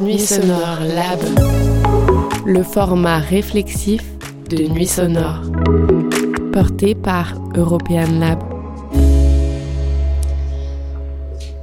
[0.00, 1.18] Nuit sonore lab.
[2.46, 4.02] Le format réflexif
[4.48, 5.42] de Nuit sonore.
[6.50, 8.47] Porté par European Lab.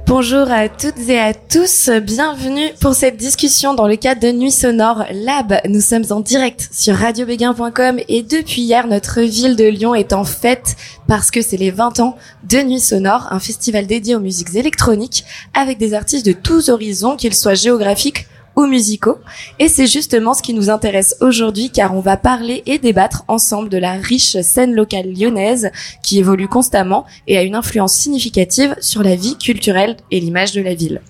[0.06, 4.52] Bonjour à toutes et à tous, bienvenue pour cette discussion dans le cadre de Nuit
[4.52, 5.58] Sonore Lab.
[5.68, 10.22] Nous sommes en direct sur radiobéguin.com et depuis hier, notre ville de Lyon est en
[10.22, 10.76] fête
[11.08, 12.16] parce que c'est les 20 ans
[12.48, 15.24] de Nuit Sonore, un festival dédié aux musiques électroniques
[15.54, 18.28] avec des artistes de tous horizons, qu'ils soient géographiques
[18.64, 19.18] musicaux.
[19.58, 23.68] Et c'est justement ce qui nous intéresse aujourd'hui car on va parler et débattre ensemble
[23.68, 25.70] de la riche scène locale lyonnaise
[26.02, 30.62] qui évolue constamment et a une influence significative sur la vie culturelle et l'image de
[30.62, 31.02] la ville.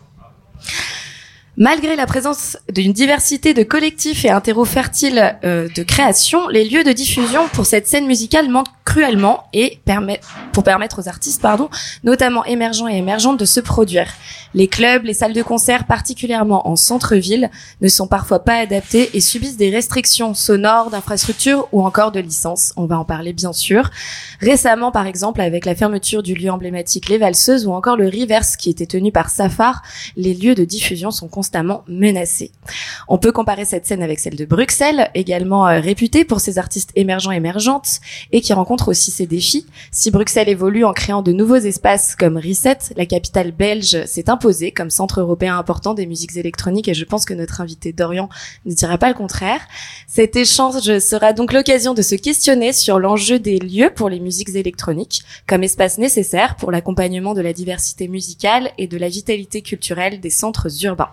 [1.59, 6.69] Malgré la présence d'une diversité de collectifs et un terreau fertile euh, de création, les
[6.69, 10.21] lieux de diffusion pour cette scène musicale manquent cruellement et permet,
[10.53, 11.71] pour permettre aux artistes, pardon,
[12.05, 14.13] notamment émergents et émergentes, de se produire.
[14.55, 19.21] Les clubs, les salles de concert, particulièrement en centre-ville, ne sont parfois pas adaptés et
[19.21, 22.73] subissent des restrictions sonores, d'infrastructures ou encore de licences.
[22.77, 23.91] On va en parler bien sûr.
[24.41, 28.57] Récemment, par exemple, avec la fermeture du lieu emblématique Les Valseuses ou encore le Reverse
[28.57, 29.83] qui était tenu par Safar,
[30.17, 31.29] les lieux de diffusion sont
[33.09, 36.91] On peut comparer cette scène avec celle de Bruxelles, également euh, réputée pour ses artistes
[36.97, 38.01] émergents émergentes
[38.33, 39.67] et qui rencontre aussi ses défis.
[39.91, 44.73] Si Bruxelles évolue en créant de nouveaux espaces comme Reset, la capitale belge s'est imposée
[44.73, 48.29] comme centre européen important des musiques électroniques et je pense que notre invité Dorian
[48.65, 49.61] ne dira pas le contraire.
[50.07, 54.55] Cet échange sera donc l'occasion de se questionner sur l'enjeu des lieux pour les musiques
[54.55, 60.21] électroniques comme espace nécessaire pour l'accompagnement de la diversité musicale et de la vitalité culturelle
[60.21, 61.11] des centres urbains.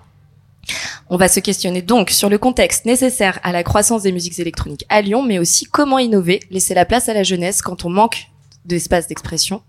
[1.10, 4.86] On va se questionner donc sur le contexte nécessaire à la croissance des musiques électroniques
[4.90, 8.28] à Lyon, mais aussi comment innover, laisser la place à la jeunesse quand on manque
[8.66, 9.62] d'espace d'expression.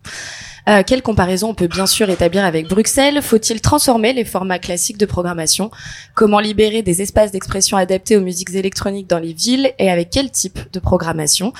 [0.69, 3.21] Euh, quelle comparaison on peut bien sûr établir avec Bruxelles?
[3.21, 5.71] Faut-il transformer les formats classiques de programmation?
[6.15, 9.73] Comment libérer des espaces d'expression adaptés aux musiques électroniques dans les villes?
[9.79, 11.53] Et avec quel type de programmation?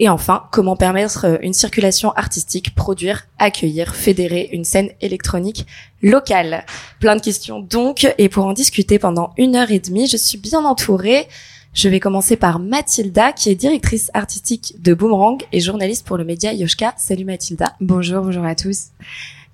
[0.00, 5.66] Et enfin, comment permettre euh, une circulation artistique, produire, accueillir, fédérer une scène électronique
[6.02, 6.64] locale?
[6.98, 10.38] Plein de questions donc, et pour en discuter pendant une heure et demie, je suis
[10.38, 11.28] bien entourée.
[11.74, 16.24] Je vais commencer par Mathilda, qui est directrice artistique de Boomerang et journaliste pour le
[16.24, 16.94] média Yoshka.
[16.96, 17.74] Salut Mathilda.
[17.80, 18.90] Bonjour, bonjour à tous.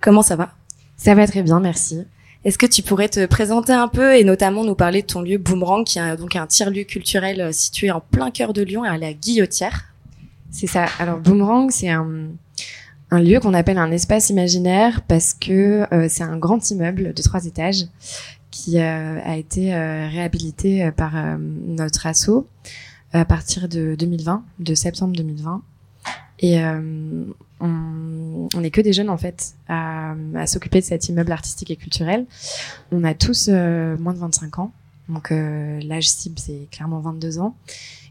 [0.01, 0.53] Comment ça va?
[0.97, 2.05] Ça va très bien, merci.
[2.45, 5.37] Est-ce que tu pourrais te présenter un peu et notamment nous parler de ton lieu
[5.37, 8.97] Boomerang, qui est donc un tiers-lieu culturel euh, situé en plein cœur de Lyon, à
[8.97, 9.90] la Guillotière?
[10.51, 10.87] C'est ça.
[10.99, 12.31] Alors Boomerang, c'est un,
[13.11, 17.23] un lieu qu'on appelle un espace imaginaire parce que euh, c'est un grand immeuble de
[17.23, 17.87] trois étages
[18.51, 22.47] qui euh, a été euh, réhabilité par notre asso
[23.13, 25.63] à partir de 2020, de septembre 2020.
[26.43, 26.59] Et
[27.61, 31.71] on, on est que des jeunes en fait à, à s'occuper de cet immeuble artistique
[31.71, 32.25] et culturel.
[32.93, 34.73] On a tous moins de 25 ans,
[35.11, 37.57] donc l'âge cible c'est clairement 22 ans.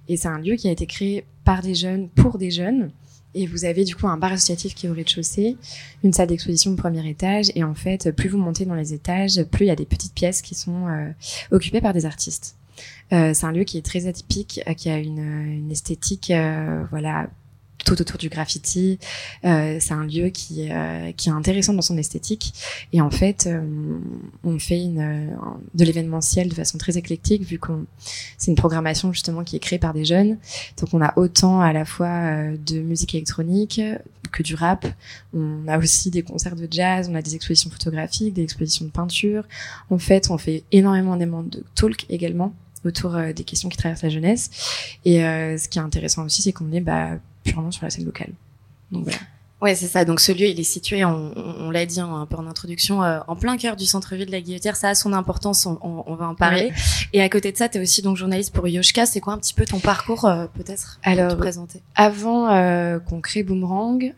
[0.10, 2.92] Et c'est un lieu qui a été créé par des jeunes pour des jeunes.
[3.34, 5.58] Et vous avez du coup un bar associatif qui est au rez-de-chaussée,
[6.04, 7.48] une salle d'exposition au premier étage.
[7.56, 10.14] Et en fait, plus vous montez dans les étages, plus il y a des petites
[10.14, 11.10] pièces qui sont euh,
[11.50, 12.56] occupées par des artistes.
[13.14, 16.32] Euh, c'est un lieu qui est très atypique, euh, qui a une, une esthétique,
[16.92, 17.32] voilà,
[17.90, 19.00] tout autour du graffiti.
[19.46, 22.54] Euh, c'est un lieu qui, euh, qui est intéressant dans son esthétique.
[22.94, 23.62] Et en fait, euh,
[24.44, 25.36] on fait une,
[25.74, 27.86] de l'événementiel de façon très éclectique, vu qu'on
[28.38, 30.38] c'est une programmation justement qui est créée par des jeunes.
[30.80, 33.82] Donc on a autant à la fois de musique électronique
[34.32, 34.86] que du rap.
[35.34, 38.92] On a aussi des concerts de jazz, on a des expositions photographiques, des expositions de
[38.92, 39.46] peinture.
[39.90, 42.54] En fait, on fait énormément de talk également
[42.86, 44.50] autour des questions qui traversent la jeunesse.
[45.06, 47.18] Et ce qui est intéressant aussi, c'est qu'on est bah,
[47.50, 48.32] purement sur la scène locale.
[48.92, 49.20] Donc voilà.
[49.62, 50.06] Ouais, c'est ça.
[50.06, 53.20] Donc ce lieu, il est situé, on, on l'a dit un peu en introduction, euh,
[53.28, 54.78] en plein cœur du centre-ville de la Guillotière.
[54.78, 56.72] Ça a son importance, on, on va en parler.
[57.12, 59.06] Et à côté de ça, tu es aussi donc journaliste pour Yoshka.
[59.06, 61.82] C'est quoi un petit peu ton parcours, euh, peut-être Alors, te présenter?
[61.96, 64.14] avant euh, qu'on crée Boomerang,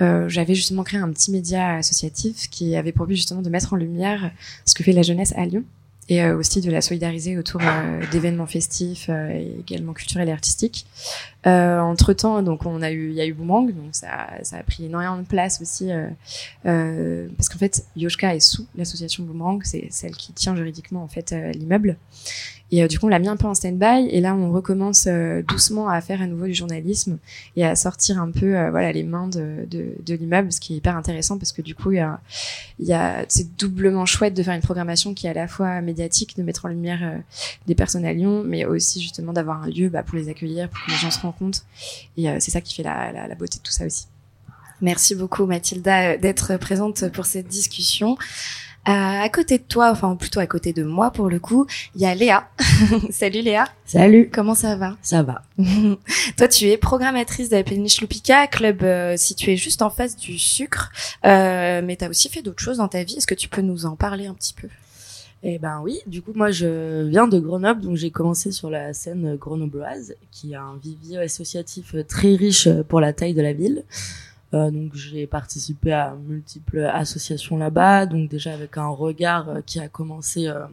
[0.00, 3.76] j'avais justement créé un petit média associatif qui avait pour but justement de mettre en
[3.76, 4.30] lumière
[4.64, 5.62] ce que fait la jeunesse à Lyon
[6.10, 10.84] et euh, aussi de la solidariser autour euh, d'événements festifs euh, également culturels et artistiques.
[11.44, 14.62] entre temps, donc on a eu, il y a eu Boomerang, donc ça, ça a
[14.64, 15.88] pris énormément de place aussi
[16.64, 21.34] parce qu'en fait Yoshka est sous l'association Boomerang, c'est celle qui tient juridiquement en fait
[21.54, 21.96] l'immeuble.
[22.72, 24.08] Et euh, du coup, on l'a mis un peu en stand-by.
[24.10, 27.18] Et là, on recommence euh, doucement à faire à nouveau du journalisme
[27.56, 30.74] et à sortir un peu, euh, voilà, les mains de, de, de l'immeuble, ce qui
[30.74, 32.20] est hyper intéressant parce que du coup, il y a,
[32.78, 36.36] y a, c'est doublement chouette de faire une programmation qui est à la fois médiatique,
[36.36, 37.20] de mettre en lumière
[37.66, 40.84] des personnes à Lyon, mais aussi justement d'avoir un lieu bah, pour les accueillir, pour
[40.84, 41.64] que les gens se rencontrent.
[42.16, 44.06] Et c'est ça qui fait la, la beauté de tout ça aussi.
[44.80, 48.16] Merci beaucoup Mathilda d'être présente pour cette discussion.
[48.88, 52.00] Euh, à côté de toi, enfin plutôt à côté de moi pour le coup, il
[52.00, 52.48] y a Léa.
[53.10, 53.66] Salut Léa.
[53.84, 54.30] Salut.
[54.32, 54.96] Comment ça va?
[55.02, 55.42] Ça va.
[56.38, 60.38] toi, tu es programmatrice de la Péniche Lupica, club euh, situé juste en face du
[60.38, 60.90] sucre.
[61.26, 63.16] Euh, mais tu as aussi fait d'autres choses dans ta vie.
[63.18, 64.68] Est-ce que tu peux nous en parler un petit peu?
[65.42, 68.92] Eh ben oui, du coup moi je viens de Grenoble, donc j'ai commencé sur la
[68.92, 73.84] scène grenobloise, qui a un vivier associatif très riche pour la taille de la ville.
[74.52, 79.78] Euh, donc j'ai participé à multiples associations là-bas, donc déjà avec un regard euh, qui
[79.78, 80.64] a commencé euh,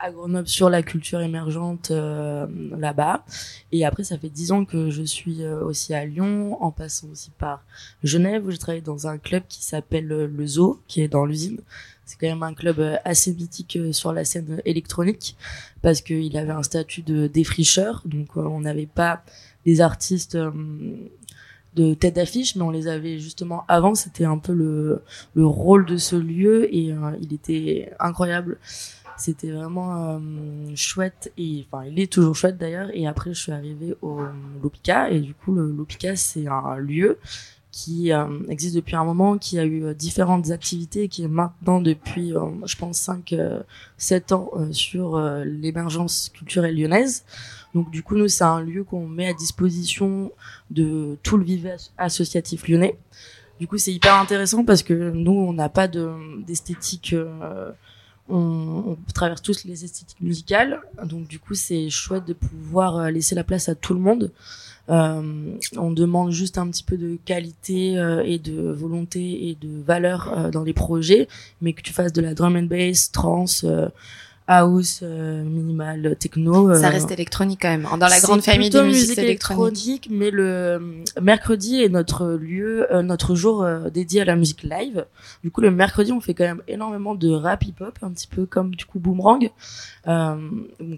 [0.00, 3.24] à Grenoble sur la culture émergente là-bas.
[3.72, 7.30] Et après, ça fait dix ans que je suis aussi à Lyon, en passant aussi
[7.30, 7.64] par
[8.02, 11.60] Genève, où je travaille dans un club qui s'appelle le Zoo, qui est dans l'usine.
[12.04, 15.36] C'est quand même un club assez mythique sur la scène électronique,
[15.80, 19.22] parce qu'il avait un statut de défricheur, donc on n'avait pas
[19.64, 20.36] des artistes
[21.74, 23.94] de tête d'affiche, mais on les avait justement avant.
[23.94, 25.02] C'était un peu le,
[25.34, 28.58] le rôle de ce lieu et euh, il était incroyable.
[29.16, 30.18] C'était vraiment euh,
[30.74, 32.88] chouette et enfin il est toujours chouette d'ailleurs.
[32.92, 34.20] Et après je suis arrivée au
[34.62, 37.18] Lopica et du coup le Lopica c'est un lieu
[37.70, 42.32] qui euh, existe depuis un moment, qui a eu différentes activités, qui est maintenant depuis,
[42.64, 43.34] je pense, 5
[43.98, 47.24] 7 ans sur l'émergence culturelle lyonnaise.
[47.74, 50.32] Donc du coup, nous, c'est un lieu qu'on met à disposition
[50.70, 52.96] de tout le vivier associatif lyonnais.
[53.60, 57.12] Du coup, c'est hyper intéressant parce que nous, on n'a pas d'esthétique.
[57.12, 57.70] Euh,
[58.28, 60.80] on, on, traverse tous les esthétiques musicales.
[61.04, 64.32] Donc du coup, c'est chouette de pouvoir euh, laisser la place à tout le monde.
[64.90, 69.82] Euh, on demande juste un petit peu de qualité euh, et de volonté et de
[69.82, 71.26] valeur euh, dans les projets,
[71.62, 73.64] mais que tu fasses de la drum and bass, trance,
[74.46, 76.74] house, euh, minimal, techno.
[76.74, 77.88] Ça euh, reste électronique quand même.
[77.98, 80.08] Dans la grande famille des musiques électroniques.
[80.10, 80.78] mais le euh,
[81.20, 85.06] mercredi est notre lieu, notre jour dédié à la musique live.
[85.42, 88.44] Du coup, le mercredi, on fait quand même énormément de rap hip-hop, un petit peu
[88.46, 89.50] comme du coup Boomerang,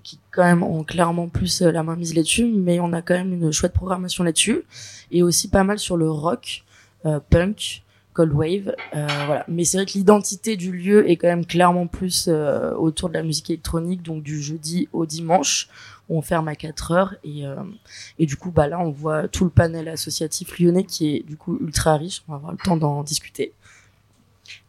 [0.03, 3.33] qui quand même ont clairement plus la main mise là-dessus, mais on a quand même
[3.33, 4.63] une chouette programmation là-dessus
[5.13, 6.65] et aussi pas mal sur le rock,
[7.31, 7.83] punk.
[8.17, 8.75] Cold Wave.
[8.95, 9.45] Euh, voilà.
[9.47, 13.15] Mais c'est vrai que l'identité du lieu est quand même clairement plus euh, autour de
[13.15, 15.69] la musique électronique, donc du jeudi au dimanche.
[16.09, 17.57] Où on ferme à 4 heures et, euh,
[18.21, 21.37] et du coup bah là on voit tout le panel associatif lyonnais qui est du
[21.37, 23.55] coup ultra riche on va avoir le temps d'en discuter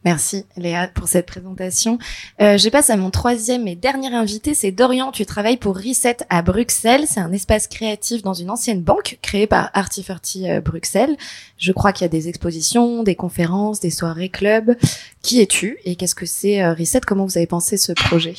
[0.06, 1.98] Merci Léa pour cette présentation.
[2.42, 5.12] Euh, je passe à mon troisième et dernier invité, c'est Dorian.
[5.12, 7.06] Tu travailles pour Reset à Bruxelles.
[7.08, 11.18] C'est un espace créatif dans une ancienne banque créée par Artifarty euh, Bruxelles.
[11.58, 14.76] Je crois qu'il y a des expositions, des conférences, des soirées clubs.
[15.22, 17.02] Qui es-tu et qu'est-ce que c'est euh, Reset?
[17.06, 18.36] Comment vous avez pensé ce projet?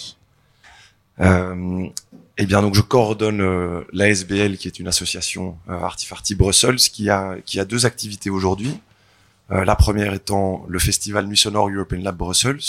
[1.20, 1.88] Euh,
[2.40, 7.10] Eh bien, donc je coordonne euh, l'ASBL, qui est une association euh, Artifarty Bruxelles, qui
[7.10, 8.78] a qui a deux activités aujourd'hui.
[9.50, 12.60] Euh, la première étant le festival Nuit European Lab Brussels,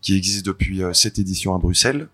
[0.00, 2.08] qui existe depuis euh, cette édition à Bruxelles.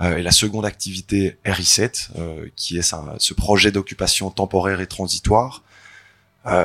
[0.00, 2.10] Euh, et la seconde activité RI7,
[2.54, 5.62] qui est ce projet d'occupation temporaire et transitoire.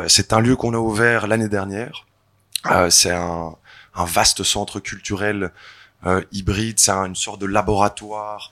[0.07, 2.05] c'est un lieu qu'on a ouvert l'année dernière.
[2.89, 3.55] c'est un,
[3.95, 5.51] un, vaste centre culturel
[6.31, 8.51] hybride, c'est une sorte de laboratoire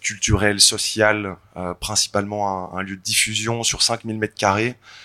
[0.00, 1.36] culturel, social,
[1.80, 5.03] principalement un, un, lieu de diffusion sur 5000 mètres carrés, euh,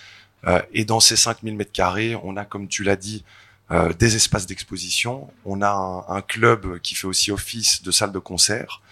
[0.72, 3.24] et dans ces 5000 mètres carrés, on a, comme tu l'as dit,
[3.72, 5.32] euh, des espaces d'exposition.
[5.44, 8.82] On a un, club qui fait aussi office de salle de concert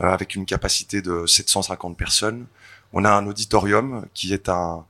[0.00, 2.44] euh, avec une capacité de 750 personnes.
[2.92, 4.84] On a un auditorium qui est un,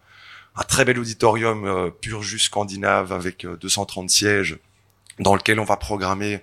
[0.66, 4.58] très bel auditorium pur jus scandinave avec 230 sièges
[5.20, 6.42] dans lequel on va programmer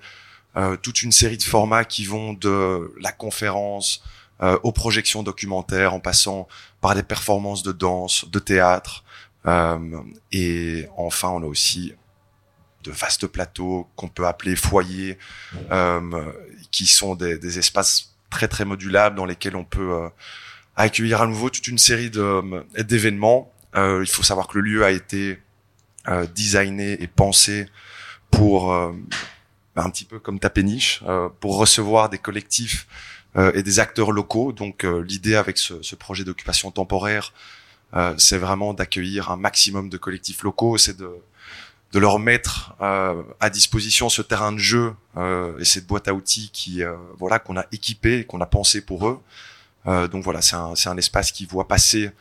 [0.84, 4.04] toute une série de formats qui vont de la conférence
[4.40, 6.48] aux projections documentaires en passant
[6.80, 9.13] par des performances de danse, de théâtre, euh,
[9.46, 11.94] et enfin, on a aussi
[12.84, 15.18] de vastes plateaux qu'on peut appeler foyers,
[15.72, 16.32] euh,
[16.72, 20.10] qui sont des, espaces très très modulables dans lesquels on peut euh,
[20.76, 23.52] accueillir à nouveau toute une série d'événements.
[23.76, 25.40] il faut savoir que le lieu a été
[26.36, 27.68] designé et pensé
[28.30, 31.04] pour un petit peu comme ta péniche,
[31.40, 32.88] pour recevoir des collectifs
[33.36, 34.52] et des acteurs locaux.
[34.52, 37.34] Donc l'idée avec ce projet d'occupation temporaire,
[37.96, 41.10] euh, c'est vraiment d'accueillir un maximum de collectifs locaux, c'est de,
[41.92, 46.14] de leur mettre euh, à disposition ce terrain de jeu euh, et cette boîte à
[46.14, 46.82] outils qui
[47.18, 49.20] voilà qu'on a équipé, qu'on a pensé pour eux.
[49.86, 52.12] donc voilà, c'est un, un espace qui voit passer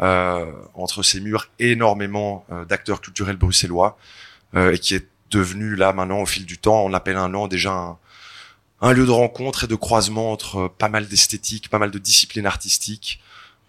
[0.00, 3.98] entre ces murs énormément d'acteurs culturels bruxellois
[4.54, 7.72] et qui est devenu là maintenant au fil du temps, on l'appelle un an déjà
[7.72, 7.98] un,
[8.80, 12.46] un lieu de rencontre et de croisement entre pas mal d'esthétiques, pas mal de disciplines
[12.46, 13.20] artistiques,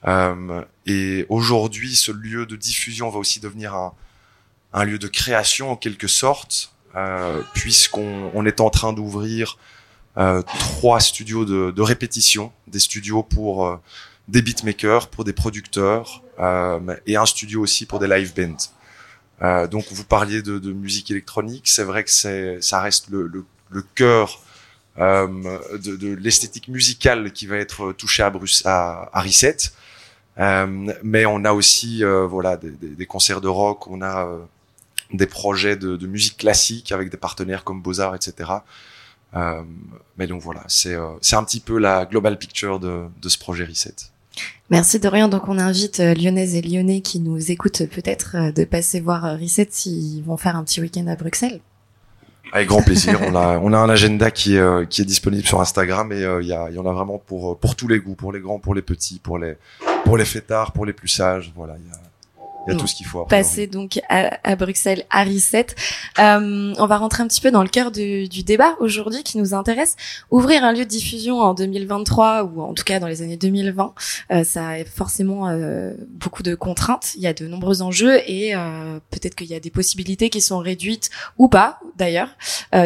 [0.07, 3.93] euh, et aujourd'hui, ce lieu de diffusion va aussi devenir un,
[4.73, 9.57] un lieu de création en quelque sorte, euh, puisqu'on on est en train d'ouvrir
[10.17, 13.79] euh, trois studios de, de, répétition, des studios pour
[14.27, 16.23] des beatmakers, pour des producteurs,
[17.05, 19.67] et un studio aussi pour des live bands.
[19.67, 23.45] Donc vous parliez de, de musique électronique, c'est vrai que c'est, ça reste le, le,
[23.69, 24.41] le cœur
[24.97, 29.71] de, de l'esthétique musicale qui va être touchée à, Bruce, à, à Reset.
[30.39, 34.25] Euh, mais on a aussi euh, voilà des, des, des, concerts de rock, on a
[34.25, 34.37] euh,
[35.11, 38.51] des projets de, de, musique classique avec des partenaires comme Beaux-Arts, etc.
[39.35, 39.61] Euh,
[40.17, 43.65] mais donc voilà, c'est c'est un petit peu la global picture de, de ce projet
[43.65, 43.95] Reset.
[44.69, 45.27] Merci Dorian.
[45.27, 49.25] Donc on invite euh, Lyonnaises et Lyonnais qui nous écoutent peut-être euh, de passer voir
[49.25, 51.59] euh, Reset s'ils vont faire un petit week-end à Bruxelles.
[52.51, 53.19] Avec grand plaisir.
[53.27, 56.47] on a on a un agenda qui est qui est disponible sur Instagram et il
[56.47, 58.81] y y en a vraiment pour pour tous les goûts, pour les grands, pour les
[58.81, 59.55] petits, pour les
[60.05, 61.51] pour les fêtards, pour les plus sages.
[61.55, 61.75] Voilà,
[62.67, 63.25] il y a tout ce qu'il faut.
[63.25, 65.67] Passer donc à, à, Bruxelles, à Reset.
[66.19, 69.37] Euh, on va rentrer un petit peu dans le cœur du, du débat aujourd'hui qui
[69.37, 69.95] nous intéresse.
[70.31, 73.93] Ouvrir un lieu de diffusion en 2023 ou en tout cas dans les années 2020,
[74.31, 77.13] euh, ça a forcément euh, beaucoup de contraintes.
[77.15, 78.53] Il y a de nombreux enjeux et
[79.09, 82.29] peut-être qu'il y a des possibilités qui sont réduites ou pas d'ailleurs,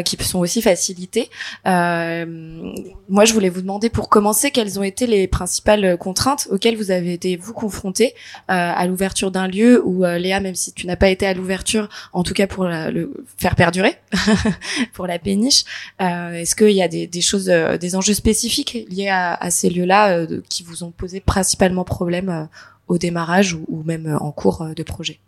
[0.06, 1.30] qui sont aussi facilitées.
[1.65, 6.92] Moi, je voulais vous demander pour commencer quelles ont été les principales contraintes auxquelles vous
[6.92, 8.15] avez été vous confrontés
[8.48, 11.89] à l'ouverture d'un lieu où euh, Léa, même si tu n'as pas été à l'ouverture,
[12.12, 13.98] en tout cas pour le faire perdurer,
[14.93, 15.63] pour la péniche,
[16.01, 20.25] euh, est-ce qu'il y a des, choses, euh, des enjeux spécifiques liés à, ces lieux-là
[20.50, 22.48] qui vous ont posé principalement problème
[22.88, 25.20] au démarrage ou, même en cours de projet?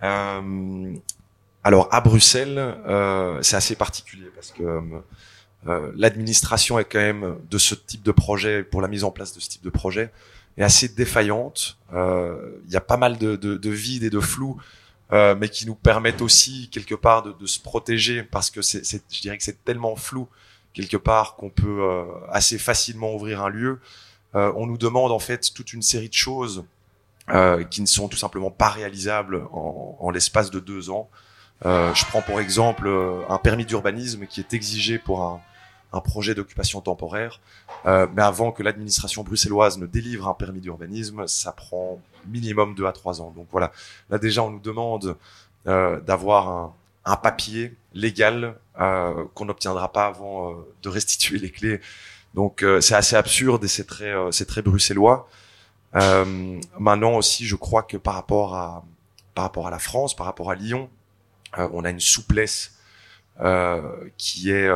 [0.00, 2.76] Alors à Bruxelles,
[3.42, 4.80] c'est assez particulier parce que
[5.96, 9.40] l'administration est quand même de ce type de projet pour la mise en place de
[9.40, 10.10] ce type de projet
[10.56, 11.78] est assez défaillante.
[11.92, 14.60] Euh, il y a pas mal de, de, de vide et de flou,
[15.12, 19.38] euh, mais qui nous permettent aussi quelque part de, se protéger parce que je dirais
[19.38, 20.28] que c'est tellement flou
[20.72, 23.80] quelque part qu'on peut euh, assez facilement ouvrir un lieu.
[24.34, 26.66] On nous demande en fait toute une série de choses
[27.70, 31.08] qui ne sont tout simplement pas réalisables en, en l'espace de deux ans.
[31.64, 32.86] Je prends pour exemple
[33.30, 35.40] un permis d'urbanisme qui est exigé pour un,
[35.92, 37.40] un projet d'occupation temporaire.
[37.86, 42.86] Euh, mais avant que l'administration bruxelloise ne délivre un permis d'urbanisme, ça prend minimum deux
[42.86, 43.32] à trois ans.
[43.36, 43.72] Donc voilà,
[44.10, 45.16] là déjà on nous demande
[45.66, 46.74] euh, d'avoir un,
[47.04, 51.80] un, papier légal euh, qu'on n'obtiendra pas avant euh, de restituer les clés.
[52.34, 55.28] Donc euh, c'est assez absurde et c'est très, euh, c'est très bruxellois.
[56.78, 58.84] maintenant aussi, je crois que par rapport à
[59.34, 60.88] par rapport à la France, par rapport à Lyon,
[61.56, 62.72] on a une souplesse
[64.18, 64.68] qui est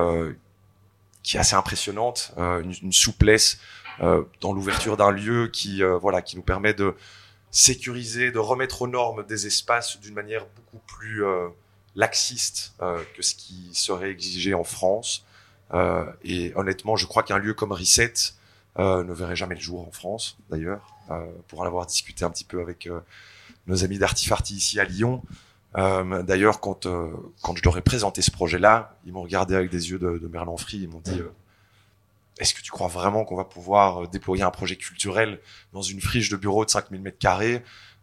[1.23, 3.59] qui est assez impressionnante, euh, une, souplesse
[4.01, 6.95] euh, dans l'ouverture d'un lieu qui euh, voilà qui nous permet de
[7.51, 11.25] sécuriser, de remettre aux normes des espaces d'une manière beaucoup plus
[11.97, 15.27] laxiste que ce qui serait exigé en France.
[16.23, 18.15] Et honnêtement, je crois qu'un lieu comme Reset
[18.79, 20.95] ne verrait jamais le jour en France, d'ailleurs,
[21.49, 22.89] pour en avoir discuté un petit peu avec
[23.67, 25.21] nos amis d'Artifarty ici à Lyon.
[25.77, 27.11] Euh, D'ailleurs, quand euh,
[27.43, 30.29] quand je leur ai présenté ce projet-là, ils m'ont regardé avec des yeux de, de
[30.29, 30.79] Merlan Free.
[30.79, 31.33] Ils m'ont dit euh,
[32.39, 35.41] Est-ce que tu crois vraiment qu'on va pouvoir euh, déployer un projet culturel
[35.73, 37.63] dans une friche de bureau de 5000 mètres carrés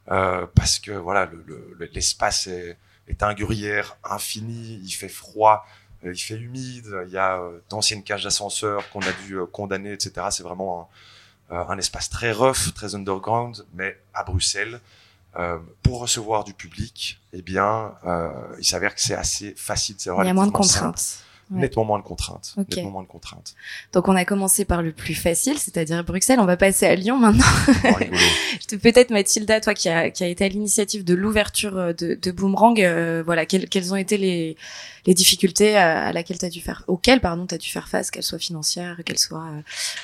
[0.10, 1.30] euh, Parce que voilà,
[1.94, 2.78] l'espace le, le, est,
[3.10, 5.66] est un gruyère infini, il fait froid,
[6.04, 10.28] il fait humide, il y a d'anciennes cages d'ascenseur qu'on a dû condamner, etc.
[10.30, 10.90] C'est vraiment
[11.50, 14.80] un, un espace très rough, très underground, mais à Bruxelles.
[15.38, 19.96] Euh, pour recevoir du public, eh bien, euh, il s'avère que c'est assez facile.
[20.00, 21.24] Il y a moins de contraintes.
[21.50, 21.62] Ouais.
[21.62, 22.56] Nettement moins de contraintes.
[22.58, 22.78] Okay.
[22.78, 23.56] Nettement moins de contraintes.
[23.94, 26.40] Donc on a commencé par le plus facile, c'est-à-dire Bruxelles.
[26.42, 27.46] On va passer à Lyon maintenant.
[28.82, 32.32] Peut-être Mathilda, toi qui a, qui a été à l'initiative de l'ouverture euh, de, de
[32.32, 34.58] Boomerang, euh, voilà, quelles, quelles, ont été les,
[35.06, 38.24] les difficultés à, à laquelle as dû faire, auxquelles pardon t'as dû faire face, qu'elles
[38.24, 39.48] soient financières, qu'elles soient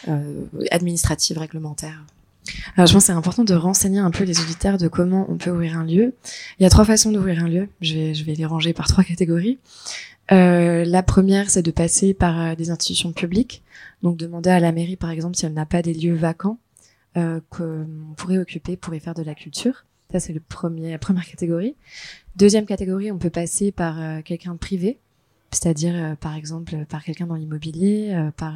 [0.07, 2.03] euh, administratives, réglementaires?
[2.75, 5.37] Alors, je pense que c'est important de renseigner un peu les auditeurs de comment on
[5.37, 6.13] peut ouvrir un lieu.
[6.59, 7.69] Il y a trois façons d'ouvrir un lieu.
[7.81, 9.59] Je vais, je vais les ranger par trois catégories.
[10.31, 13.63] Euh, la première, c'est de passer par euh, des institutions publiques.
[14.01, 16.57] Donc, demander à la mairie, par exemple, si elle n'a pas des lieux vacants
[17.15, 17.85] euh, qu'on
[18.17, 19.85] pourrait occuper pour y faire de la culture.
[20.11, 20.39] Ça, c'est la
[20.97, 21.75] première catégorie.
[22.35, 24.97] Deuxième catégorie, on peut passer par euh, quelqu'un privé,
[25.51, 28.55] c'est-à-dire, euh, par exemple, par quelqu'un dans l'immobilier, par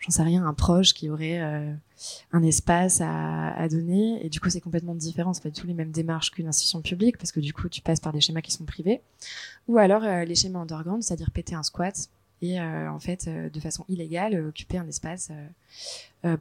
[0.00, 1.40] j'en sais rien, un proche qui aurait
[2.32, 4.24] un espace à, donner.
[4.24, 5.32] Et du coup, c'est complètement différent.
[5.32, 7.80] C'est pas du tout les mêmes démarches qu'une institution publique parce que du coup, tu
[7.80, 9.00] passes par des schémas qui sont privés.
[9.68, 12.08] Ou alors euh, les schémas underground, c'est-à-dire péter un squat
[12.40, 15.30] et euh, en fait, euh, de façon illégale, occuper un espace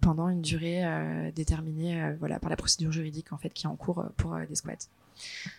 [0.01, 0.83] pendant une durée
[1.33, 4.87] déterminée, voilà, par la procédure juridique en fait qui est en cours pour des squats.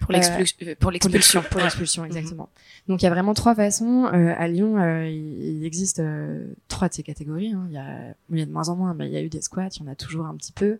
[0.00, 0.56] Pour l'expulsion.
[0.78, 1.42] pour l'expulsion.
[1.50, 2.48] Pour l'expulsion, exactement.
[2.88, 4.06] Donc il y a vraiment trois façons.
[4.12, 7.52] Euh, à Lyon, euh, il, existe euh, trois de ces catégories.
[7.52, 7.64] Hein.
[7.68, 9.28] Il, y a, il y a de moins en moins, mais il y a eu
[9.28, 10.78] des squats, il y en a toujours un petit peu.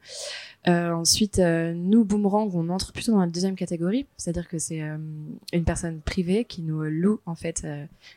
[0.67, 6.01] ensuite, nous, Boomerang, on entre plutôt dans la deuxième catégorie, c'est-à-dire que c'est une personne
[6.01, 7.67] privée qui nous loue en fait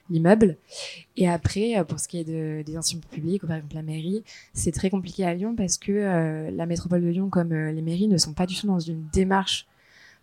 [0.10, 0.58] l'immeuble.
[1.18, 4.72] Et après, pour ce qui est de, des institutions publiques, par exemple la mairie, c'est
[4.72, 8.34] très compliqué à Lyon parce que la métropole de Lyon, comme les mairies, ne sont
[8.34, 9.68] pas du tout dans une démarche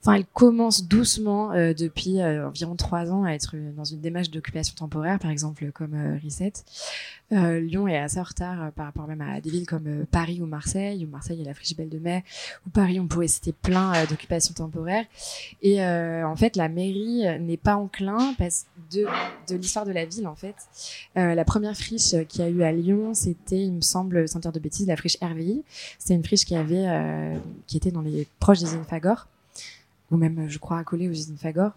[0.04, 4.30] Enfin, elle commence doucement euh, depuis euh, environ trois ans à être dans une démarche
[4.30, 6.52] d'occupation temporaire, par exemple comme euh, Reset.
[7.30, 11.06] Lyon est assez en retard par rapport même à des villes comme Paris ou Marseille.
[11.06, 12.24] Ou Marseille il y a la Friche Belle de Mai.
[12.66, 15.06] Ou Paris, on pourrait citer plein d'occupations temporaires.
[15.62, 19.06] Et en fait, la mairie n'est pas enclin parce de
[19.48, 20.56] de l'histoire de la ville en fait.
[21.14, 24.86] la première friche qui a eu à Lyon, c'était, il me semble, sans de bêtises,
[24.86, 25.62] la friche RVI.
[25.98, 27.34] C'était une friche qui avait
[27.66, 29.26] qui était dans les proches des Fagor
[30.12, 31.72] ou même, je crois, accolé aux usines Fagor.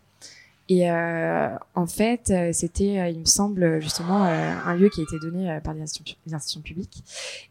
[0.68, 5.04] Et euh, en fait, euh, c'était, euh, il me semble, justement, un lieu qui a
[5.04, 7.04] été donné par les institutions, publiques.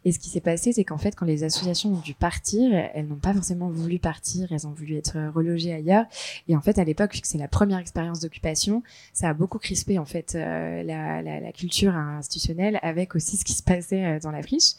[0.03, 3.07] Et ce qui s'est passé, c'est qu'en fait, quand les associations ont dû partir, elles
[3.07, 6.05] n'ont pas forcément voulu partir, elles ont voulu être relogées ailleurs.
[6.49, 9.59] Et en fait, à l'époque, vu que c'est la première expérience d'occupation, ça a beaucoup
[9.59, 14.31] crispé en fait la, la, la, culture institutionnelle avec aussi ce qui se passait dans
[14.31, 14.73] la friche.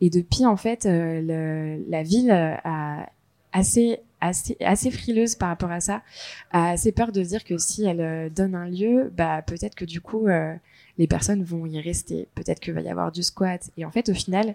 [0.00, 3.08] Et depuis, en fait, le, la ville a
[3.52, 6.02] assez assez, assez frileuse par rapport à ça,
[6.50, 9.84] a assez peur de dire que si elle euh, donne un lieu, bah peut-être que
[9.84, 10.54] du coup euh,
[10.98, 13.70] les personnes vont y rester, peut-être qu'il va y avoir du squat.
[13.76, 14.54] Et en fait, au final,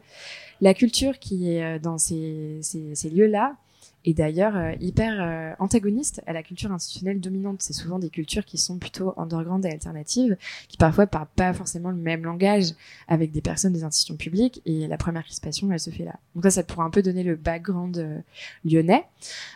[0.60, 3.56] la culture qui est euh, dans ces, ces, ces lieux-là,
[4.06, 7.62] et d'ailleurs euh, hyper euh, antagoniste à la culture institutionnelle dominante.
[7.62, 11.90] C'est souvent des cultures qui sont plutôt underground et alternatives, qui parfois parlent pas forcément
[11.90, 12.74] le même langage
[13.08, 16.16] avec des personnes des institutions publiques, et la première crispation, elle se fait là.
[16.36, 18.20] Donc ça, ça pourrait un peu donner le background euh,
[18.66, 19.06] lyonnais.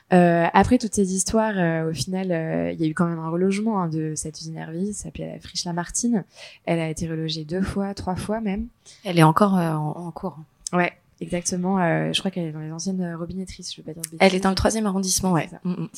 [0.10, 2.28] après toutes ces histoires, au final,
[2.74, 5.34] il y a eu quand même un relogement hein, de cette usine Hervy, ça s'appelait
[5.34, 6.24] la Friche Lamartine.
[6.66, 8.68] Elle a été relogée deux fois, trois fois même.
[9.04, 10.38] Elle est encore en, en cours.
[10.74, 11.80] Ouais, Exactement.
[11.80, 13.74] Euh, je crois qu'elle est dans les anciennes euh, robinettrices.
[13.74, 15.50] Je vais pas dire de Elle est dans le troisième arrondissement, ouais.
[15.64, 15.90] Mm, mm.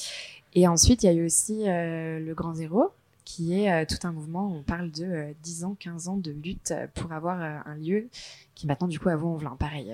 [0.56, 2.92] Et ensuite, il y a eu aussi euh, le Grand Zéro,
[3.26, 4.52] qui est euh, tout un mouvement.
[4.54, 8.08] On parle de 10 ans, 15 ans de lutte pour avoir un lieu
[8.56, 9.94] qui maintenant, du coup, à Vaux-en-Velin, pareil,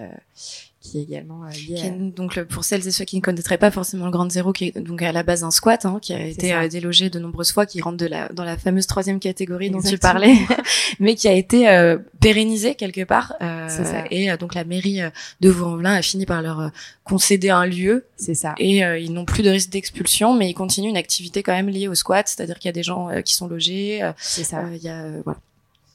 [0.84, 4.12] qui est également lié Donc, pour celles et ceux qui ne connaîtraient pas forcément le
[4.12, 6.68] Grand Zéro, qui est donc à la base un squat, hein, qui a été euh,
[6.68, 9.98] délogé de nombreuses fois, qui rentre de la, dans la fameuse troisième catégorie dont tu
[9.98, 10.36] parlais,
[11.00, 13.34] mais qui a été euh, pérennisé quelque part.
[13.42, 13.70] Euh,
[14.12, 15.00] et euh, donc la mairie
[15.40, 16.70] de Vaux-en-Velin a fini par leur
[17.06, 18.06] concéder un lieu.
[18.18, 18.54] C'est ça.
[18.58, 21.88] Et ils n'ont plus de risque d'expulsion, mais ils continuent une activité quand même liée
[21.88, 24.02] au squat, c'est-à-dire qu'il y a des gens qui sont logés.
[24.18, 24.66] C'est ça.
[24.76, 25.40] Il y a voilà.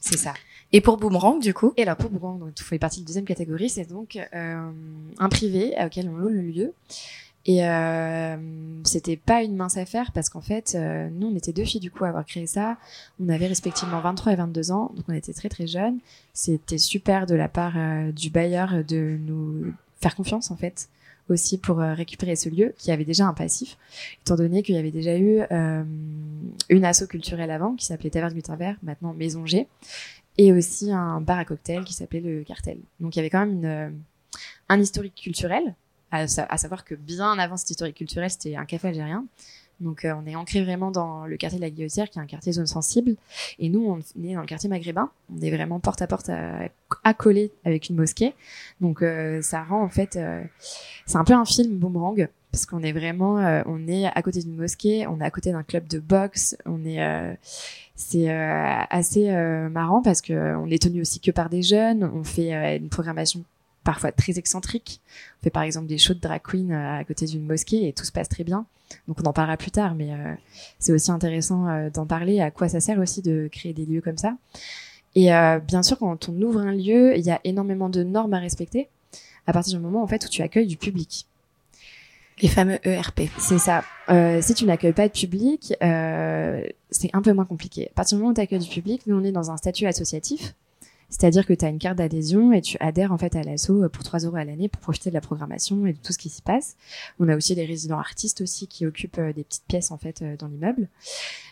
[0.00, 0.32] C'est ça.
[0.72, 3.24] Et pour Boomerang, du coup Et alors pour Boomerang, donc, fait partie de la deuxième
[3.24, 4.70] catégorie, c'est donc euh,
[5.18, 6.74] un privé auquel on loue le lieu.
[7.48, 8.36] Et euh,
[8.84, 11.90] c'était pas une mince affaire parce qu'en fait, euh, nous, on était deux filles du
[11.90, 12.76] coup à avoir créé ça.
[13.20, 15.98] On avait respectivement 23 et 22 ans, donc on était très très jeunes.
[16.34, 20.90] C'était super de la part euh, du bailleur de nous faire confiance en fait
[21.30, 23.78] aussi pour euh, récupérer ce lieu qui avait déjà un passif,
[24.22, 25.40] étant donné qu'il y avait déjà eu
[26.68, 29.68] une asso culturelle avant qui s'appelait Taverne Gutenberg, maintenant Maison G,
[30.38, 32.78] et aussi un bar à cocktail qui s'appelait le Cartel.
[33.00, 33.90] Donc il y avait quand même une, euh,
[34.68, 35.74] un historique culturel,
[36.10, 39.26] à, savoir que bien avant cet historique culturel, c'était un café algérien.
[39.80, 42.26] Donc euh, on est ancré vraiment dans le quartier de la Guillotière, qui est un
[42.26, 43.16] quartier zone sensible.
[43.58, 45.10] Et nous, on est dans le quartier maghrébin.
[45.30, 46.30] On est vraiment porte à porte
[47.04, 48.34] accolé avec une mosquée.
[48.80, 50.18] Donc euh, ça rend en fait,
[51.04, 53.34] c'est un peu un film boomerang parce qu'on est vraiment,
[53.66, 56.84] on est à côté d'une mosquée, on est à côté d'un club de boxe, on
[56.84, 56.98] est
[57.98, 61.62] c'est euh, assez euh, marrant parce que euh, on est tenu aussi que par des
[61.62, 62.08] jeunes.
[62.14, 63.42] On fait une programmation
[63.82, 65.00] parfois très excentrique.
[65.40, 68.04] On fait par exemple des shows de drag queen à côté d'une mosquée et tout
[68.04, 68.66] se passe très bien.
[69.08, 70.10] Donc on en parlera plus tard, mais
[70.78, 72.40] c'est aussi intéressant d'en parler.
[72.40, 74.36] À quoi ça sert aussi de créer des lieux comme ça
[75.14, 75.30] Et
[75.66, 78.88] bien sûr, quand on ouvre un lieu, il y a énormément de normes à respecter.
[79.46, 81.26] À partir du moment en fait où tu accueilles du public.
[82.40, 83.22] Les fameux ERP.
[83.38, 83.84] C'est ça.
[84.10, 87.88] Euh, si tu n'accueilles pas de public, euh, c'est un peu moins compliqué.
[87.90, 89.86] À partir du moment où tu accueilles du public, nous on est dans un statut
[89.86, 90.54] associatif.
[91.10, 94.04] C'est-à-dire que tu as une carte d'adhésion et tu adhères en fait à l'asso pour
[94.04, 96.42] 3 euros à l'année pour profiter de la programmation et de tout ce qui s'y
[96.42, 96.76] passe.
[97.18, 100.22] On a aussi des résidents artistes aussi qui occupent euh, des petites pièces en fait
[100.22, 100.88] euh, dans l'immeuble.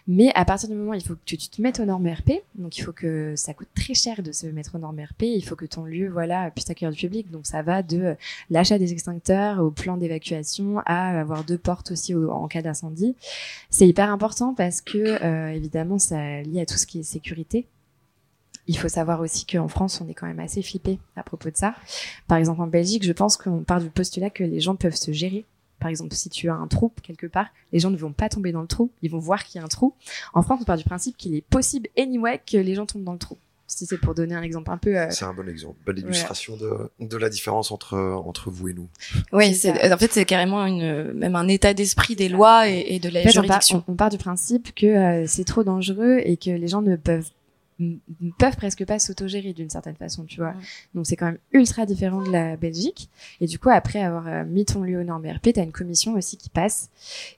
[0.09, 2.43] Mais à partir du moment où il faut que tu, te mettes aux normes RP,
[2.55, 5.43] donc il faut que ça coûte très cher de se mettre aux normes RP, il
[5.43, 7.31] faut que ton lieu voilà puisse accueillir du public.
[7.31, 8.15] Donc ça va de euh,
[8.51, 13.17] l'achat des extincteurs au plan d'évacuation à avoir deux portes aussi en cas d'incendie.
[13.71, 17.67] C'est hyper important parce que évidemment ça lie à tout ce qui est sécurité
[18.69, 21.57] il faut savoir aussi qu'en France, on est quand même assez flippé à propos de
[21.57, 21.75] ça.
[22.27, 25.13] Par exemple, en Belgique, je pense qu'on part du postulat que les gens peuvent se
[25.13, 25.45] gérer
[25.79, 28.53] Par exemple, si tu as un trou quelque part, les gens ne vont pas tomber
[28.53, 29.95] dans le trou, ils vont voir qu'il y a un trou.
[30.35, 33.13] En France, on part du principe qu'il est possible anyway que les gens tombent dans
[33.13, 33.37] le trou.
[33.69, 34.97] Si c'est pour donner un exemple un peu.
[34.97, 35.09] Euh...
[35.11, 38.89] C'est un bon exemple, belle illustration de, de la différence entre entre vous et nous.
[39.33, 43.01] Oui, c'est en fait c'est carrément une même un état d'esprit des lois et, et
[43.01, 43.79] de la juridiction.
[43.79, 46.81] On part, on part, du principe que euh, c'est trop dangereux et que les gens
[46.81, 47.29] ne peuvent
[48.39, 50.55] peuvent presque pas s'autogérer d'une certaine façon, tu vois.
[50.95, 53.11] Donc c'est quand même ultra différent de la Belgique.
[53.41, 56.15] Et du coup, après avoir euh, mis ton lieu aux normes BRP, t'as une commission
[56.15, 56.89] aussi qui passe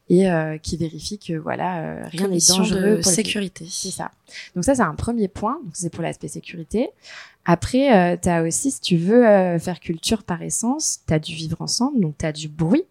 [0.08, 3.66] et euh, qui vérifie que voilà euh, rien n'est dangereux de pour sécurité.
[3.68, 4.12] C'est ça.
[4.54, 5.60] Donc ça c'est un premier point.
[5.64, 6.90] Donc c'est pour l'aspect sécurité.
[7.44, 9.22] Après, tu as aussi, si tu veux
[9.58, 12.84] faire culture par essence, tu as du vivre ensemble, donc tu as du bruit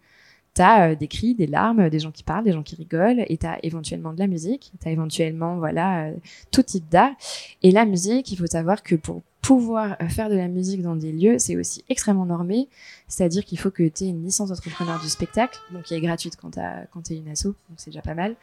[0.58, 3.36] t'as euh, des cris, des larmes, des gens qui parlent, des gens qui rigolent, et
[3.36, 6.14] t'as éventuellement de la musique, t'as éventuellement voilà euh,
[6.50, 7.12] tout type d'art.
[7.62, 10.96] Et la musique, il faut savoir que pour pouvoir euh, faire de la musique dans
[10.96, 12.68] des lieux, c'est aussi extrêmement normé,
[13.06, 16.34] c'est-à-dire qu'il faut que tu aies une licence d'entrepreneur du spectacle, donc qui est gratuite
[16.34, 18.34] quand tu es une asso, donc c'est déjà pas mal.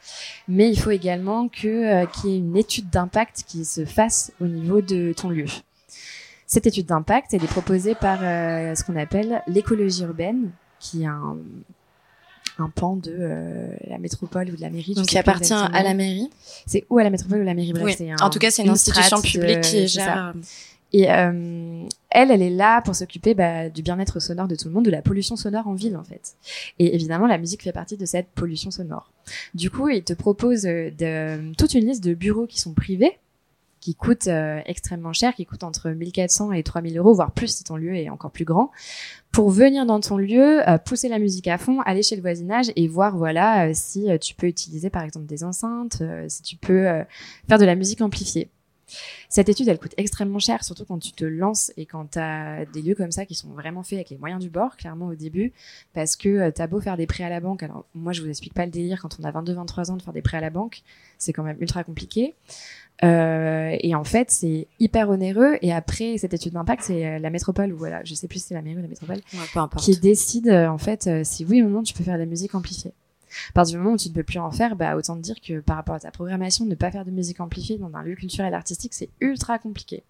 [0.47, 4.45] Mais il faut également que qu'il y ait une étude d'impact qui se fasse au
[4.45, 5.47] niveau de ton lieu.
[6.47, 11.38] Cette étude d'impact, elle est proposée par ce qu'on appelle l'écologie urbaine, qui est un,
[12.58, 14.93] un pan de euh, la métropole ou de la mairie.
[14.93, 16.29] Donc qui appartient à la mairie.
[16.65, 17.73] C'est ou à la métropole ou à la mairie.
[17.73, 18.10] Bref, oui.
[18.19, 20.34] en tout cas, c'est une, institution publique qui gère.
[20.93, 24.73] Et euh, elle, elle est là pour s'occuper bah, du bien-être sonore de tout le
[24.73, 26.36] monde, de la pollution sonore en ville en fait.
[26.79, 29.12] Et évidemment, la musique fait partie de cette pollution sonore.
[29.53, 33.19] Du coup, il te propose de, toute une liste de bureaux qui sont privés
[33.85, 37.63] qui coûtent euh, extrêmement cher, qui coûtent entre 1400 et 3000 euros, voire plus si
[37.63, 38.71] ton lieu est encore plus grand,
[39.31, 42.71] pour venir dans ton lieu, euh, pousser la musique à fond, aller chez le voisinage
[42.75, 46.85] et voir voilà euh, si tu peux utiliser par exemple des enceintes, si tu peux
[47.47, 48.49] faire de la musique amplifiée.
[49.29, 52.65] Cette étude, elle coûte extrêmement cher, surtout quand tu te lances et quand tu as
[52.65, 55.15] des lieux comme ça qui sont vraiment faits avec les moyens du bord, clairement au
[55.15, 55.53] début,
[55.93, 57.63] parce que tu as beau faire des prêts à la banque.
[57.63, 60.13] Alors, moi, je vous explique pas le délire quand on a 22-23 ans de faire
[60.13, 60.83] des prêts à la banque,
[61.17, 62.35] c'est quand même ultra compliqué.
[63.03, 65.58] Euh, et en fait, c'est hyper onéreux.
[65.62, 68.47] Et après cette étude d'impact, c'est euh, la métropole ou voilà, je sais plus si
[68.47, 69.19] c'est la mairie ou la métropole,
[69.77, 72.25] qui décide euh, en fait euh, si oui ou non tu peux faire de la
[72.25, 72.93] musique amplifiée.
[73.53, 75.60] Partir du moment où tu ne peux plus en faire, bah autant te dire que
[75.60, 78.53] par rapport à ta programmation, ne pas faire de musique amplifiée dans un lieu culturel
[78.53, 80.03] artistique, c'est ultra compliqué.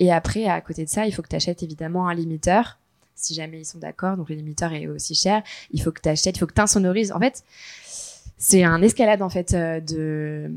[0.00, 2.78] Et après, à côté de ça, il faut que tu achètes évidemment un limiteur,
[3.14, 4.16] si jamais ils sont d'accord.
[4.16, 5.44] Donc le limiteur est aussi cher.
[5.70, 7.12] Il faut que tu achètes, il faut que tu insonorises.
[7.12, 7.44] En fait,
[8.38, 10.50] c'est un escalade en fait euh, de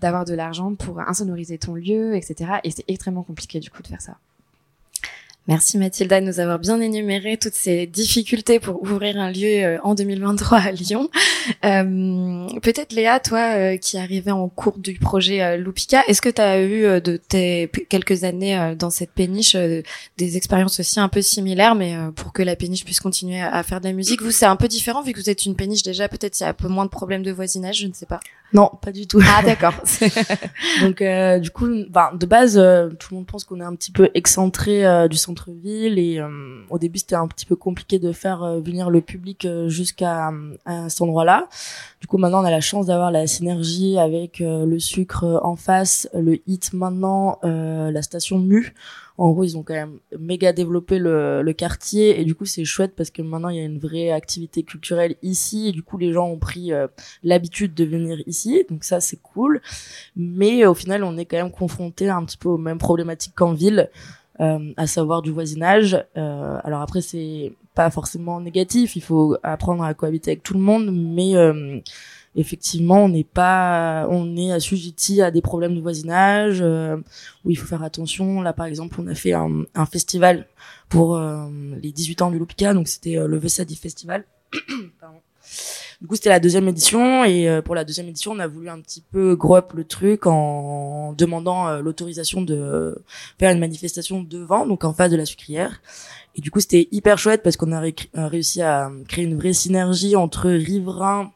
[0.00, 2.52] d'avoir de l'argent pour insonoriser ton lieu, etc.
[2.62, 4.18] Et c'est extrêmement compliqué du coup de faire ça.
[5.46, 9.78] Merci Mathilda de nous avoir bien énuméré toutes ces difficultés pour ouvrir un lieu euh,
[9.82, 11.10] en 2023 à Lyon.
[11.64, 16.30] Euh, Peut-être Léa, toi euh, qui arrivais en cours du projet euh, Loupika, est-ce que
[16.30, 19.56] tu as eu de tes quelques années dans cette péniche
[20.16, 23.80] des expériences aussi un peu similaires, mais pour que la péniche puisse continuer à, faire
[23.80, 24.22] de la musique?
[24.22, 26.46] Vous, c'est un peu différent vu que vous êtes une péniche déjà, peut-être il y
[26.46, 28.20] a un peu moins de problèmes de voisinage, je ne sais pas.
[28.54, 29.20] Non, pas du tout.
[29.36, 29.74] Ah d'accord.
[30.80, 31.02] Donc
[31.42, 35.08] du coup, ben, de base, tout le monde pense qu'on est un petit peu excentré
[35.08, 38.60] du centre ville et euh, au début c'était un petit peu compliqué de faire euh,
[38.60, 40.30] venir le public euh, jusqu'à
[40.88, 41.48] cet endroit-là.
[42.00, 46.08] Du coup maintenant on a la chance d'avoir la synergie avec le sucre en face,
[46.14, 48.74] le hit maintenant, la station Mu.
[49.16, 52.64] En gros, ils ont quand même méga développé le, le quartier et du coup, c'est
[52.64, 55.98] chouette parce que maintenant, il y a une vraie activité culturelle ici et du coup,
[55.98, 56.72] les gens ont pris
[57.22, 58.64] l'habitude de venir ici.
[58.68, 59.60] Donc ça, c'est cool.
[60.16, 63.52] Mais au final, on est quand même confronté un petit peu aux mêmes problématiques qu'en
[63.52, 63.88] ville.
[64.40, 65.94] Euh, à savoir du voisinage.
[66.16, 68.96] Euh, alors après, c'est pas forcément négatif.
[68.96, 71.78] Il faut apprendre à cohabiter avec tout le monde, mais euh,
[72.36, 76.62] effectivement, on n'est pas, on est assujetti à des problèmes de voisinage
[77.44, 78.40] où il faut faire attention.
[78.42, 80.46] Là, par exemple, on a fait un, un festival
[80.88, 84.24] pour les 18 ans du Lopica, donc c'était le Vesadi Festival.
[86.00, 88.68] Du coup, c'était la deuxième édition et euh, pour la deuxième édition, on a voulu
[88.68, 93.02] un petit peu grow up le truc en demandant euh, l'autorisation de
[93.38, 95.80] faire une manifestation devant, donc en face de la sucrière.
[96.34, 97.82] Et du coup, c'était hyper chouette parce qu'on a
[98.14, 101.32] réussi à créer une vraie synergie entre riverains,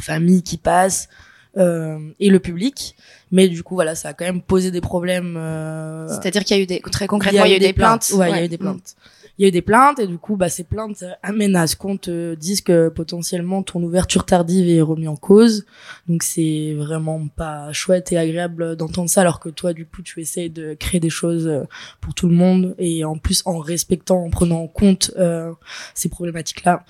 [0.00, 1.08] famille qui passe,
[1.56, 2.96] euh, et le public.
[3.30, 5.36] Mais du coup, voilà, ça a quand même posé des problèmes.
[5.36, 6.08] Euh...
[6.08, 8.10] C'est-à-dire qu'il y a eu des très concrètement, il y a eu, des, plaintes.
[8.14, 8.94] Ouais, il y a eu des plaintes
[9.38, 11.76] il y a eu des plaintes et du coup bah ces plaintes amènent à ce
[11.76, 15.64] qu'on te dise que potentiellement ton ouverture tardive est remise en cause
[16.08, 20.20] donc c'est vraiment pas chouette et agréable d'entendre ça alors que toi du coup tu
[20.20, 21.62] essayes de créer des choses euh,
[22.00, 25.52] pour tout le monde et en plus en respectant en prenant en compte euh,
[25.94, 26.84] ces problématiques là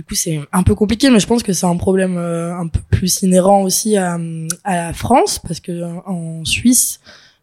[0.00, 2.68] du coup c'est un peu compliqué mais je pense que c'est un problème euh, un
[2.68, 4.18] peu plus inhérent aussi à,
[4.64, 5.72] à la France parce que
[6.06, 7.00] en Suisse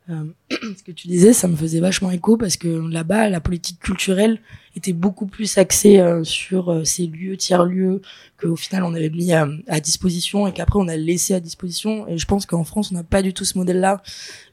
[0.10, 3.80] Euh, ce que tu disais, ça me faisait vachement écho parce que là-bas, la politique
[3.80, 4.40] culturelle
[4.76, 8.02] était beaucoup plus axée euh, sur euh, ces lieux, tiers-lieux,
[8.40, 9.48] qu'au final on avait mis à,
[9.82, 12.08] disposition et qu'après on a laissé à disposition.
[12.08, 14.02] Et je pense qu'en France, on n'a pas du tout ce modèle-là.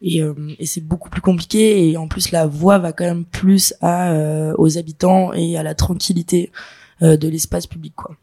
[0.03, 0.21] Et,
[0.59, 1.91] et c'est beaucoup plus compliqué.
[1.91, 5.75] Et en plus, la voix va quand même plus à, aux habitants et à la
[5.75, 6.51] tranquillité
[7.01, 7.95] de l'espace public.
[7.95, 8.17] quoi.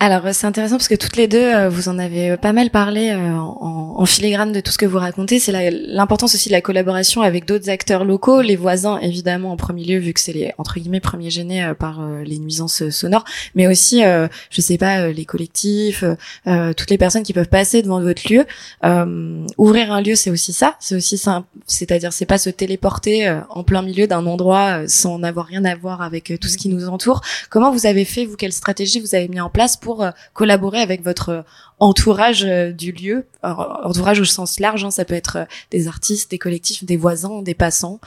[0.00, 2.68] Alors c'est intéressant parce que toutes les deux, euh, vous en avez euh, pas mal
[2.68, 5.38] parlé euh, en, en, filigrane de tout ce que vous racontez.
[5.38, 9.84] C'est l'importance aussi de la collaboration avec d'autres acteurs locaux, les voisins évidemment en premier
[9.84, 14.02] lieu vu que c'est les entre guillemets premiers gênés par les nuisances sonores, mais aussi
[14.02, 16.04] je sais pas les collectifs,
[16.44, 18.44] toutes les personnes qui peuvent passer devant votre lieu.
[19.56, 23.64] ouvrir un lieu c'est aussi ça, c'est aussi ça, c'est-à-dire c'est pas se téléporter en
[23.64, 27.22] plein milieu d'un endroit sans n'avoir rien à voir avec tout ce qui nous entoure.
[27.48, 28.36] Comment vous avez fait vous?
[28.36, 31.42] Quelle stratégie vous avez mis en place pour euh, collaborer avec votre euh,
[31.78, 36.38] entourage euh, du lieu, entourage au sens large, hein, ça peut être des artistes, des
[36.38, 38.00] collectifs, des voisins, des passants.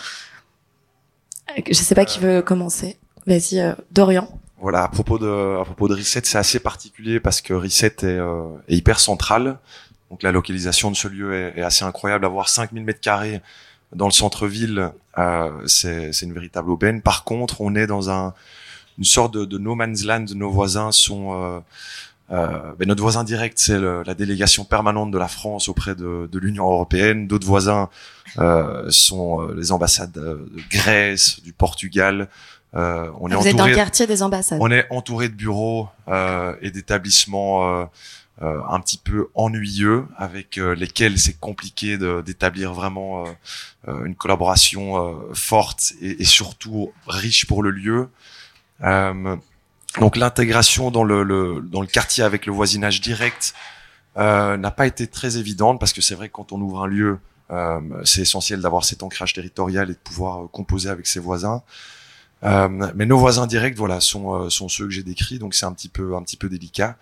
[1.55, 2.97] Je sais pas qui veut commencer.
[3.25, 4.27] Vas-y, Dorian.
[4.59, 8.19] Voilà, à propos de à propos de Reset, c'est assez particulier parce que Reset est,
[8.67, 9.59] est, hyper central.
[10.09, 12.25] Donc la localisation de ce lieu est, est assez incroyable.
[12.25, 13.41] Avoir 5000 mètres carrés
[13.95, 17.01] dans le centre-ville, euh, c'est une véritable aubaine.
[17.01, 18.33] Par contre, on est dans un
[18.97, 20.25] une sorte de, de no man's land.
[20.35, 21.59] Nos voisins sont euh,
[22.29, 26.39] euh, ben notre voisin direct, c'est la délégation permanente de la France auprès de, de
[26.39, 27.27] l'Union européenne.
[27.27, 27.89] D'autres voisins
[28.37, 32.27] euh, sont euh, les ambassades de Grèce, du Portugal.
[32.75, 34.59] Euh, on est Vous êtes dans le quartier des ambassades.
[34.61, 37.87] On est entouré de bureaux euh, et d'établissements
[38.39, 43.25] un petit peu ennuyeux, avec lesquels c'est compliqué d'établir vraiment
[43.87, 48.09] une collaboration forte et, et, surtout riche pour le lieu.
[48.83, 49.35] Euh,
[49.99, 53.53] donc l'intégration dans le, le, dans le quartier avec le voisinage direct
[54.17, 56.87] euh, n'a pas été très évidente parce que c'est vrai que quand on ouvre un
[56.87, 57.19] lieu,
[57.51, 61.61] euh, c'est essentiel d'avoir cet ancrage territorial et de pouvoir euh, composer avec ses voisins.
[62.43, 65.71] Euh, mais nos voisins directs, voilà, sont, sont ceux que j'ai décrits, donc c'est un
[65.71, 66.95] petit peu un petit peu délicat.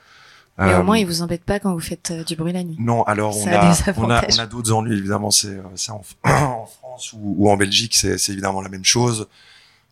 [0.57, 2.77] Mais au moins, ils vous embêtent pas quand vous faites du bruit la nuit.
[2.79, 5.29] Non, alors on a, on a, on a d'autres ennuis évidemment.
[5.29, 5.59] C'est
[5.89, 9.27] en, en, France ou, ou en Belgique, c'est évidemment la même chose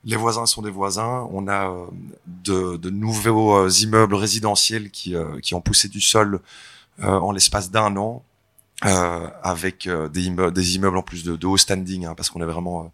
[0.05, 1.27] les voisins sont des voisins.
[1.31, 6.39] On a euh, de, nouveaux euh, immeubles résidentiels qui, euh, qui ont poussé du sol
[7.01, 8.23] en l'espace d'un an,
[8.83, 12.91] avec des, immeubles, en plus de, de haut standing, hein, parce qu'on est vraiment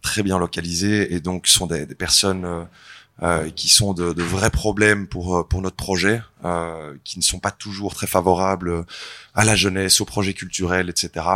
[0.00, 2.68] très bien localisé et donc sont des, personnes
[3.56, 6.22] qui sont de, vrais problèmes pour pour notre projet,
[7.02, 8.86] qui ne sont pas toujours très favorables
[9.34, 11.26] à la jeunesse, au projet culturel, etc.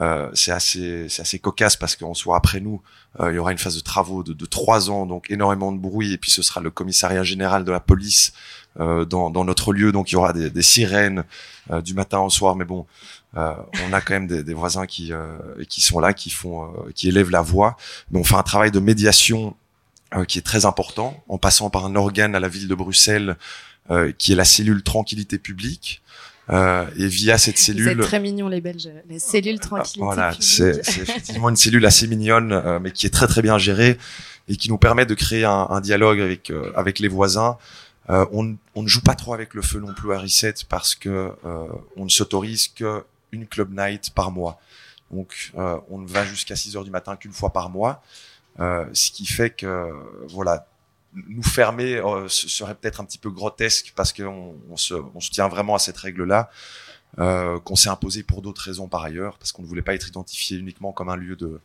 [0.00, 2.80] Euh, c'est assez c'est assez cocasse parce qu'en soit après nous
[3.20, 5.76] euh, il y aura une phase de travaux de, de trois ans donc énormément de
[5.76, 8.32] bruit et puis ce sera le commissariat général de la police
[8.80, 9.92] euh, dans, dans notre lieu.
[9.92, 11.24] Donc il y aura des, des sirènes
[11.70, 12.56] euh, du matin au soir.
[12.56, 12.86] Mais bon
[13.36, 13.52] euh,
[13.86, 15.12] on a quand même des, des voisins qui
[15.68, 17.76] qui sont là qui font qui élèvent la voix.
[18.10, 19.54] Mais on fait un travail de médiation
[20.28, 23.36] qui est très important en passant par un organe à la ville de Bruxelles
[24.18, 26.01] qui est la cellule tranquillité publique
[26.50, 30.00] euh, et via cette cellule, Vous très mignon les Belges, les cellules ah, tranquillité.
[30.00, 33.96] Voilà, c'est effectivement une cellule assez mignonne, euh, mais qui est très très bien gérée
[34.48, 37.58] et qui nous permet de créer un, un dialogue avec euh, avec les voisins.
[38.10, 40.96] Euh, on, on, ne joue pas trop avec le feu non plus à Reset parce
[40.96, 41.32] que
[41.96, 44.60] on ne s'autorise que une club night par mois.
[45.12, 48.02] Donc on ne va jusqu'à 6 heures du matin qu'une fois par mois,
[48.58, 49.92] ce qui fait que
[50.26, 50.66] voilà
[51.14, 55.30] nous fermer euh, serait peut-être un petit peu grotesque parce qu'on on se, on se
[55.30, 56.50] tient vraiment à cette règle-là
[57.18, 60.08] euh, qu'on s'est imposé pour d'autres raisons par ailleurs parce qu'on ne voulait pas être
[60.08, 61.60] identifié uniquement comme un lieu de,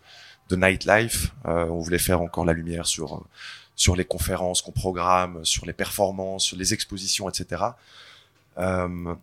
[0.49, 1.31] de nightlife.
[1.45, 3.23] Euh, on voulait faire encore la lumière sur
[3.77, 7.63] sur les conférences qu'on programme, sur les performances, les expositions, etc.
[8.57, 9.15] Euh,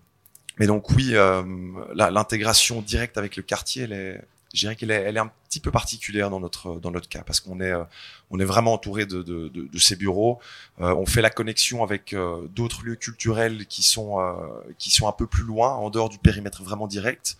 [0.59, 1.43] mais donc oui, euh,
[1.95, 6.31] l'intégration directe avec le quartier, elle est, je dirais qu'elle est, un petit peu particulière
[6.31, 7.83] dans notre dans notre cas parce qu'on est euh,
[8.31, 10.39] on est vraiment entouré de, ces bureaux.
[10.81, 14.17] Euh, on fait la connexion avec euh, d'autres lieux culturels qui sont
[14.79, 17.37] qui sont un peu plus loin, en dehors du périmètre vraiment direct.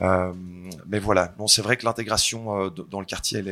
[0.00, 3.48] mais voilà, non, c'est vrai que l'intégration dans le quartier elle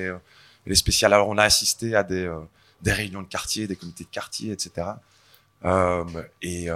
[0.66, 1.12] est spéciale.
[1.12, 2.34] Alors on a assisté à des
[2.80, 4.88] des réunions de quartier, des comités de quartier, etc.
[6.42, 6.70] et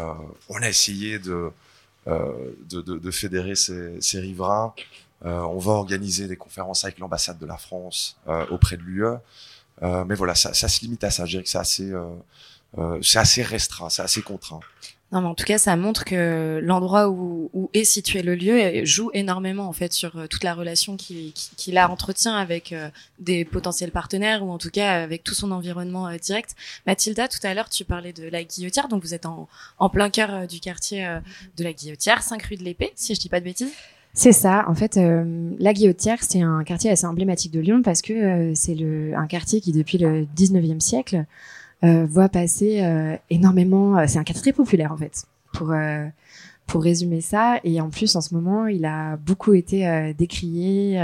[0.50, 1.50] on a essayé de
[2.06, 4.74] de, fédérer ces riverains.
[5.24, 9.04] Euh, on va organiser des conférences avec l'ambassade de la France euh, auprès de l'UE.
[9.82, 11.24] Euh, mais voilà, ça, ça, se limite à ça.
[11.26, 11.92] Je dirais que c'est assez,
[13.02, 14.60] c'est assez restreint, c'est assez contraint.
[15.12, 18.84] Non, mais en tout cas, ça montre que l'endroit où, où, est situé le lieu
[18.84, 22.72] joue énormément en fait sur toute la relation qu'il qui, a entretient avec
[23.18, 26.54] des potentiels partenaires ou en tout cas avec tout son environnement direct.
[26.86, 30.10] Mathilda, tout à l'heure, tu parlais de la Guillotière, donc vous êtes en, en plein
[30.10, 31.18] cœur du quartier
[31.56, 33.72] de la Guillotière, 5 rue de l'Épée, si je dis pas de bêtises.
[34.12, 34.64] C'est ça.
[34.68, 38.52] En fait, euh, la Guillotière, c'est un quartier assez emblématique de Lyon parce que euh,
[38.54, 38.76] c'est
[39.14, 41.24] un quartier qui, depuis le 19e siècle,
[41.84, 42.84] euh, voit passer
[43.30, 44.06] énormément.
[44.06, 45.24] c'est un quartier très populaire en fait.
[45.52, 45.72] Pour
[46.66, 51.00] pour résumer ça, et en plus en ce moment, il a beaucoup été décrié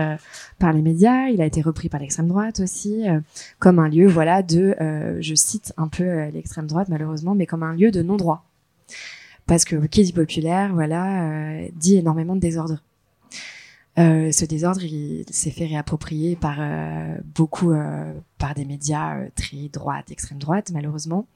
[0.60, 1.28] par les médias.
[1.28, 3.04] Il a été repris par l'extrême droite aussi,
[3.58, 4.76] comme un lieu, voilà, de,
[5.20, 8.44] je cite un peu l'extrême droite malheureusement, mais comme un lieu de non droit
[9.46, 12.80] parce que qui dit populaire, voilà, dit énormément de désordre.
[13.98, 19.28] Euh, ce désordre, il s'est fait réapproprier par euh, beaucoup, euh, par des médias euh,
[19.34, 21.26] très droite, extrême droite, malheureusement.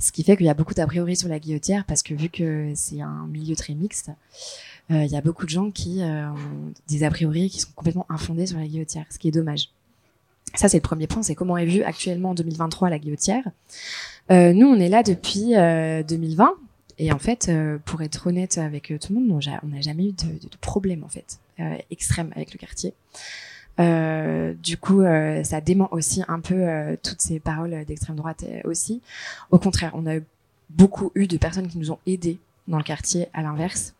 [0.00, 2.28] Ce qui fait qu'il y a beaucoup d'a priori sur la guillotière, parce que vu
[2.28, 4.10] que c'est un milieu très mixte,
[4.90, 6.34] il y a beaucoup de gens qui ont
[6.88, 9.70] des a priori qui sont complètement infondés sur la guillotière, ce qui est dommage.
[10.54, 13.44] Ça, c'est le premier point, c'est comment est vue actuellement en 2023 la guillotière.
[14.28, 16.54] nous, on est là depuis 2020,
[17.02, 17.50] et en fait,
[17.84, 21.08] pour être honnête avec tout le monde, on n'a jamais eu de, de, problème en
[21.08, 21.40] fait.
[21.60, 22.94] Euh, extrême avec le quartier.
[23.78, 29.02] Euh, du coup, euh, ça dément aussi un peu toutes ces paroles d'extrême droite aussi.
[29.50, 30.18] Au contraire, on a
[30.70, 32.38] beaucoup eu de personnes qui nous ont aidés
[32.68, 33.94] dans le quartier, à l'inverse.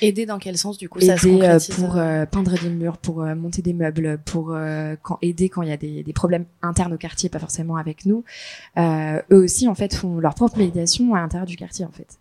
[0.00, 1.94] Aider dans quel sens du coup ça se pour
[2.30, 4.56] peindre des murs, pour monter des meubles, pour
[5.02, 8.04] quand aider quand il y a des, des, problèmes internes au quartier, pas forcément avec
[8.06, 8.24] nous.
[8.76, 12.18] eux aussi en fait font leur propre médiation à l'intérieur du quartier en fait.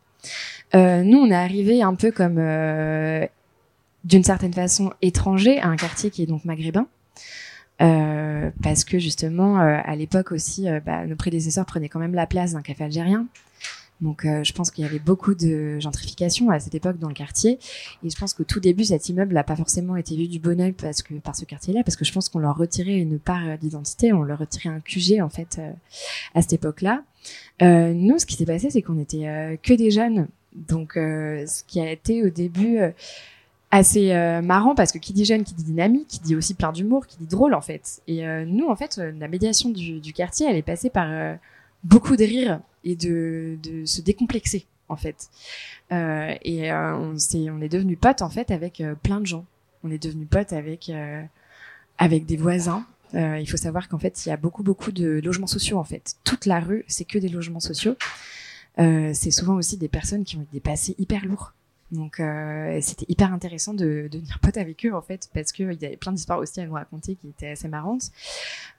[0.74, 2.40] Nous on est arrivé un peu comme
[4.04, 6.88] d'une certaine façon étranger à un quartier qui est donc maghrébin.
[7.82, 12.16] Euh, parce que justement, euh, à l'époque aussi, euh, bah, nos prédécesseurs prenaient quand même
[12.16, 13.28] la place d'un café algérien.
[14.00, 17.16] Donc, euh, je pense qu'il y avait beaucoup de gentrification à cette époque dans le
[17.16, 17.60] quartier.
[18.04, 20.60] Et je pense qu'au tout début, cet immeuble n'a pas forcément été vu du bon
[20.62, 24.22] oeil par ce quartier-là, parce que je pense qu'on leur retirait une part d'identité, on
[24.22, 25.60] leur retirait un QG en fait
[26.36, 27.04] à cette époque-là.
[27.62, 30.28] Nous, ce qui s'est passé, c'est qu'on était que des jeunes.
[30.54, 32.80] Donc, ce qui a été au début
[33.72, 36.72] assez euh, marrant parce que qui dit jeune, qui dit dynamique, qui dit aussi plein
[36.72, 38.02] d'humour, qui dit drôle en fait.
[38.08, 41.38] Et euh, nous, en fait, euh, la médiation du, du, quartier, elle est passée par
[41.84, 45.30] beaucoup de rire et de, de se décomplexer en fait.
[45.92, 49.46] et on, est, on est devenu potes en fait avec plein de gens.
[49.84, 50.92] On est devenu potes avec
[51.98, 52.86] avec des voisins.
[53.14, 56.16] Il faut savoir qu'en fait, il y a beaucoup beaucoup de logements sociaux en fait.
[56.24, 57.96] Toute la rue, c'est que des logements sociaux.
[58.78, 61.54] c'est souvent aussi des personnes qui ont des passés hyper lourds.
[61.92, 65.72] Donc euh, c'était hyper intéressant de, de devenir pote avec eux en fait parce qu'il
[65.82, 68.12] y avait plein d'histoires aussi à nous raconter qui étaient assez marrantes.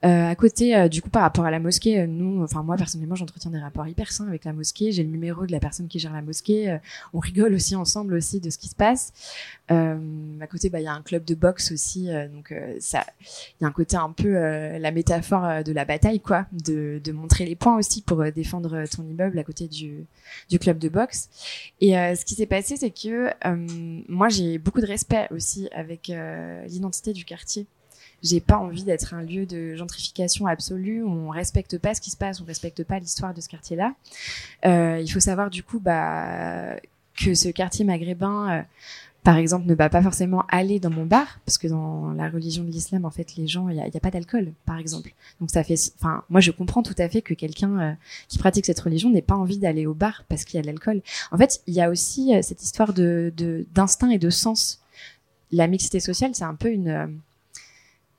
[0.05, 2.77] Euh, à côté, euh, du coup, par rapport à la mosquée, euh, nous, enfin moi
[2.77, 4.92] personnellement, j'entretiens des rapports hyper sains avec la mosquée.
[4.92, 6.71] J'ai le numéro de la personne qui gère la mosquée.
[6.71, 6.79] Euh,
[7.14, 9.12] on rigole aussi ensemble aussi de ce qui se passe.
[9.68, 13.64] à côté, bah il y a un club de boxe aussi, donc ça, il y
[13.64, 17.55] a un côté un peu la métaphore de la bataille quoi, de, de montrer les
[17.55, 20.07] points aussi pour défendre ton immeuble à côté du
[20.49, 21.29] du club de boxe.
[21.81, 23.31] Et ce qui s'est passé, c'est que
[24.09, 26.13] moi j'ai beaucoup de respect aussi avec
[26.67, 27.67] l'identité du quartier
[28.23, 32.11] j'ai pas envie d'être un lieu de gentrification absolue où on respecte pas ce qui
[32.11, 33.95] se passe, on respecte pas l'histoire de ce quartier-là.
[34.65, 36.77] Euh, il faut savoir du coup bah,
[37.17, 38.63] que ce quartier maghrébin, euh,
[39.29, 42.64] par exemple, ne va pas forcément aller dans mon bar parce que dans la religion
[42.64, 45.12] de l'islam, en fait, les gens, il y a, pas d'alcool, par exemple.
[45.38, 47.93] Donc ça fait, enfin, moi je comprends tout à fait que quelqu'un euh,
[48.29, 50.67] qui pratique cette religion n'ait pas envie d'aller au bar parce qu'il y a de
[50.67, 51.03] l'alcool.
[51.31, 53.31] En fait, il y a aussi euh, cette histoire de
[53.75, 54.81] d'instinct et de sens.
[55.53, 57.21] La mixité sociale, c'est un peu une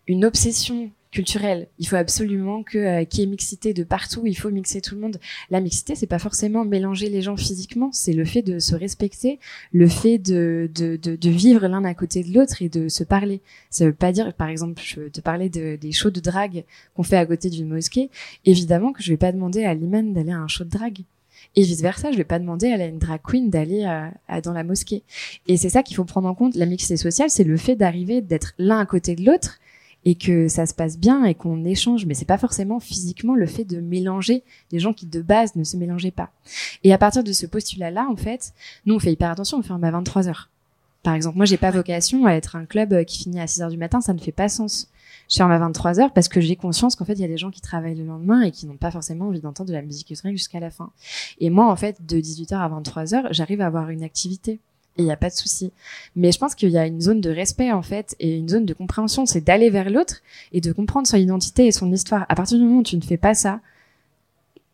[0.05, 1.67] une obsession culturelle.
[1.79, 4.23] Il faut absolument que euh, qu'il y ait mixité de partout.
[4.25, 5.19] Il faut mixer tout le monde.
[5.49, 7.89] La mixité, c'est pas forcément mélanger les gens physiquement.
[7.91, 9.39] C'est le fait de se respecter,
[9.71, 13.03] le fait de de, de, de vivre l'un à côté de l'autre et de se
[13.03, 13.41] parler.
[13.69, 16.63] Ça veut pas dire, par exemple, je te parler de, des shows de drague
[16.95, 18.09] qu'on fait à côté d'une mosquée.
[18.45, 20.99] Évidemment que je vais pas demander à l'imam d'aller à un show de drague.
[21.55, 24.63] Et vice versa, je vais pas demander à une drag queen d'aller euh, dans la
[24.63, 25.03] mosquée.
[25.47, 26.55] Et c'est ça qu'il faut prendre en compte.
[26.55, 29.59] La mixité sociale, c'est le fait d'arriver d'être l'un à côté de l'autre
[30.05, 33.45] et que ça se passe bien et qu'on échange, mais c'est pas forcément physiquement le
[33.45, 36.31] fait de mélanger des gens qui de base ne se mélangeaient pas.
[36.83, 38.53] Et à partir de ce postulat-là, en fait,
[38.85, 40.49] nous on fait hyper attention, on ferme à 23 heures.
[41.03, 43.69] Par exemple, moi j'ai pas vocation à être un club qui finit à 6 heures
[43.69, 44.89] du matin, ça ne fait pas sens.
[45.29, 47.37] Je ferme à 23 heures parce que j'ai conscience qu'en fait il y a des
[47.37, 50.09] gens qui travaillent le lendemain et qui n'ont pas forcément envie d'entendre de la musique
[50.09, 50.91] électronique jusqu'à la fin.
[51.39, 54.59] Et moi en fait de 18h à 23h, j'arrive à avoir une activité
[54.97, 55.71] il n'y a pas de souci.
[56.15, 58.65] Mais je pense qu'il y a une zone de respect en fait et une zone
[58.65, 60.17] de compréhension, c'est d'aller vers l'autre
[60.51, 62.25] et de comprendre son identité et son histoire.
[62.29, 63.61] À partir du moment où tu ne fais pas ça,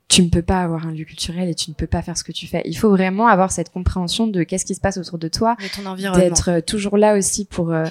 [0.07, 2.23] tu ne peux pas avoir un lieu culturel et tu ne peux pas faire ce
[2.23, 2.61] que tu fais.
[2.65, 5.67] Il faut vraiment avoir cette compréhension de qu'est-ce qui se passe autour de toi, de
[5.75, 7.85] ton environnement, d'être euh, toujours là aussi pour euh,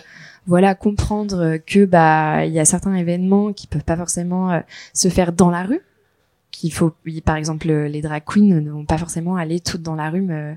[0.47, 4.61] voilà comprendre que bah il y a certains événements qui peuvent pas forcément euh,
[4.93, 5.81] se faire dans la rue.
[6.51, 6.95] Qu'il faut,
[7.25, 10.55] par exemple, les drag queens ne vont pas forcément aller toutes dans la rue euh,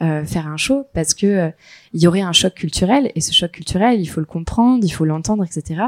[0.00, 1.50] faire un show parce que euh,
[1.94, 4.90] il y aurait un choc culturel et ce choc culturel, il faut le comprendre, il
[4.90, 5.84] faut l'entendre, etc.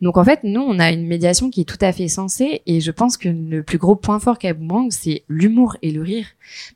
[0.00, 2.80] Donc en fait, nous, on a une médiation qui est tout à fait sensée et
[2.80, 6.26] je pense que le plus gros point fort qu'a Boomerang, c'est l'humour et le rire.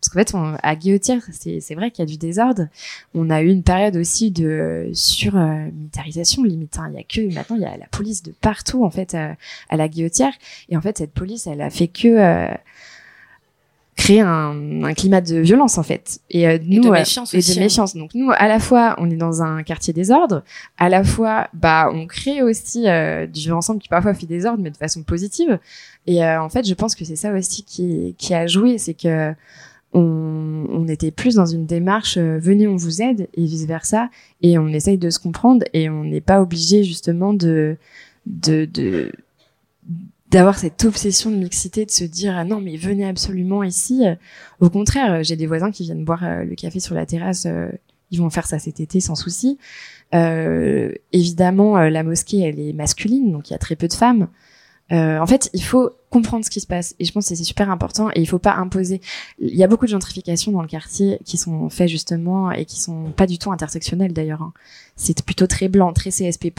[0.00, 2.66] Parce qu'en fait, on, à Guillotière, c'est vrai qu'il y a du désordre.
[3.14, 6.78] On a eu une période aussi de sur-militarisation limite.
[6.78, 6.90] Hein.
[6.92, 9.36] Il y a que maintenant, il y a la police de partout en fait à,
[9.70, 10.32] à la Guillotière
[10.68, 12.54] et en fait, cette police, elle a fait que euh,
[13.98, 16.20] créer un, un, climat de violence en fait.
[16.30, 17.60] Et, euh, nous, et de méfiance et de hein.
[17.60, 17.96] méfiance.
[17.96, 20.44] Donc nous à la fois on est dans un quartier désordre
[20.78, 24.62] à la fois bah on crée aussi euh, du vivre ensemble qui parfois fait désordre
[24.62, 25.58] mais de façon positive.
[26.06, 28.78] Et euh, en fait je pense que c'est ça aussi qui qui a joué.
[28.78, 29.34] C'est que
[29.92, 34.10] on, on, était plus dans une démarche euh, venez on vous aide et vice versa
[34.42, 35.64] et on essaye de se comprendre.
[35.72, 37.76] Et on n'est pas obligé justement de
[38.26, 39.10] de, de
[40.30, 44.04] d'avoir cette obsession de mixité, de se dire ah non mais venez absolument ici.
[44.60, 47.70] Au contraire, j'ai des voisins qui viennent boire euh, le café sur la terrasse, euh,
[48.10, 49.58] ils vont faire ça cet été sans souci.
[50.14, 54.28] Euh, évidemment, la mosquée elle est masculine, donc il y a très peu de femmes.
[54.90, 57.44] Euh, en fait, il faut comprendre ce qui se passe et je pense que c'est
[57.44, 59.02] super important et il faut pas imposer.
[59.38, 62.80] Il y a beaucoup de gentrification dans le quartier qui sont faits justement et qui
[62.80, 64.40] sont pas du tout intersectionnels d'ailleurs.
[64.40, 64.54] Hein.
[64.96, 66.52] C'est plutôt très blanc, très CSP+.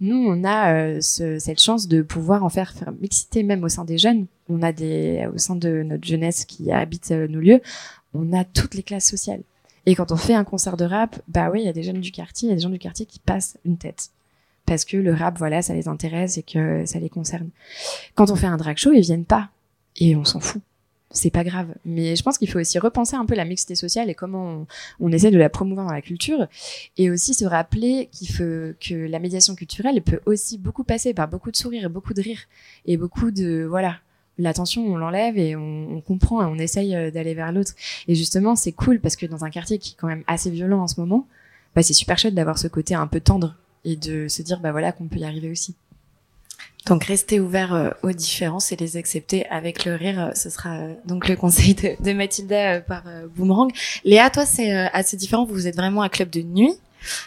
[0.00, 3.68] Nous, on a euh, ce, cette chance de pouvoir en faire, faire mixité même au
[3.68, 4.26] sein des jeunes.
[4.48, 7.60] On a des au sein de notre jeunesse qui habite euh, nos lieux,
[8.14, 9.42] on a toutes les classes sociales.
[9.84, 12.00] Et quand on fait un concert de rap, bah oui, il y a des jeunes
[12.00, 14.10] du quartier, il y a des gens du quartier qui passent une tête
[14.68, 17.48] parce que le rap, voilà, ça les intéresse et que ça les concerne.
[18.14, 19.48] Quand on fait un drag show, ils viennent pas
[19.96, 20.60] et on s'en fout.
[21.10, 21.68] C'est pas grave.
[21.86, 24.66] Mais je pense qu'il faut aussi repenser un peu la mixité sociale et comment
[25.00, 26.46] on, essaie de la promouvoir dans la culture
[26.98, 31.26] et aussi se rappeler qu'il faut que la médiation culturelle peut aussi beaucoup passer par
[31.26, 32.42] beaucoup de sourires et beaucoup de rires
[32.84, 33.96] et beaucoup de voilà
[34.36, 37.72] l'attention, on l'enlève et on, comprend et on essaye euh, d'aller vers l'autre.
[38.06, 40.82] Et justement, c'est cool parce que dans un quartier qui est quand même assez violent
[40.82, 41.26] en ce moment,
[41.74, 43.56] bah, c'est super chouette d'avoir ce côté un peu tendre
[43.88, 45.74] et de se dire bah voilà qu'on peut y arriver aussi.
[46.86, 50.76] Donc rester ouvert euh, aux différences et les accepter avec le rire, euh, ce sera
[50.76, 53.04] euh, donc le conseil de, de Mathilda par
[53.36, 53.70] Boomerang.
[54.04, 56.74] Léa, toi c'est assez différent, vous êtes vraiment un club de nuit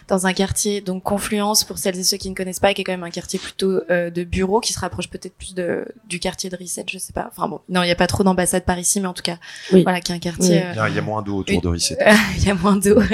[0.07, 2.83] dans un quartier donc Confluence pour celles et ceux qui ne connaissent pas qui est
[2.83, 6.19] quand même un quartier plutôt euh, de bureaux qui se rapproche peut-être plus de du
[6.19, 7.29] quartier de Risset je sais pas.
[7.31, 9.37] Enfin bon non il y a pas trop d'ambassades par ici mais en tout cas
[9.73, 9.83] oui.
[9.83, 11.97] voilà qui est un quartier il, y a, moins d'eau autour de Risset
[12.37, 13.01] il y a moins d'eau.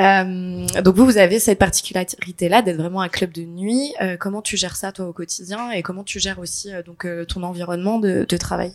[0.00, 3.94] Euh, donc vous vous avez cette particularité là d'être vraiment un club de nuit.
[4.02, 5.70] Euh, comment tu gères ça toi au quotidien?
[5.70, 8.72] Et comment tu gères aussi euh, donc euh, ton environnement de, de travail?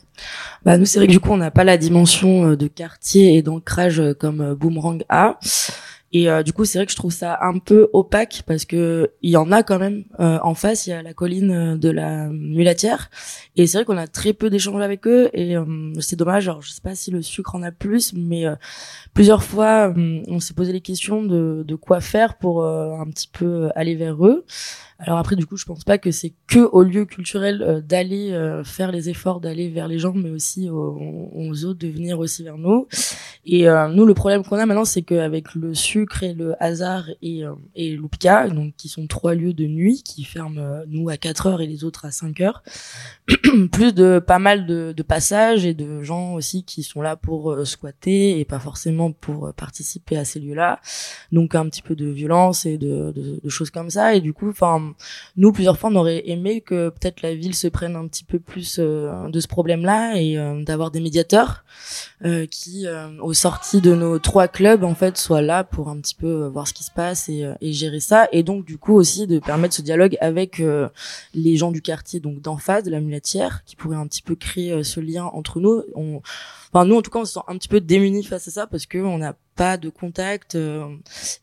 [0.63, 3.41] Bah nous c'est vrai que du coup on n'a pas la dimension de quartier et
[3.41, 5.37] d'ancrage comme Boomerang a
[6.13, 9.11] et euh, du coup, c'est vrai que je trouve ça un peu opaque parce que
[9.21, 10.87] il y en a quand même euh, en face.
[10.87, 13.09] Il y a la colline euh, de la Mulatière,
[13.55, 15.29] et c'est vrai qu'on a très peu d'échanges avec eux.
[15.33, 15.55] Et
[15.99, 16.49] c'est dommage.
[16.49, 18.45] Alors, je sais pas si le sucre en a plus, mais
[19.13, 23.69] plusieurs fois, on s'est posé les questions de, de quoi faire pour un petit peu
[23.75, 24.45] aller vers eux.
[25.03, 28.33] Alors après, du coup, je pense pas que c'est que au lieu culturel euh, d'aller
[28.33, 32.43] euh, faire les efforts d'aller vers les gens, mais aussi aux, autres de venir aussi
[32.43, 32.87] vers nous.
[33.43, 37.05] Et euh, nous, le problème qu'on a maintenant, c'est qu'avec le sucre et le hasard
[37.23, 37.41] et,
[37.75, 41.61] et l'Oupika, donc qui sont trois lieux de nuit qui ferment nous à 4 heures
[41.61, 42.63] et les autres à 5 heures,
[43.71, 47.65] plus de pas mal de, de, passages et de gens aussi qui sont là pour
[47.65, 50.79] squatter et pas forcément pour participer à ces lieux-là.
[51.31, 54.13] Donc un petit peu de violence et de, de, de choses comme ça.
[54.13, 54.90] Et du coup, enfin
[55.35, 58.39] nous plusieurs fois on aurait aimé que peut-être la ville se prenne un petit peu
[58.39, 61.63] plus euh, de ce problème-là et euh, d'avoir des médiateurs
[62.25, 62.85] euh, qui
[63.21, 66.67] aux sorties de nos trois clubs en fait soient là pour un petit peu voir
[66.67, 68.27] ce qui se passe et, et gérer ça.
[68.31, 70.61] Et donc du coup aussi de permettre ce dialogue avec
[71.33, 74.35] les gens du quartier donc d'en face de la mulatière qui pourrait un petit peu
[74.35, 75.83] créer ce lien entre nous.
[75.95, 76.21] On
[76.73, 78.67] Enfin, nous, en tout cas, on se sent un petit peu démunis face à ça
[78.67, 80.87] parce que on n'a pas de contact euh,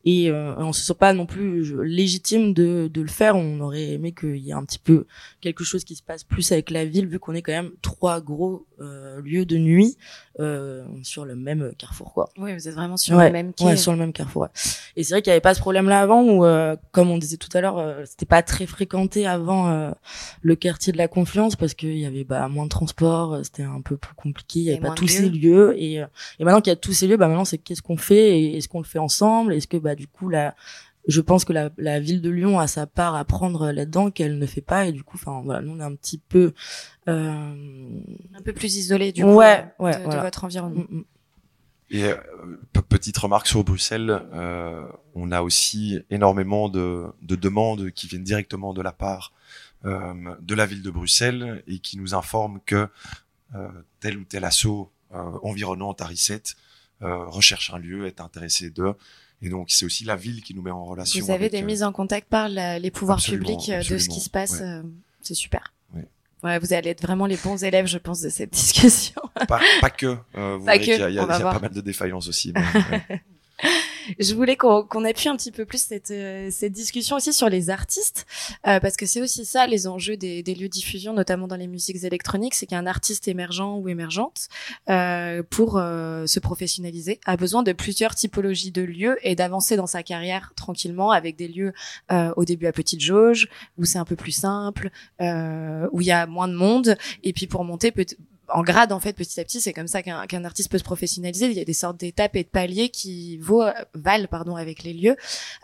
[0.05, 3.37] et euh, on se sent pas non plus légitime de, de le faire.
[3.37, 5.07] On aurait aimé qu'il y ait un petit peu
[5.41, 8.21] quelque chose qui se passe plus avec la ville vu qu'on est quand même trois
[8.21, 9.97] gros euh, lieux de nuit
[10.41, 12.31] euh, sur le même carrefour quoi.
[12.39, 13.77] Oui, vous êtes vraiment sur le même quai.
[13.77, 14.43] sur le même carrefour.
[14.43, 14.49] Ouais.
[14.97, 16.45] Et c'est vrai qu'il y avait pas ce problème là avant où
[16.91, 19.93] comme on disait tout à l'heure, c'était pas très fréquenté avant
[20.43, 23.81] le quartier de la Confluence parce qu'il y avait bah moins de transport, c'était un
[23.81, 26.73] peu plus compliqué, il y avait pas tous ces lieux et, et maintenant qu'il y
[26.73, 28.99] a tous ces lieux, bah maintenant c'est qu'est-ce qu'on fait et est-ce qu'on le fait
[28.99, 29.55] ensemble?
[29.55, 30.55] Est-ce que bah du coup la
[31.07, 34.39] je pense que la, la, ville de Lyon a sa part à prendre là-dedans qu'elle
[34.39, 36.53] ne fait pas et du coup enfin voilà nous on est un petit peu
[37.09, 37.55] euh...
[38.35, 40.85] un peu plus isolé du coup ouais, ouais, de, votre environnement.
[40.91, 41.05] Mm, mm.
[41.91, 42.17] Et euh,
[42.89, 48.75] petite remarque sur Bruxelles, euh, on a aussi énormément de, de, demandes qui viennent directement
[48.75, 49.33] de la part
[49.87, 52.89] euh, de la ville de Bruxelles et qui nous informent que
[54.01, 56.43] tel ou tel assaut environnant Tarisset
[57.01, 58.95] recherchent un lieu, est intéressée d'eux.
[59.41, 61.25] Et donc, c'est aussi la ville qui nous met en relation.
[61.25, 63.99] Vous avez avec, des euh, mises en contact par la- les pouvoirs publics euh, de
[63.99, 64.53] ce qui se passe.
[64.55, 64.63] ouais.
[64.63, 64.83] euh,
[65.23, 65.73] c'est super.
[65.95, 66.05] Ouais.
[66.43, 69.21] Ouais, vous allez être vraiment les bons élèves, je pense, de cette discussion.
[69.47, 70.07] pas, pas que.
[70.37, 72.53] euh, vous Pas verrez qu'il y a, y y pas mal de défaillances aussi.
[72.53, 73.23] mais, ouais.
[74.19, 77.71] Je voulais qu'on appuie un petit peu plus cette, euh, cette discussion aussi sur les
[77.71, 78.27] artistes,
[78.67, 81.57] euh, parce que c'est aussi ça les enjeux des, des lieux de diffusion, notamment dans
[81.57, 84.49] les musiques électroniques, c'est qu'un artiste émergent ou émergente,
[84.89, 89.87] euh, pour euh, se professionnaliser, a besoin de plusieurs typologies de lieux et d'avancer dans
[89.87, 91.73] sa carrière tranquillement avec des lieux
[92.13, 94.91] euh, au début à petite jauge, où c'est un peu plus simple,
[95.21, 98.07] euh, où il y a moins de monde, et puis pour monter peut
[98.51, 100.85] en grade en fait petit à petit c'est comme ça qu'un qu'un artiste peut se
[100.85, 101.47] professionnaliser.
[101.47, 104.95] Il y a des sortes d'étapes et de paliers qui vaut, valent pardon avec les
[104.95, 105.17] lieux.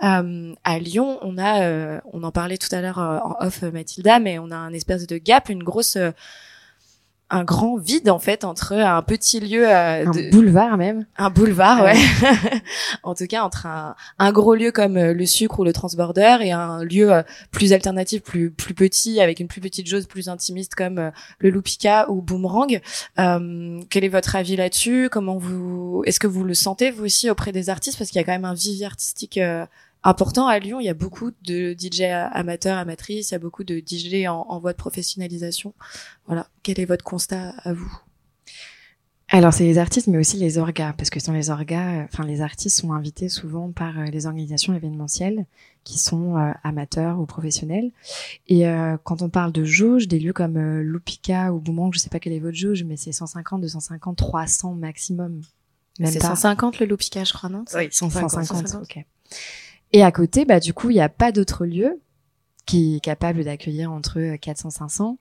[0.03, 3.63] Euh, à Lyon on a euh, on en parlait tout à l'heure euh, en off
[3.63, 6.11] euh, Mathilda mais on a un espèce de gap une grosse euh,
[7.31, 11.07] un grand vide en fait entre un petit lieu euh, Un de- boulevard même.
[11.17, 11.95] un boulevard, ouais.
[13.03, 16.37] en tout cas, entre un, un gros lieu comme euh, le sucre ou le transborder
[16.43, 20.29] et un lieu euh, plus alternatif, plus plus petit, avec une plus petite chose, plus
[20.29, 22.81] intimiste comme le Loupika ou Boomerang.
[23.19, 25.09] Euh, quel est votre avis là-dessus?
[25.11, 27.99] Comment vous Est-ce que vous le sentez vous aussi auprès des artistes?
[27.99, 29.41] Parce qu'il y a quand même un vivier artistique.
[30.05, 33.65] Important à Lyon, il y a beaucoup de DJ amateurs, amatrices, il y a beaucoup
[33.65, 35.75] de DJ en, en voie de professionnalisation.
[36.27, 37.93] Voilà, quel est votre constat à vous?
[39.29, 42.25] Alors c'est les artistes, mais aussi les orgas, parce que sans les orgas, euh, enfin
[42.25, 45.47] les artistes sont invités souvent par euh, les organisations événementielles
[45.83, 47.91] qui sont euh, amateurs ou professionnels.
[48.49, 52.11] Et euh, quand on parle de jauge, des lieux comme Lupika ou Boomerang, je sais
[52.11, 55.41] pas quelle est votre jauge, mais c'est 150, 250, 300 maximum.
[56.03, 56.37] C'est pas.
[56.37, 57.65] 150 le Loupika, je crois, non?
[57.75, 58.83] Oui, 150, 150.
[58.83, 59.05] ok.
[59.95, 62.01] Et à côté, bah, du coup, il n'y a pas d'autre lieu
[62.67, 65.19] qui est capable d'accueillir entre 400 500,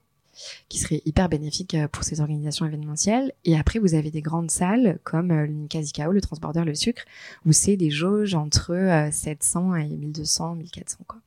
[0.68, 3.34] qui serait hyper bénéfique euh, pour ces organisations événementielles.
[3.46, 7.04] Et après, vous avez des grandes salles comme euh, le Nikazikao, le Transborder, le Sucre,
[7.46, 11.20] où c'est des jauges entre euh, 700 et 1200, 1400, quoi.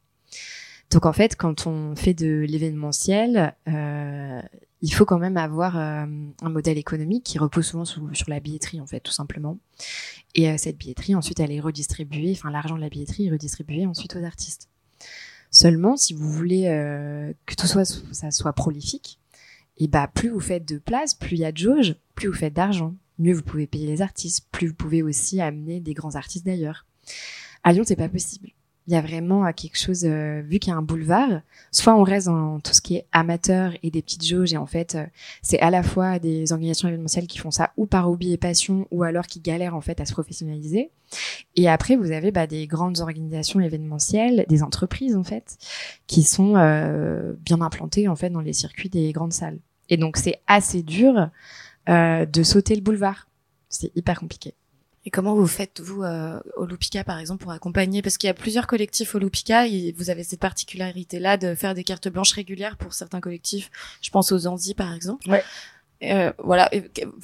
[0.91, 4.41] Donc en fait, quand on fait de l'événementiel, euh,
[4.83, 6.07] il faut quand même avoir euh,
[6.43, 9.59] un modèle économique qui repose souvent sur la billetterie, en fait, tout simplement.
[10.35, 13.87] Et euh, cette billetterie, ensuite, elle est redistribuée, enfin l'argent de la billetterie est redistribué
[13.87, 14.69] ensuite aux artistes.
[15.51, 19.19] Seulement, si vous voulez euh, que tout soit, ça soit prolifique,
[19.79, 22.35] et bah plus vous faites de place, plus il y a de jauge, plus vous
[22.35, 26.15] faites d'argent, mieux vous pouvez payer les artistes, plus vous pouvez aussi amener des grands
[26.15, 26.87] artistes d'ailleurs.
[27.63, 28.51] À Lyon, c'est pas possible.
[28.87, 31.41] Il y a vraiment euh, quelque chose, euh, vu qu'il y a un boulevard,
[31.73, 34.67] soit on reste dans tout ce qui est amateur et des petites jauges, et en
[34.67, 35.07] fait, euh,
[35.43, 38.87] c'est à la fois des organisations événementielles qui font ça ou par hobby et passion,
[38.91, 40.91] ou alors qui galèrent en fait à se professionnaliser.
[41.55, 45.57] Et après, vous avez bah, des grandes organisations événementielles, des entreprises en fait,
[46.07, 49.59] qui sont euh, bien implantées en fait dans les circuits des grandes salles.
[49.89, 51.31] Et donc c'est assez dur
[51.89, 53.29] euh, de sauter le boulevard.
[53.69, 54.55] C'est hyper compliqué.
[55.07, 58.03] Et comment vous faites, vous, euh, au Loupika, par exemple, pour accompagner?
[58.03, 61.75] Parce qu'il y a plusieurs collectifs au Loupika, et vous avez cette particularité-là de faire
[61.75, 63.71] des cartes blanches régulières pour certains collectifs.
[64.03, 65.31] Je pense aux Anzi, par exemple.
[66.03, 66.71] Euh, voilà,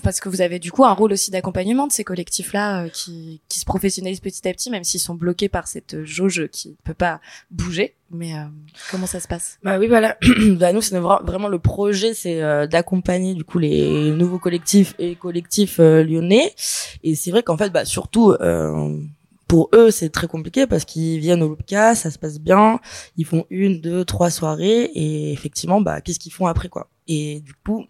[0.03, 3.41] parce que vous avez du coup un rôle aussi d'accompagnement de ces collectifs-là euh, qui,
[3.49, 6.75] qui se professionnalisent petit à petit, même s'ils sont bloqués par cette jauge qui ne
[6.85, 7.20] peut pas
[7.51, 7.95] bouger.
[8.11, 8.45] Mais euh,
[8.91, 9.59] comment ça se passe?
[9.62, 10.16] Bah oui, voilà.
[10.59, 14.95] bah nous, c'est vra- vraiment le projet, c'est euh, d'accompagner du coup les nouveaux collectifs
[14.99, 16.55] et collectifs euh, lyonnais.
[17.03, 18.99] Et c'est vrai qu'en fait, bah surtout euh,
[19.49, 22.81] pour eux, c'est très compliqué parce qu'ils viennent au Loupka, ça se passe bien,
[23.18, 26.89] ils font une, deux, trois soirées et effectivement, bah qu'est-ce qu'ils font après quoi?
[27.09, 27.85] Et du coup,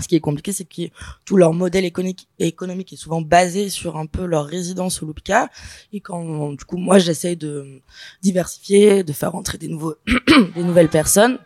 [0.00, 0.82] ce qui est compliqué, c'est que
[1.24, 5.50] tout leur modèle économique, est souvent basé sur un peu leur résidence au Loupka.
[5.92, 7.80] Et quand, du coup, moi, j'essaye de
[8.22, 9.94] diversifier, de faire rentrer des nouveaux,
[10.54, 11.38] des nouvelles personnes.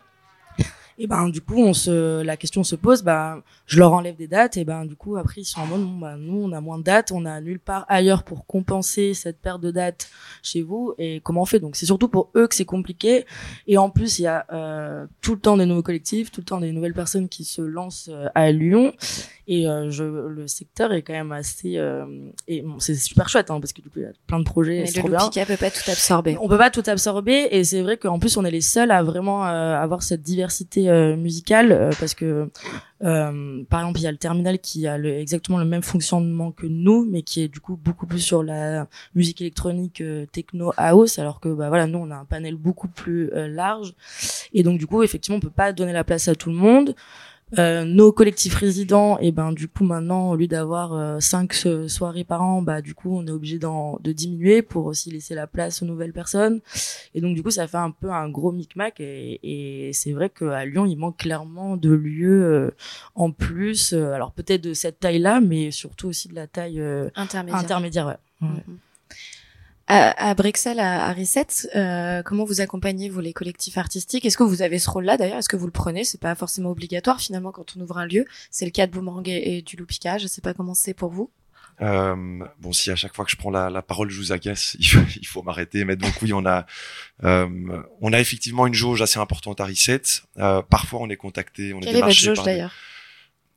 [1.01, 4.27] Et ben, du coup, on se, la question se pose, bah, je leur enlève des
[4.27, 6.59] dates et ben, du coup, après, ils sont en mode, bon, bah, nous, on a
[6.59, 10.09] moins de dates, on a nulle part ailleurs pour compenser cette perte de dates
[10.43, 11.61] chez vous et comment on fait?
[11.61, 13.25] Donc, c'est surtout pour eux que c'est compliqué.
[13.65, 16.45] Et en plus, il y a, euh, tout le temps des nouveaux collectifs, tout le
[16.45, 18.93] temps des nouvelles personnes qui se lancent euh, à Lyon.
[19.51, 22.05] Et euh, je, le secteur est quand même assez, euh,
[22.47, 24.43] et bon, c'est super chouette, hein, parce que du coup, il y a plein de
[24.43, 25.17] projets, Mais le trop bien.
[25.17, 26.37] Loupika peut pas tout absorber.
[26.39, 29.01] On peut pas tout absorber et c'est vrai qu'en plus on est les seuls à
[29.01, 32.49] vraiment euh, avoir cette diversité euh, musicale euh, parce que
[33.03, 36.67] euh, par exemple il y a le terminal qui a exactement le même fonctionnement que
[36.67, 41.19] nous mais qui est du coup beaucoup plus sur la musique électronique euh, techno house
[41.19, 43.93] alors que bah voilà nous on a un panel beaucoup plus large.
[44.53, 46.95] Et donc du coup effectivement on peut pas donner la place à tout le monde
[47.57, 51.53] Euh, nos collectifs résidents, et ben du coup maintenant au lieu d'avoir euh, cinq
[51.87, 55.47] soirées par an, bah du coup on est obligé de diminuer pour aussi laisser la
[55.47, 56.61] place aux nouvelles personnes.
[57.15, 59.39] Et donc du coup ça fait un peu un gros micmac et,
[59.87, 62.71] et c'est vrai qu'à Lyon il manque clairement de lieux euh,
[63.15, 63.93] en plus.
[63.93, 66.83] alors peut-être de cette taille-là, mais surtout aussi de la taille
[67.15, 67.59] intermédiaire.
[67.59, 68.47] intermédiaire ouais.
[68.47, 68.88] Mm-hmm.
[69.91, 74.23] À, Bruxelles, à, à Reset, euh, comment vous accompagnez vous les collectifs artistiques?
[74.23, 75.39] Est-ce que vous avez ce rôle-là d'ailleurs?
[75.39, 76.03] Est-ce que vous le prenez?
[76.03, 78.25] C'est pas forcément obligatoire finalement quand on ouvre un lieu.
[78.51, 80.19] C'est le cas de Boomerang et, du Loupika.
[80.19, 81.31] Je sais pas comment c'est pour vous.
[81.81, 82.15] Euh,
[82.59, 84.85] bon, si à chaque fois que je prends la, la parole, je vous agace, il
[84.85, 85.83] faut, il faut m'arrêter.
[85.85, 86.67] Mais donc oui, on a,
[87.23, 90.03] euh, on a effectivement une jauge assez importante à Reset.
[90.37, 92.73] Euh, parfois, on est contacté, on Quelle est, est votre jauge d'ailleurs?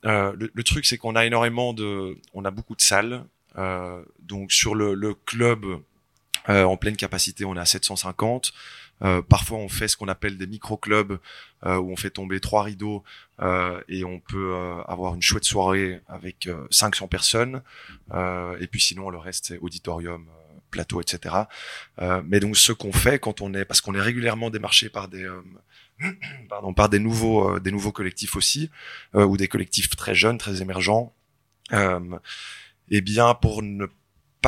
[0.05, 3.23] Euh, le, le, truc, c'est qu'on a énormément de, on a beaucoup de salles.
[3.55, 5.63] Euh, donc sur le, le club
[6.49, 8.53] euh, en pleine capacité, on est à 750.
[9.03, 11.19] Euh, parfois, on fait ce qu'on appelle des micro-clubs
[11.65, 13.03] euh, où on fait tomber trois rideaux
[13.41, 17.61] euh, et on peut euh, avoir une chouette soirée avec 500 personnes.
[18.13, 20.27] et puis sinon, le reste, c'est auditorium,
[20.71, 21.35] plateau, etc.
[22.25, 25.27] mais donc, ce qu'on fait quand on est, parce qu'on est régulièrement démarché par des
[26.49, 28.69] pardon, par des nouveaux, des nouveaux collectifs aussi,
[29.13, 31.13] ou des collectifs très jeunes, très émergents.
[31.71, 33.93] eh bien, pour ne pas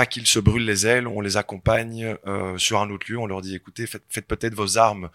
[0.03, 3.41] qu'ils se brûlent les ailes, on les accompagne euh, sur un autre lieu, on leur
[3.41, 5.09] dit écoutez, faites, faites peut-être vos armes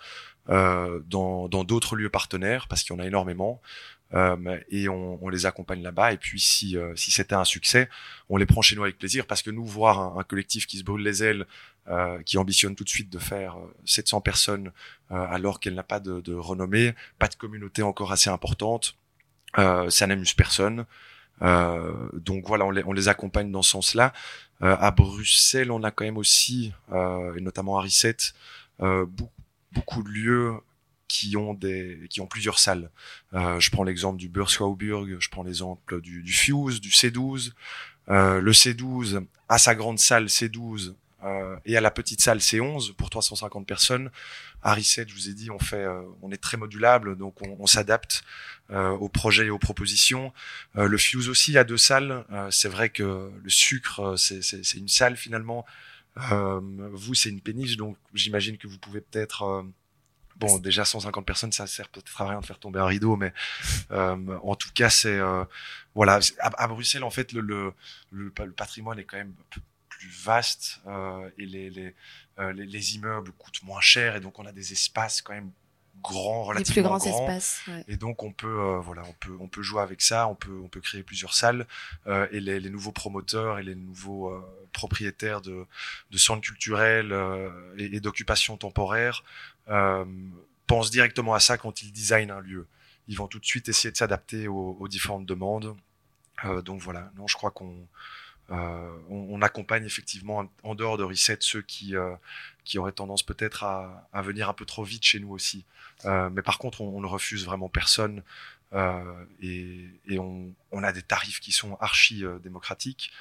[0.48, 3.60] euh, dans d'autres lieux partenaires, parce qu'il y en a énormément,
[4.12, 6.12] euh, et on, on, les accompagne là-bas.
[6.12, 7.88] Et puis si, euh, si c'était un succès,
[8.28, 10.78] on les prend chez nous avec plaisir, parce que nous, voir un, un collectif qui
[10.78, 11.46] se brûle les ailes,
[11.88, 14.72] euh, qui ambitionne tout de suite de faire 700 personnes
[15.08, 18.96] alors qu'elle n'a pas de, de, renommée, pas de communauté encore assez importante,
[19.56, 20.86] ça n'amuse personne.
[21.40, 24.12] donc voilà, on les, on les accompagne dans ce sens-là.
[24.62, 28.16] Euh, à Bruxelles, on a quand même aussi, euh, et notamment à Risset,
[28.82, 29.06] euh,
[29.72, 30.52] beaucoup, de lieux
[31.08, 32.90] qui ont des qui ont plusieurs salles.
[33.34, 37.52] Euh, je prends l'exemple du Burg, je prends l'exemple du, du Fuse, du C12.
[38.08, 40.94] Euh, le C12 a sa grande salle C12
[41.24, 44.10] euh, et à la petite salle C11 pour 350 personnes.
[44.62, 47.56] À Reset, je vous ai dit, on fait, euh, on est très modulable, donc on,
[47.58, 48.22] on s'adapte
[48.70, 50.32] euh, aux projets et aux propositions.
[50.76, 52.24] Euh, le Fuse aussi a deux salles.
[52.50, 55.64] c'est vrai que le sucre, c'est une salle finalement.
[56.16, 59.64] vous, c'est une péniche, donc j'imagine que vous pouvez peut-être
[60.40, 63.34] Bon, déjà 150 personnes, ça sert peut-être à rien de faire tomber un rideau, mais
[63.90, 65.44] euh, en tout cas, c'est euh,
[65.94, 66.18] voilà.
[66.38, 67.74] À, Bruxelles, en fait, le, le,
[68.10, 69.34] le, patrimoine est quand même
[70.00, 71.94] plus vaste euh, et les, les,
[72.38, 75.50] euh, les, les, immeubles coûtent moins cher et donc on a des espaces quand même
[76.02, 77.84] grands relativement plus grands, espaces ouais.
[77.86, 80.58] et donc on peut euh, voilà on peut on peut jouer avec ça on peut
[80.64, 81.66] on peut créer plusieurs salles
[82.06, 84.32] et les, nouveaux promoteurs et les nouveaux
[84.72, 85.66] propriétaires de
[86.10, 87.14] de centres culturels
[87.76, 89.22] et, et d'occupation temporaire
[90.66, 92.66] pensent directement à ça quand ils designent un lieu.
[93.06, 95.76] Ils vont tout de suite essayer de s'adapter aux, aux, différentes demandes.
[96.64, 97.12] Donc voilà.
[97.16, 97.86] Non je crois qu'on
[98.50, 102.14] euh, on, on, accompagne effectivement en dehors de Reset ceux qui, euh,
[102.64, 105.64] qui auraient tendance peut-être à, à, venir un peu trop vite chez nous aussi.
[106.04, 108.22] Euh, mais par contre, on, on, ne refuse vraiment personne
[108.72, 113.12] euh, et, et on, on, a des tarifs qui sont archi euh, démocratiques.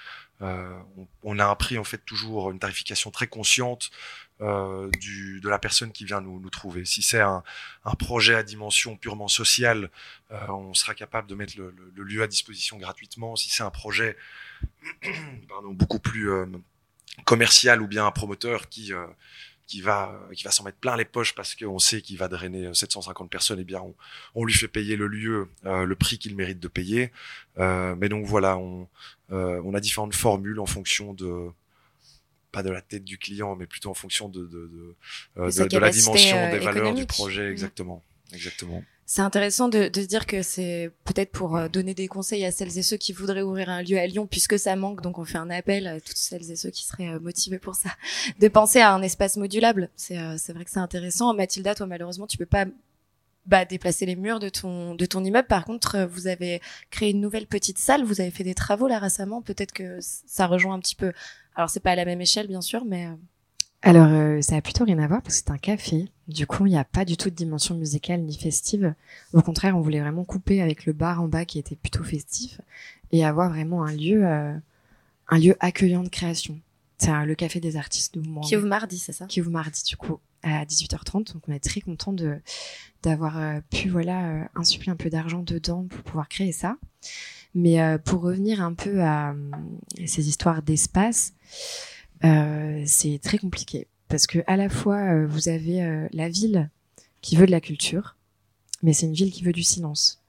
[0.41, 3.91] Euh, on, on, a un prix en fait toujours une tarification très consciente
[4.41, 6.85] euh, du, de la personne qui vient nous, nous trouver.
[6.85, 7.43] Si c'est un,
[7.85, 9.89] un, projet à dimension purement sociale,
[10.31, 13.35] euh, on sera capable de mettre le, le, le, lieu à disposition gratuitement.
[13.35, 14.17] Si c'est un projet
[15.49, 16.45] pardon, beaucoup plus euh,
[17.25, 19.05] commercial ou bien un promoteur qui euh,
[19.69, 22.73] qui va qui va s'en mettre plein les poches parce qu'on sait qu'il va drainer
[22.73, 23.93] 750 personnes, et eh bien on,
[24.33, 27.11] on lui fait payer le lieu euh, le prix qu'il mérite de payer.
[27.59, 28.89] Euh, mais donc voilà, on
[29.31, 31.49] euh, on a différentes formules en fonction de
[32.51, 34.95] pas de la tête du client, mais plutôt en fonction de de, de,
[35.37, 37.51] euh, de, la dimension des valeurs du projet, mmh.
[37.51, 38.83] exactement, exactement.
[39.11, 42.51] C'est intéressant de, de se dire que c'est peut-être pour euh, donner des conseils à
[42.51, 45.01] celles et ceux qui voudraient ouvrir un lieu à Lyon, puisque ça manque.
[45.01, 47.73] Donc, on fait un appel à toutes celles et ceux qui seraient euh, motivés pour
[47.73, 47.89] ça,
[48.39, 49.89] de penser à un espace modulable.
[49.95, 51.33] C'est euh, c'est vrai que c'est intéressant.
[51.33, 52.65] Mathilda, toi, malheureusement, tu peux pas
[53.45, 55.47] bah, déplacer les murs de ton de ton immeuble.
[55.47, 56.61] Par contre, vous avez
[56.91, 58.03] créé une nouvelle petite salle.
[58.03, 59.41] Vous avez fait des travaux là récemment.
[59.41, 61.13] Peut-être que ça rejoint un petit peu.
[61.55, 63.07] Alors, c'est pas à la même échelle, bien sûr, mais
[63.81, 66.09] alors, euh, ça a plutôt rien à voir parce que c'est un café.
[66.27, 68.93] Du coup, il n'y a pas du tout de dimension musicale ni festive.
[69.33, 72.59] Au contraire, on voulait vraiment couper avec le bar en bas qui était plutôt festif
[73.11, 74.53] et avoir vraiment un lieu, euh,
[75.29, 76.59] un lieu accueillant de création.
[76.97, 79.25] C'est le café des artistes de Qui ouvre mardi, c'est ça?
[79.25, 81.33] Qui ouvre mardi, du coup, à 18h30.
[81.33, 82.39] Donc, on est très content de
[83.03, 86.77] d'avoir euh, pu voilà euh, insuffler un peu d'argent dedans pour pouvoir créer ça.
[87.55, 89.35] Mais euh, pour revenir un peu à, à
[90.05, 91.33] ces histoires d'espace.
[92.25, 96.69] Euh, c'est très compliqué parce que à la fois euh, vous avez euh, la ville
[97.21, 98.17] qui veut de la culture,
[98.83, 100.21] mais c'est une ville qui veut du silence.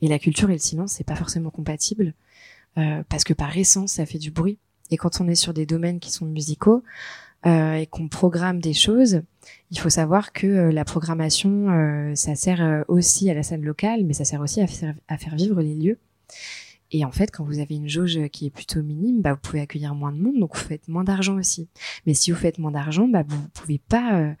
[0.00, 2.14] Et la culture et le silence, c'est pas forcément compatible
[2.78, 4.58] euh, parce que par essence, ça fait du bruit.
[4.90, 6.80] Et quand on est sur des domaines qui sont musicaux euh,
[7.46, 9.22] et qu'on programme des choses,
[9.70, 13.62] il faut savoir que euh, la programmation, euh, ça sert euh, aussi à la scène
[13.62, 14.94] locale, mais ça sert aussi à faire,
[15.34, 15.98] vivre les lieux.
[16.92, 19.60] Et en fait, quand vous avez une jauge qui est plutôt minime, bah, vous pouvez
[19.60, 21.68] accueillir moins de monde, donc vous faites moins d'argent aussi.
[22.06, 24.32] Mais si vous faites moins d'argent, bah, vous pouvez pas euh,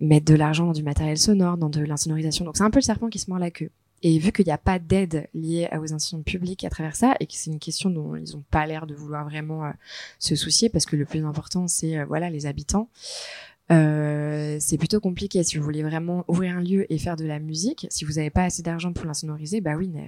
[0.00, 2.44] mettre de l'argent dans du matériel sonore, dans de l'insonorisation.
[2.44, 3.70] Donc c'est un peu le serpent qui se mord la queue.
[4.06, 7.26] Et vu qu'il n'y a pas d'aide liée aux institutions publiques à travers ça, et
[7.26, 9.70] que c'est une question dont ils n'ont pas l'air de vouloir vraiment euh,
[10.18, 12.90] se soucier, parce que le plus important, c'est euh, voilà les habitants,
[13.72, 15.42] euh, c'est plutôt compliqué.
[15.42, 18.28] Si vous voulez vraiment ouvrir un lieu et faire de la musique, si vous n'avez
[18.28, 20.02] pas assez d'argent pour l'insonoriser, bah oui, ne,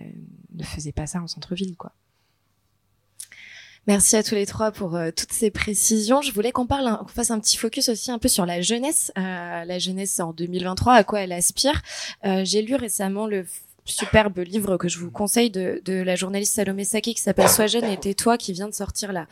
[0.58, 1.92] ne faisez pas ça en centre-ville, quoi.
[3.86, 6.20] Merci à tous les trois pour euh, toutes ces précisions.
[6.20, 9.10] Je voulais qu'on parle, qu'on fasse un petit focus aussi un peu sur la jeunesse.
[9.16, 11.80] Euh, la jeunesse en 2023, à quoi elle aspire.
[12.42, 13.46] J'ai lu récemment le
[13.86, 17.66] superbe livre que je vous conseille de, de la journaliste Salomé Saki qui s'appelle Sois
[17.66, 19.26] jeune et tais-toi qui vient de sortir là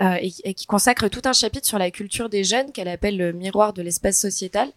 [0.00, 3.32] euh, et, qui consacre tout un chapitre sur la culture des jeunes qu'elle appelle le
[3.32, 4.68] miroir de l'espace sociétal.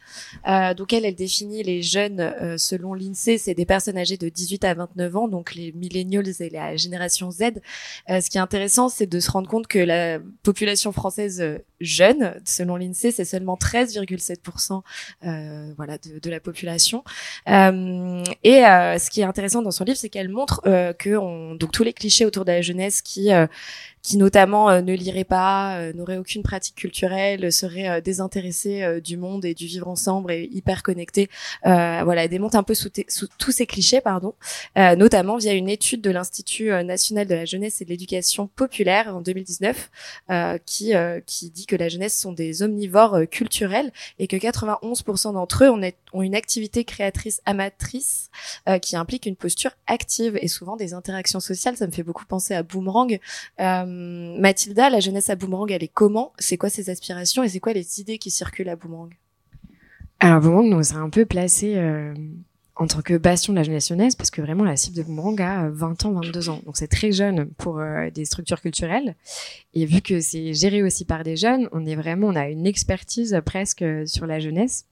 [0.48, 4.64] Euh, donc elle, définit les jeunes euh, selon l'INSEE, c'est des personnes âgées de 18
[4.64, 7.42] à 29 ans, donc les millennials et la génération Z.
[8.10, 11.44] Euh, ce qui est intéressant, c'est de se rendre compte que la population française
[11.80, 14.82] jeune, selon l'INSEE, c'est seulement 13,7%
[15.24, 17.04] euh, voilà de, de, la population.
[17.48, 21.84] et ce qui intéressant dans son livre, c'est qu'elle montre euh, que on, donc tous
[21.84, 23.48] les clichés autour de la jeunesse qui euh,
[24.02, 29.00] qui notamment euh, ne lirait pas, euh, n'aurait aucune pratique culturelle, serait euh, désintéressé euh,
[29.00, 31.30] du monde et du vivre ensemble et hyper connecté.
[31.64, 34.34] voilà, démonte un peu sous, sous, tous ces clichés, pardon,
[34.76, 39.22] notamment via une étude de l'Institut national de la jeunesse et de l'éducation populaire en
[39.22, 39.90] 2019,
[40.66, 40.94] qui
[41.26, 45.82] qui dit que la jeunesse sont des omnivores culturels et que 91% d'entre eux ont,
[46.14, 48.30] ont, une activité créatrice amatrice
[48.82, 51.78] qui implique une posture active et souvent des interactions sociales.
[51.78, 53.20] Ça me fait beaucoup penser à Boomerang.
[53.60, 53.91] Euh,
[54.40, 56.34] Mathilda, la jeunesse à Boomerang, elle est comment?
[56.40, 59.14] C'est quoi ses aspirations et c'est quoi les idées qui circulent à Boomerang?
[60.20, 62.14] Alors Boomerang nous a un peu placé euh,
[62.76, 65.42] en tant que bastion de la jeunesse jeunesse parce que vraiment la cible de Boomerang
[65.42, 66.62] a 20 ans, 22 ans.
[66.66, 69.16] Donc c'est très jeune pour euh, des structures culturelles.
[69.74, 72.68] Et vu que c'est géré aussi par des jeunes, on est vraiment, on a une
[72.68, 74.86] expertise presque sur la jeunesse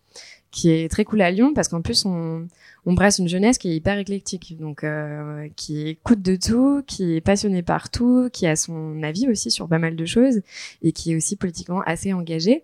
[0.52, 2.48] qui est très cool à Lyon parce qu'en plus on,
[2.86, 7.22] brasse une jeunesse qui est hyper éclectique, donc euh, qui écoute de tout, qui est
[7.22, 10.42] passionnée par tout, qui a son avis aussi sur pas mal de choses
[10.82, 12.64] et qui est aussi politiquement assez engagée.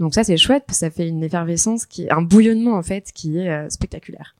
[0.00, 2.82] Donc ça c'est chouette, parce que ça fait une effervescence qui est un bouillonnement en
[2.82, 4.34] fait qui est euh, spectaculaire.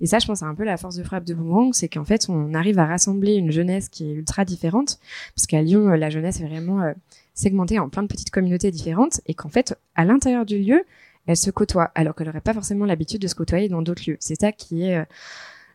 [0.00, 2.04] Et ça, je pense, c'est un peu la force de frappe de Boomerang, c'est qu'en
[2.04, 4.98] fait, on arrive à rassembler une jeunesse qui est ultra différente,
[5.34, 6.92] parce qu'à Lyon, la jeunesse est vraiment euh,
[7.34, 10.84] segmentée en plein de petites communautés différentes, et qu'en fait, à l'intérieur du lieu,
[11.26, 14.16] elle se côtoie, alors qu'elle n'aurait pas forcément l'habitude de se côtoyer dans d'autres lieux.
[14.20, 15.04] C'est ça qui est, euh,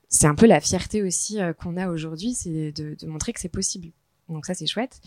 [0.09, 3.49] c'est un peu la fierté aussi euh, qu'on a aujourd'hui, c'est de, montrer que c'est
[3.49, 3.89] possible.
[4.29, 4.99] Donc ça c'est chouette.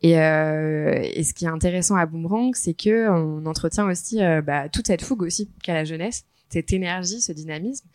[0.00, 4.70] Et, euh, et, ce qui est intéressant à Boomerang, c'est que on entretient aussi bah,
[4.70, 7.86] toute cette fougue aussi qu'a la jeunesse, cette énergie, ce dynamisme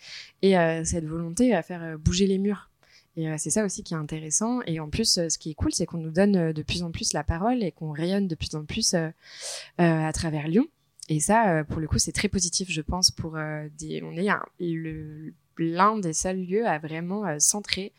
[0.43, 2.69] et cette volonté à faire bouger les murs.
[3.15, 4.59] Et c'est ça aussi qui est intéressant.
[4.67, 7.13] Et en plus, ce qui est cool, c'est qu'on nous donne de plus en plus
[7.13, 8.95] la parole et qu'on rayonne de plus en plus
[9.79, 10.67] à travers Lyon.
[11.09, 14.01] Et ça, euh, pour le coup, c'est très positif, je pense, pour euh, des.
[14.03, 14.29] On est
[15.57, 17.93] l'un des seuls lieux à vraiment euh, centrer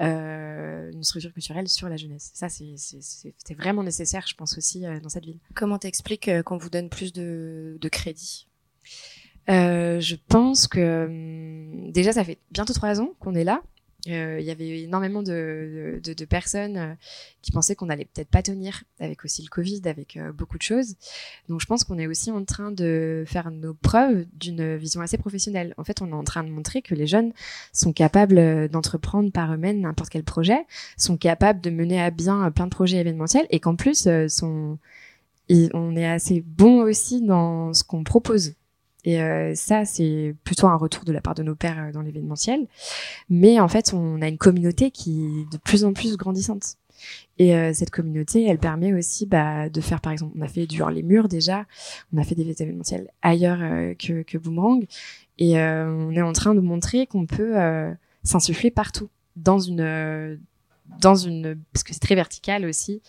[0.00, 2.30] euh, une structure culturelle sur la jeunesse.
[2.34, 5.38] Ça, c'était vraiment nécessaire, je pense aussi, euh, dans cette ville.
[5.54, 8.46] Comment t'expliques qu'on vous donne plus de, de crédit?
[9.48, 13.62] Je pense que hum, déjà, ça fait bientôt trois ans qu'on est là.
[14.06, 16.94] Euh, il y avait énormément de, personnes euh,
[17.42, 20.62] qui pensaient qu'on allait peut-être pas tenir avec aussi le Covid, avec euh, beaucoup de
[20.62, 20.94] choses.
[21.48, 25.18] Donc je pense qu'on est aussi en train de faire nos preuves d'une vision assez
[25.18, 25.74] professionnelle.
[25.78, 27.32] En fait, on est en train de montrer que les jeunes
[27.72, 30.64] sont capables d'entreprendre par eux-mêmes n'importe quel projet,
[30.96, 36.06] sont capables de mener à bien plein de projets événementiels et qu'en plus on est
[36.06, 38.54] assez bon aussi dans ce qu'on propose.
[39.04, 42.02] Et euh, ça, c'est plutôt un retour de la part de nos pères euh, dans
[42.02, 42.66] l'événementiel.
[43.30, 46.76] Mais en fait, on a une communauté qui est de plus en plus grandissante.
[47.38, 50.66] Et euh, cette communauté, elle permet aussi bah, de faire, par exemple, on a fait
[50.66, 51.66] du hors les murs déjà,
[52.12, 54.84] on a fait des événementiels ailleurs euh, que, que Boomerang,
[55.38, 57.54] et euh, on est en train de montrer qu'on peut
[58.24, 59.08] s'insuffler partout.
[59.36, 60.40] Dans une
[61.00, 63.02] dans une parce que c'est très vertical aussi.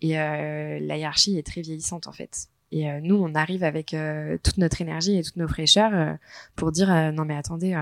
[0.00, 4.38] Et la hiérarchie est très vieillissante en fait et euh, nous, on arrive avec euh,
[4.42, 6.14] toute notre énergie et toutes nos fraîcheurs euh,
[6.56, 7.80] pour dire non mais attendez,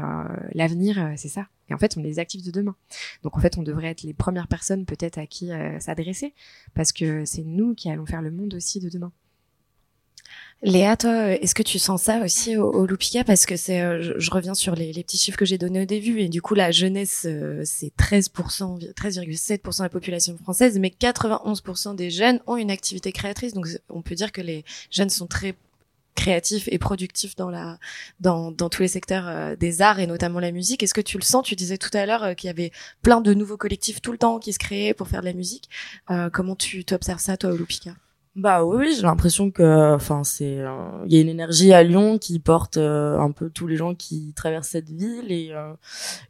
[0.52, 1.46] l'avenir c'est ça.
[1.70, 2.76] Et en fait, on les active de demain.
[3.22, 6.34] Donc en fait, on devrait être les premières personnes peut-être à qui s'adresser
[6.74, 9.12] parce que c'est nous qui allons faire le monde aussi de demain.
[10.62, 12.86] Léa, toi, est-ce que tu sens ça aussi au, au
[13.26, 16.20] Parce que c'est, euh, je, reviens sur les, petits chiffres que j'ai donnés au début,
[16.20, 21.96] et du coup, la jeunesse, euh, c'est 13%, 13,7% de la population française, mais 91%
[21.96, 23.52] des jeunes ont une activité créatrice.
[23.52, 25.54] Donc, on peut dire que les jeunes sont très
[26.14, 27.78] créatifs et productifs dans la
[28.20, 30.82] dans, tous les secteurs euh, des arts et notamment la musique.
[30.82, 31.44] Est-ce que tu le sens?
[31.44, 32.70] Tu disais tout à l'heure qu'il y avait
[33.02, 35.68] plein de nouveaux collectifs tout le temps qui se créaient pour faire de la musique.
[36.32, 37.94] comment tu observes ça toi au Loupika
[38.36, 42.18] bah oui, j'ai l'impression que, enfin, c'est, euh, il y a une énergie à Lyon
[42.18, 45.72] qui porte euh, un peu tous les gens qui traversent cette ville et euh,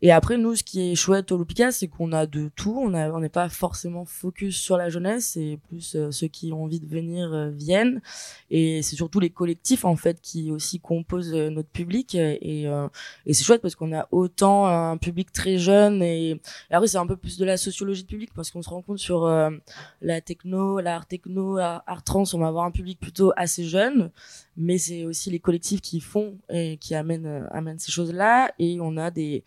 [0.03, 2.79] et après nous, ce qui est chouette au Lupica, c'est qu'on a de tout.
[2.79, 2.91] On
[3.21, 7.51] n'est pas forcément focus sur la jeunesse, et plus ceux qui ont envie de venir
[7.55, 8.03] viennent
[8.51, 12.65] et c'est surtout les collectifs en fait qui aussi composent notre public et
[13.27, 16.41] et c'est chouette parce qu'on a autant un public très jeune et, et
[16.71, 18.99] après c'est un peu plus de la sociologie de public parce qu'on se rend compte
[18.99, 19.27] sur
[20.03, 21.59] la techno, l'art techno,
[21.95, 24.11] l'art trans, on va avoir un public plutôt assez jeune,
[24.57, 28.53] mais c'est aussi les collectifs qui font et qui amènent, euh, ces choses-là.
[28.59, 29.45] Et on a des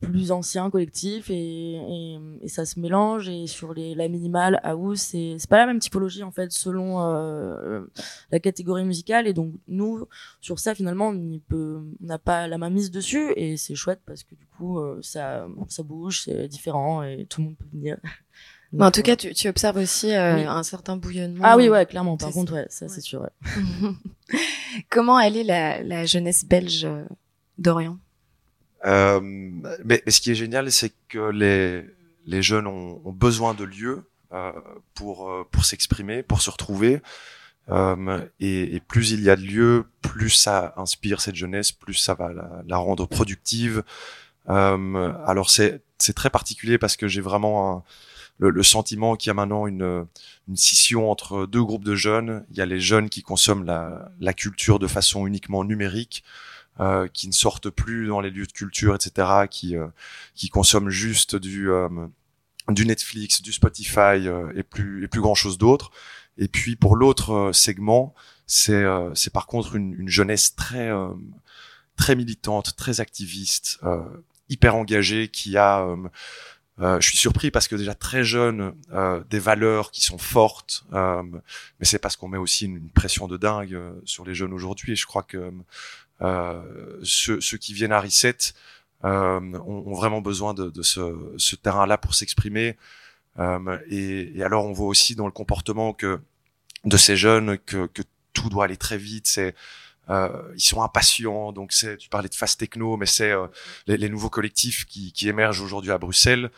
[0.00, 3.28] plus anciens collectifs et, ça se mélange.
[3.28, 7.84] Et sur la minimale, house, c'est, c'est pas la même typologie en fait selon euh,
[8.30, 9.26] la catégorie musicale.
[9.26, 10.06] Et donc nous,
[10.40, 11.40] sur ça finalement, on
[12.00, 15.48] n'a pas la main mise dessus et c'est chouette parce que du coup, euh, ça
[15.84, 17.98] bouge, c'est différent et tout le monde peut venir.
[18.72, 21.42] Mais en tout cas, tu, tu observes aussi euh, un certain bouillonnement.
[21.44, 22.16] Ah oui, ouais, clairement.
[22.16, 23.22] Par contre, ouais, ça c'est sûr.
[23.22, 23.90] Ouais.
[24.90, 27.04] Comment elle est la, la jeunesse belge euh,
[27.56, 27.98] d'Orient?
[28.84, 31.84] Euh, mais, mais, ce qui est génial, c'est que les,
[32.26, 34.52] les jeunes ont, ont besoin de lieux euh,
[34.94, 37.00] pour pour s'exprimer, pour se retrouver.
[37.70, 41.94] Euh, et, et, plus il y a de lieux, plus ça inspire cette jeunesse, plus
[41.94, 43.82] ça va la, la rendre productive.
[44.48, 47.82] Euh, alors c'est c'est très particulier parce que j'ai vraiment un,
[48.38, 50.06] le, le, sentiment qu'il y a maintenant une,
[50.48, 52.44] une scission entre deux groupes de jeunes.
[52.50, 56.24] Il y a les jeunes qui consomment la, la culture de façon uniquement numérique,
[56.80, 59.88] euh, qui ne sortent plus dans les lieux de culture, etc., qui, euh,
[60.36, 61.88] qui consomment juste du, euh,
[62.68, 65.90] du Netflix, du Spotify euh, et plus, et plus grand chose d'autre.
[66.36, 68.14] Et puis pour l'autre segment,
[68.46, 68.84] c'est
[69.14, 70.88] c'est par contre une, une jeunesse très
[71.96, 73.80] très militante, très activiste,
[74.48, 75.84] hyper engagée, qui a
[76.80, 80.84] euh, je suis surpris parce que déjà très jeune, euh, des valeurs qui sont fortes,
[80.92, 84.52] euh, mais c'est parce qu'on met aussi une, pression de dingue euh, sur les jeunes
[84.52, 84.94] aujourd'hui.
[84.96, 85.52] Je crois que
[86.20, 88.54] euh, ceux, ceux, qui viennent à Reset
[89.02, 92.76] ont, ont, vraiment besoin de, de ce, ce terrain-là pour s'exprimer.
[93.88, 96.20] Et, et, alors on voit aussi dans le comportement que
[96.84, 98.02] de ces jeunes que, que
[98.32, 99.26] tout doit aller très vite.
[99.26, 99.52] C'est euh,
[100.08, 101.52] ils sont impatients.
[101.52, 103.46] Donc c'est, tu parlais de fast techno, mais c'est euh,
[103.86, 106.50] les, les, nouveaux collectifs qui, qui émergent aujourd'hui à Bruxelles.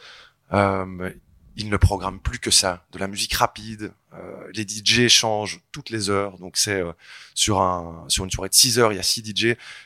[0.52, 1.10] Euh,
[1.56, 3.92] ils ne programment plus que ça, de la musique rapide.
[4.14, 6.92] Euh, les DJ changent toutes les heures, donc c'est euh,
[7.34, 9.44] sur un sur une soirée de 6 heures, il y a 6 DJ.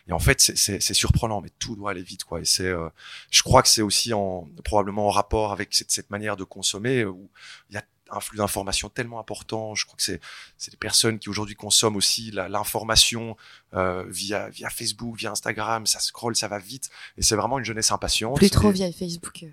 [0.09, 2.41] Et en fait, c'est surprenant, mais tout doit aller vite, quoi.
[2.41, 2.89] Et c'est, euh,
[3.31, 7.05] je crois que c'est aussi en probablement en rapport avec cette, cette manière de consommer
[7.05, 7.31] où
[7.71, 9.75] il y a un flux d'informations tellement important.
[9.75, 10.21] Je crois que c'est
[10.57, 13.37] c'est des personnes qui aujourd'hui consomment aussi l'information
[13.75, 15.87] euh, via via Facebook, via Instagram.
[15.87, 18.37] Ça scrolle, ça va vite, et c'est vraiment une jeunesse impatiente.
[18.37, 19.45] Plus trop via Facebook.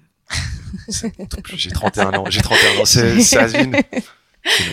[1.53, 2.25] j'ai 31 ans.
[2.29, 2.85] J'ai 31 ans.
[2.85, 3.71] C'est Asvin.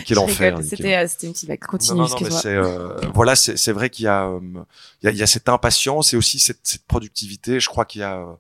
[0.07, 0.59] Quel enfer.
[0.63, 1.61] C'était euh, c'était une petite vague.
[1.61, 1.99] Continue.
[1.99, 4.41] Non, non, mais euh, voilà, c'est vrai qu'il y a euh,
[5.03, 7.61] il y a, il y a cette impatience et aussi cette, cette productivité.
[7.61, 8.39] Je crois qu'il y a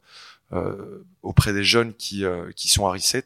[0.52, 2.24] euh, auprès des jeunes qui
[2.56, 3.24] qui sont à Reset,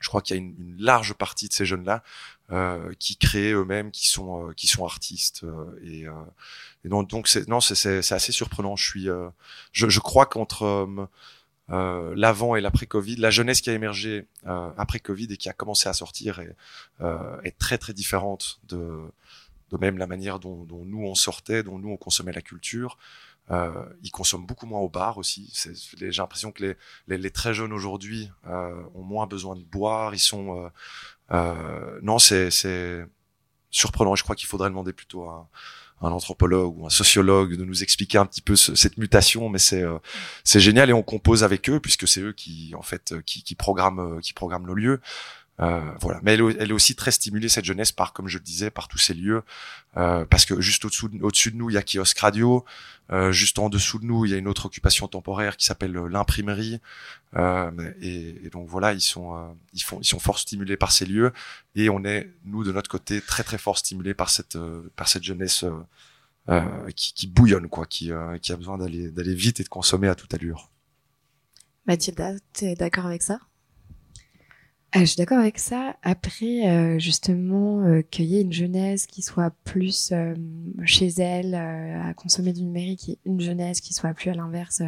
[0.00, 2.02] je crois qu'il y a une, une, large partie de ces jeunes-là
[2.50, 6.12] euh, qui créent eux-mêmes, qui sont euh, qui sont artistes euh, et, euh,
[6.84, 8.76] et, donc donc c'est non c'est c'est assez surprenant.
[8.76, 9.28] Je suis euh,
[9.72, 10.88] je, je crois qu'entre
[11.68, 15.88] l'avant et l'après Covid, la jeunesse qui a émergé après Covid et qui a commencé
[15.88, 16.56] à sortir est,
[17.44, 19.02] est très très différente de
[19.70, 22.96] de même la manière dont, dont, nous on sortait, dont nous on consommait la culture.
[23.50, 23.70] Euh,
[24.02, 25.50] ils consomment beaucoup moins au bar aussi.
[25.96, 26.76] J'ai l'impression que les,
[27.06, 30.14] les, les, très jeunes aujourd'hui euh, ont moins besoin de boire.
[30.14, 30.68] Ils sont euh,
[31.32, 32.50] euh non, c'est
[33.70, 34.14] surprenant.
[34.14, 35.48] Je crois qu'il faudrait demander plutôt à
[36.00, 39.58] un anthropologue ou un sociologue de nous expliquer un petit peu ce, cette mutation, mais
[39.58, 39.98] c'est euh,
[40.44, 44.20] génial et on compose avec eux puisque c'est eux qui en fait qui, qui programment
[44.20, 45.00] qui programment nos lieux.
[45.60, 46.20] Euh, voilà.
[46.22, 48.86] Mais elle, elle, est aussi très stimulée cette jeunesse par, comme je le disais, par
[48.86, 49.42] tous ces lieux,
[49.96, 52.64] euh, parce que juste au-dessous, au-dessus de nous, il y a kiosque radio.
[53.10, 55.96] Euh, juste en dessous de nous, il y a une autre occupation temporaire qui s'appelle
[55.96, 56.80] euh, l'imprimerie.
[57.36, 60.92] Euh, et, et, donc voilà, ils sont, euh, ils font, ils sont fort stimulés par
[60.92, 61.32] ces lieux,
[61.74, 64.58] et on est nous de notre côté très très fort stimulés par cette,
[64.94, 65.64] par cette jeunesse
[66.96, 70.14] qui, qui, bouillonne quoi, qui, qui a besoin d'aller d'aller vite et de consommer à
[70.14, 70.70] toute allure.
[71.86, 73.38] Mathilda, tu es d'accord avec ça?
[74.92, 75.96] Ah, je suis d'accord avec ça.
[76.02, 80.34] Après, euh, justement, euh, qu'il y ait une jeunesse qui soit plus euh,
[80.86, 84.80] chez elle à consommer du numérique et une jeunesse qui soit plus à l'inverse,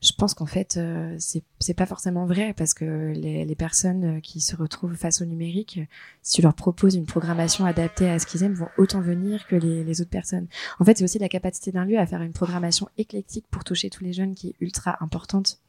[0.00, 0.80] je pense qu'en fait,
[1.18, 5.24] c'est c'est pas forcément vrai parce que les, les personnes qui se retrouvent face au
[5.24, 5.78] numérique,
[6.22, 9.54] si tu leur proposes une programmation adaptée à ce qu'ils aiment, vont autant venir que
[9.54, 10.48] les, les autres personnes.
[10.80, 13.88] En fait, c'est aussi la capacité d'un lieu à faire une programmation éclectique pour toucher
[13.88, 15.60] tous les jeunes qui est ultra importante.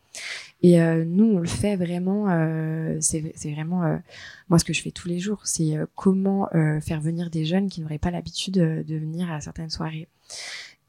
[0.64, 2.30] Et euh, nous, on le fait vraiment.
[2.30, 3.98] Euh, c'est vraiment euh,
[4.50, 5.42] moi ce que je fais tous les jours.
[5.44, 6.50] C'est comment
[6.82, 10.08] faire venir des jeunes qui n'auraient pas l'habitude de, de, venir à certaines soirées.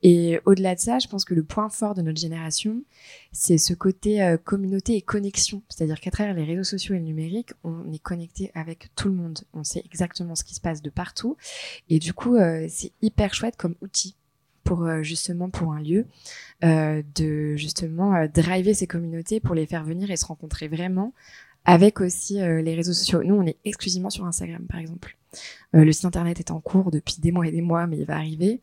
[0.06, 2.82] Et au-delà de ça, je pense que le point fort de notre génération,
[3.32, 5.62] c'est ce côté communauté et connexion.
[5.70, 9.14] C'est-à-dire qu'à travers les réseaux sociaux et le numérique, on est connecté avec tout le
[9.14, 9.38] monde.
[9.54, 11.38] On sait exactement ce qui se passe de partout.
[11.88, 12.36] Et du coup,
[12.68, 14.14] c'est hyper chouette comme outil
[14.64, 16.06] pour euh, justement pour un lieu
[16.64, 21.12] euh, de justement euh, driver ces communautés pour les faire venir et se rencontrer vraiment
[21.66, 23.22] avec aussi les réseaux sociaux.
[23.24, 25.16] Nous, on est exclusivement sur Instagram, par exemple.
[25.72, 28.16] le site internet est en cours depuis des mois et des mois, mais il va
[28.16, 28.60] arriver.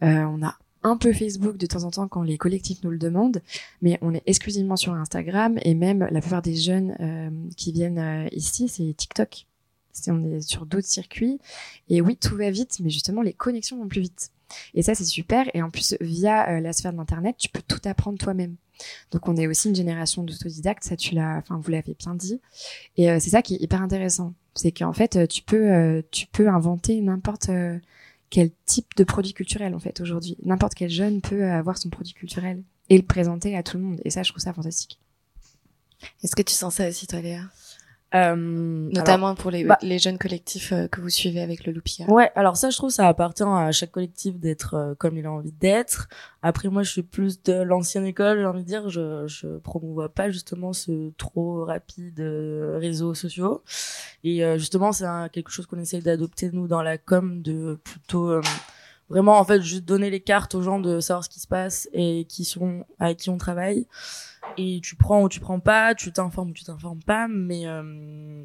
[0.00, 3.42] on a un peu Facebook de temps en temps quand les collectifs nous le demandent,
[3.82, 6.94] mais on est exclusivement sur Instagram et même la plupart des jeunes
[7.56, 9.46] qui viennent ici, c'est TikTok.
[10.08, 11.38] On est sur d'autres circuits.
[11.88, 14.30] Et oui, tout va vite, mais justement, les connexions vont plus vite.
[14.74, 15.46] Et ça, c'est super.
[15.54, 18.56] Et en plus, via euh, la sphère de l'Internet, tu peux tout apprendre toi-même.
[19.10, 20.84] Donc, on est aussi une génération d'autodidactes.
[20.84, 22.40] Ça, tu l'as, enfin, vous l'avez bien dit.
[22.96, 24.34] Et euh, c'est ça qui est hyper intéressant.
[24.54, 27.50] C'est qu'en fait, euh, tu peux, tu peux inventer n'importe
[28.30, 30.36] quel type de produit culturel, en fait, aujourd'hui.
[30.42, 34.00] N'importe quel jeune peut avoir son produit culturel et le présenter à tout le monde.
[34.04, 35.00] Et ça, je trouve ça fantastique.
[36.22, 37.40] Est-ce que tu sens ça aussi, toi, Léa?
[38.14, 42.08] Euh, Notamment pour les, bah les jeunes collectifs euh, que vous suivez avec le Loupia.
[42.08, 45.32] Ouais, alors ça, je trouve, ça appartient à chaque collectif d'être euh, comme il a
[45.32, 46.08] envie d'être.
[46.42, 48.88] Après, moi, je suis plus de l'ancienne école, j'ai envie de dire.
[48.88, 53.62] Je, je promouvois pas justement ce trop rapide réseaux sociaux.
[54.22, 58.40] Et justement, c'est quelque chose qu'on essaye d'adopter nous dans la com, de plutôt
[59.08, 61.88] vraiment en fait juste donner les cartes aux gens de savoir ce qui se passe
[61.92, 63.86] et qui sont avec qui on travaille
[64.56, 68.44] et tu prends ou tu prends pas, tu t'informes ou tu t'informes pas, mais euh,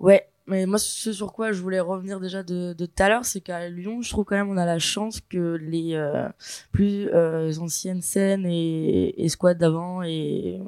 [0.00, 0.28] ouais.
[0.48, 3.68] Mais moi, ce sur quoi je voulais revenir déjà de tout à l'heure, c'est qu'à
[3.68, 6.26] Lyon, je trouve quand même on a la chance que les euh,
[6.72, 10.58] plus euh, anciennes scènes et, et squads d'avant et,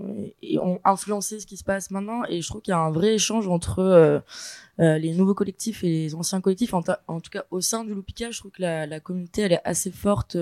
[0.42, 2.24] et, ont influencé ce qui se passe maintenant.
[2.28, 4.20] Et je trouve qu'il y a un vrai échange entre euh,
[4.80, 6.74] euh, les nouveaux collectifs et les anciens collectifs.
[6.74, 9.62] En, tout cas, au sein du Loupika, je trouve que la, la communauté, elle est
[9.64, 10.36] assez forte.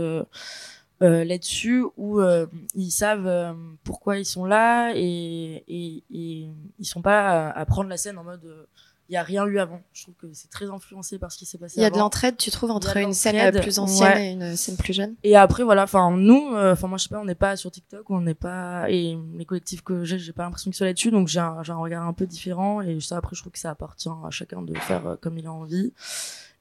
[1.01, 3.53] Euh, là-dessus où euh, ils savent euh,
[3.85, 8.25] pourquoi ils sont là et, et, et, ils sont pas à, prendre la scène en
[8.25, 8.67] mode
[9.09, 9.81] il y a rien eu avant.
[9.93, 11.79] Je trouve que c'est très influencé par ce qui s'est passé.
[11.79, 14.77] Il y a de l'entraide, tu trouves, entre une scène plus ancienne et une scène
[14.77, 15.15] plus jeune?
[15.23, 18.11] Et après, voilà, enfin nous, enfin moi je sais pas, on n'est pas sur TikTok,
[18.11, 21.29] on n'est pas et les collectifs que j'ai, j'ai pas l'impression qu'ils soient là-dessus, donc
[21.29, 23.71] j'ai un, j'ai un regard un peu différent et ça après je trouve que ça
[23.71, 25.93] appartient à chacun de faire comme il a envie.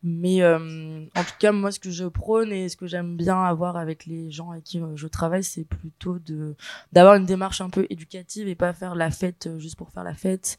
[0.03, 3.43] Mais euh, en tout cas, moi, ce que je prône et ce que j'aime bien
[3.43, 6.55] avoir avec les gens avec qui euh, je travaille, c'est plutôt de
[6.93, 10.03] d'avoir une démarche un peu éducative et pas faire la fête euh, juste pour faire
[10.03, 10.57] la fête,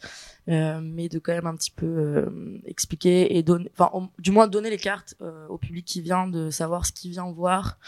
[0.49, 4.49] euh, mais de quand même un petit peu euh, expliquer et donner, enfin, du moins
[4.49, 5.14] donner les cartes
[5.49, 7.78] au public qui vient, de savoir ce qu'il vient voir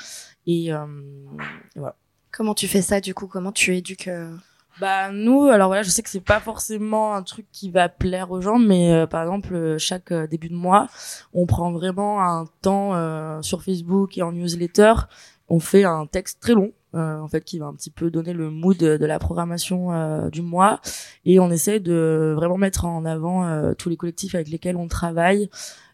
[0.46, 0.74] et, et
[1.74, 1.96] voilà.
[2.30, 3.26] Comment tu fais ça du coup?
[3.26, 4.08] Comment tu éduques
[4.80, 8.30] bah nous, alors voilà, je sais que c'est pas forcément un truc qui va plaire
[8.30, 10.88] aux gens, mais euh, par exemple euh, chaque euh, début de mois,
[11.34, 14.94] on prend vraiment un temps sur Facebook et en newsletter,
[15.48, 16.72] on fait un texte très long.
[16.94, 20.80] en fait, qui va un petit peu donner le mood de, la programmation du mois,
[21.24, 25.50] et on essaie de vraiment mettre en avant tous les collectifs avec lesquels on travaille,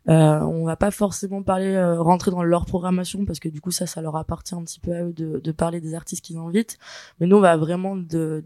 [0.09, 3.73] euh, on va pas forcément parler euh, rentrer dans leur programmation parce que du coup
[3.73, 6.37] ça ça leur appartient un petit peu à eux de, de parler des artistes qu'ils
[6.37, 6.79] invitent.
[7.19, 8.45] Mais nous on va vraiment de,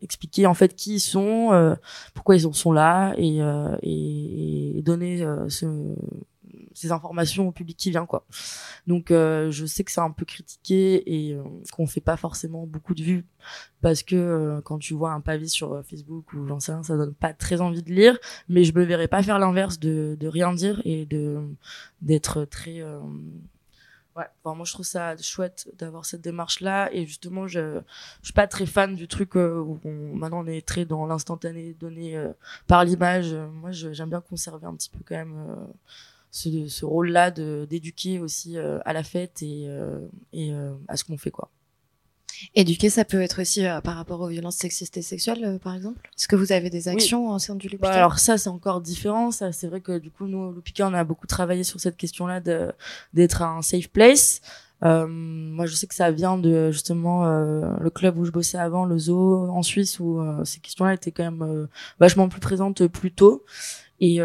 [0.00, 1.74] expliquer en fait qui ils sont euh,
[2.14, 5.66] pourquoi ils sont là et, euh, et, et donner ce
[6.74, 8.26] ces informations au public qui vient quoi.
[8.86, 12.66] Donc euh, je sais que c'est un peu critiqué et euh, qu'on fait pas forcément
[12.66, 13.24] beaucoup de vues
[13.80, 16.96] parce que euh, quand tu vois un pavé sur Facebook ou j'en sais rien, ça
[16.96, 18.18] donne pas très envie de lire,
[18.48, 21.40] mais je me verrais pas faire l'inverse de, de rien dire et de
[22.02, 22.82] d'être très
[24.16, 27.80] Ouais, moi je trouve ça chouette d'avoir cette démarche là et justement je
[28.20, 31.74] je suis pas très fan du truc où on, maintenant on est très dans l'instantané
[31.74, 32.16] donné
[32.68, 33.34] par l'image.
[33.34, 35.66] Moi j'aime bien conserver un petit peu quand même
[36.34, 40.00] ce, ce rôle-là de d'éduquer aussi euh, à la fête et, euh,
[40.32, 41.48] et euh, à ce qu'on fait quoi.
[42.56, 46.10] Éduquer, ça peut être aussi par rapport aux violences sexistes et sexuelles, par exemple?
[46.18, 48.80] Est-ce que vous avez des actions en sein du Lupika bah, Alors ça, c'est encore
[48.80, 49.30] différent.
[49.30, 51.96] Ça, c'est vrai que du coup, nous, au Lupika, on a beaucoup travaillé sur cette
[51.96, 52.72] question-là de
[53.14, 54.40] d'être un safe place.
[54.84, 58.58] Euh, moi, je sais que ça vient de justement euh, le club où je bossais
[58.58, 61.66] avant, le zoo en Suisse, où euh, ces questions-là étaient quand même euh,
[62.00, 63.44] vachement plus présentes plus tôt.
[64.00, 64.18] Et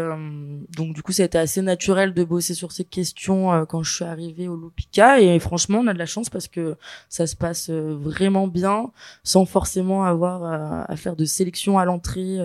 [0.76, 3.94] donc du coup, ça a été assez naturel de bosser sur ces questions quand je
[3.94, 5.20] suis arrivée au Lupika.
[5.20, 6.76] Et franchement, on a de la chance parce que
[7.08, 8.90] ça se passe vraiment bien,
[9.22, 12.38] sans forcément avoir à faire de sélection à l'entrée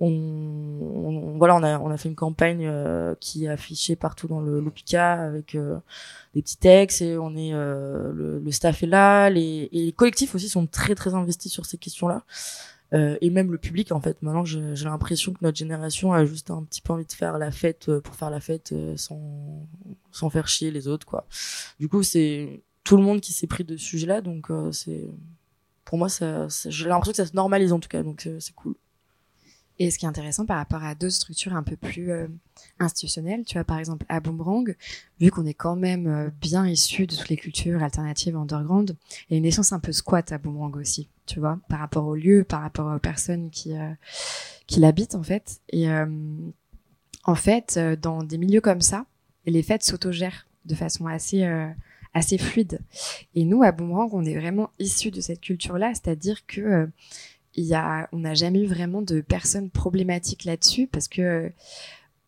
[0.00, 4.40] on, voilà, on a, on a fait une campagne euh, qui est affichée partout dans
[4.40, 5.76] le l'Opica avec euh,
[6.34, 8.10] des petits textes et on est euh,
[8.42, 11.76] le, staff est là, les, et les collectifs aussi sont très très investis sur ces
[11.76, 12.22] questions-là.
[12.92, 14.20] Et même le public en fait.
[14.22, 17.50] Maintenant j'ai l'impression que notre génération a juste un petit peu envie de faire la
[17.50, 19.66] fête pour faire la fête sans
[20.10, 21.26] sans faire chier les autres quoi.
[21.78, 25.08] Du coup c'est tout le monde qui s'est pris de ce sujet là donc c'est
[25.84, 28.02] pour moi ça, j'ai l'impression que ça se normalise en tout cas.
[28.02, 28.74] Donc c'est cool
[29.80, 32.28] et ce qui est intéressant par rapport à d'autres structures un peu plus euh,
[32.78, 34.76] institutionnelles, tu vois, par exemple à Boomerang,
[35.18, 38.94] vu qu'on est quand même euh, bien issu de toutes les cultures alternatives underground,
[39.28, 42.04] il y a une essence un peu squat à Boomerang aussi, tu vois, par rapport
[42.04, 43.90] au lieu, par rapport aux personnes qui, euh,
[44.66, 45.62] qui l'habitent en fait.
[45.70, 45.88] Et
[47.24, 49.06] en fait, dans des milieux comme ça,
[49.46, 51.42] les fêtes s'autogèrent de façon assez
[52.12, 52.80] assez fluide.
[53.34, 56.90] Et nous, à Boomerang, on est vraiment issus de cette culture-là, c'est-à-dire que il
[57.56, 61.52] y a, on n'a jamais eu vraiment de personnes problématiques là-dessus parce que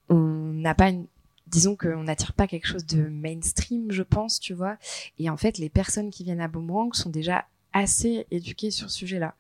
[0.09, 1.07] on n'a pas une,
[1.53, 4.79] disons qu'on n'attire pas quelque chose de mainstream, je pense, tu vois.
[5.19, 8.99] Et en fait, les personnes qui viennent à Boomerang sont déjà assez éduquées sur ce
[8.99, 9.35] sujet-là.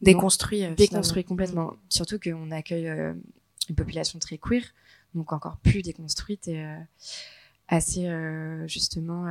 [0.00, 0.64] Déconstruits.
[0.64, 1.74] Euh, déconstruits complètement.
[1.88, 3.14] Surtout qu'on accueille euh,
[3.68, 4.62] une population très queer,
[5.14, 6.78] donc encore plus déconstruite et euh,
[7.68, 8.08] assez
[8.68, 9.26] justement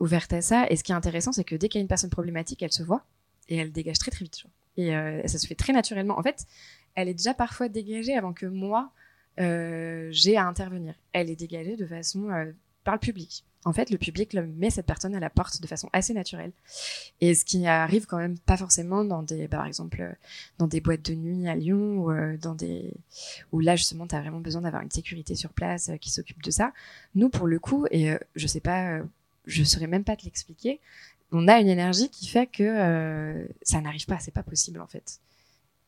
[0.00, 0.66] ouverte à ça.
[0.70, 2.72] Et ce qui est intéressant, c'est que dès qu'il y a une personne problématique, elle
[2.72, 3.04] se voit
[3.50, 4.44] et elle dégage très très vite.
[4.76, 6.18] Et euh, ça se fait très naturellement.
[6.18, 6.46] En fait,
[6.94, 8.90] elle est déjà parfois dégagée avant que moi,
[9.40, 10.94] euh, j'ai à intervenir.
[11.12, 12.52] Elle est dégagée de façon euh,
[12.84, 13.44] par le public.
[13.64, 16.50] En fait, le public met cette personne à la porte de façon assez naturelle.
[17.20, 20.16] Et ce qui arrive quand même pas forcément dans des, par exemple,
[20.58, 22.92] dans des boîtes de nuit à Lyon dans des,
[23.52, 26.50] où là justement tu as vraiment besoin d'avoir une sécurité sur place qui s'occupe de
[26.50, 26.72] ça.
[27.14, 28.98] Nous, pour le coup, et je sais pas,
[29.46, 30.80] je saurais même pas te l'expliquer,
[31.32, 34.86] on a une énergie qui fait que euh, ça n'arrive pas, c'est pas possible en
[34.86, 35.18] fait.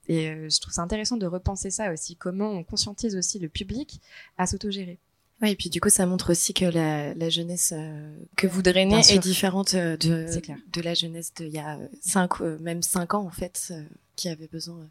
[0.09, 3.49] Et euh, je trouve ça intéressant de repenser ça aussi, comment on conscientise aussi le
[3.49, 4.01] public
[4.39, 4.99] à s'autogérer.
[5.43, 9.01] Oui, et puis du coup, ça montre aussi que la, jeunesse euh, que vous drainez
[9.01, 13.73] est différente de, de la jeunesse d'il y a cinq, même cinq ans en fait,
[14.17, 14.89] qui avait besoin.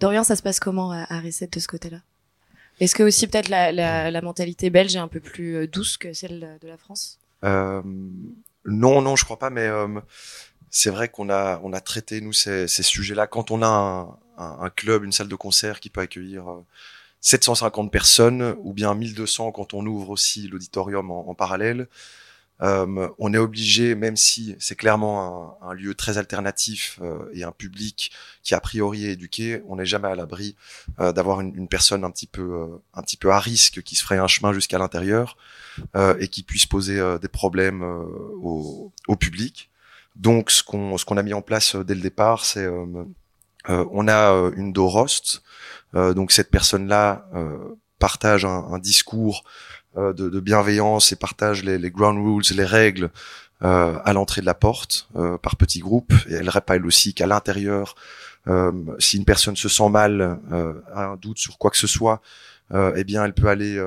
[0.00, 2.02] Dorian, ça se passe comment à, à Reset de ce côté-là?
[2.78, 6.58] Est-ce que aussi peut-être la, la, mentalité belge est un peu plus douce que celle
[6.60, 7.18] de la France?
[8.66, 10.00] Non, non, je crois pas, mais euh,
[10.70, 13.26] c'est vrai qu'on a, on a traité nous ces, sujets-là.
[13.26, 16.44] Quand on a un, un, club, une salle de concert qui peut accueillir
[17.20, 21.88] 750 euh, personnes, ou bien 1200 quand on ouvre aussi l'auditorium en, parallèle,
[22.62, 27.52] euh, on est obligé, même si c'est clairement un, lieu très alternatif euh, et un
[27.52, 30.56] public qui a priori est éduqué, on n'est jamais à l'abri
[31.00, 34.18] euh, d'avoir une, personne un petit peu, un petit peu à risque qui se ferait
[34.18, 35.36] un chemin jusqu'à l'intérieur
[36.18, 39.70] et qui puisse poser des problèmes au, public.
[40.14, 45.42] Donc, ce qu'on a mis en place dès le départ, c'est on a une rost
[45.92, 47.28] donc cette personne-là
[47.98, 49.44] partage un, discours
[49.96, 53.10] de, de, bienveillance et partage les, les, ground rules, les règles
[53.62, 56.12] euh, à l'entrée de la porte euh, par petits groupes.
[56.28, 57.94] Et elle rappelle aussi qu'à l'intérieur,
[58.98, 60.38] si une personne se sent mal,
[60.94, 62.20] a un doute sur quoi que ce soit,
[62.72, 63.82] euh, eh bien, elle peut aller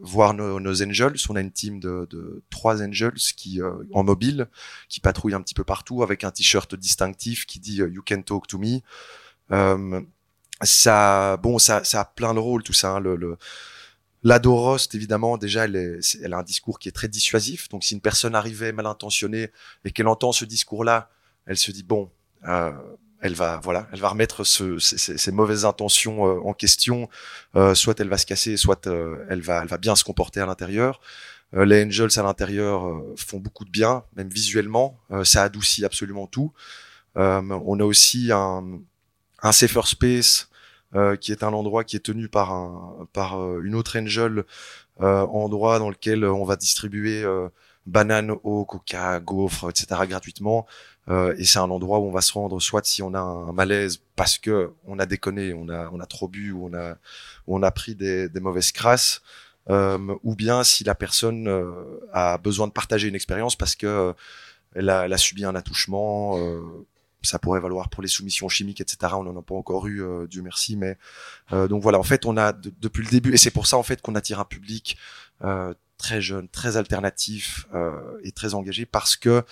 [0.00, 1.16] voir nos, nos, angels.
[1.28, 3.60] On a une team de, de trois angels qui
[3.92, 4.48] en mobile,
[4.88, 8.46] qui patrouillent un petit peu partout avec un t-shirt distinctif qui dit "You can talk
[8.48, 8.80] to me".
[10.62, 12.92] ça, bon, ça, ça a plein de rôles tout ça.
[12.92, 13.36] Hein, le, le
[14.22, 17.68] L'Adorost, évidemment, déjà, elle, elle, a un discours qui est très dissuasif.
[17.70, 19.50] Donc, si une personne arrivait mal intentionnée
[19.84, 21.10] et qu'elle entend ce discours-là,
[21.46, 22.10] elle se dit bon,
[22.46, 22.70] euh,
[23.20, 27.08] elle va, voilà, elle va remettre ce, ces, mauvaises intentions euh, en question.
[27.54, 30.40] Euh, soit elle va se casser, soit euh, elle va, elle va bien se comporter
[30.40, 31.00] à l'intérieur.
[31.52, 34.98] les angels à l'intérieur font beaucoup de bien, même visuellement.
[35.24, 36.52] ça adoucit absolument tout.
[37.16, 38.80] on a aussi un,
[39.42, 40.49] un safer space
[40.96, 44.44] euh, qui est un endroit qui est tenu par un par euh, une autre angel,
[45.00, 47.24] euh, endroit dans lequel on va distribuer
[47.86, 50.00] bananes, eau, coca, gaufres, etc.
[50.08, 50.66] gratuitement.
[51.08, 54.02] et c'est un endroit où on va se rendre soit si on a un malaise
[54.16, 56.96] parce que on a déconné, on a on a trop bu ou on a
[57.46, 59.22] on a pris des, des mauvaises crasses.
[59.68, 61.48] Euh, ou bien si la personne
[62.12, 64.14] a besoin de partager une expérience parce que
[64.74, 66.36] elle, a, elle, a, subi un attouchement,
[67.22, 69.14] ça pourrait valoir pour les soumissions chimiques, etc.
[69.16, 70.76] On n'en a pas encore eu, euh, Dieu merci.
[70.76, 70.96] Mais
[71.52, 73.82] euh, donc voilà, en fait, on a depuis le début, et c'est pour ça en
[73.82, 74.96] fait qu'on attire un public
[75.42, 77.66] euh, très jeunes, très alternatifs
[78.24, 79.42] et très engagés parce que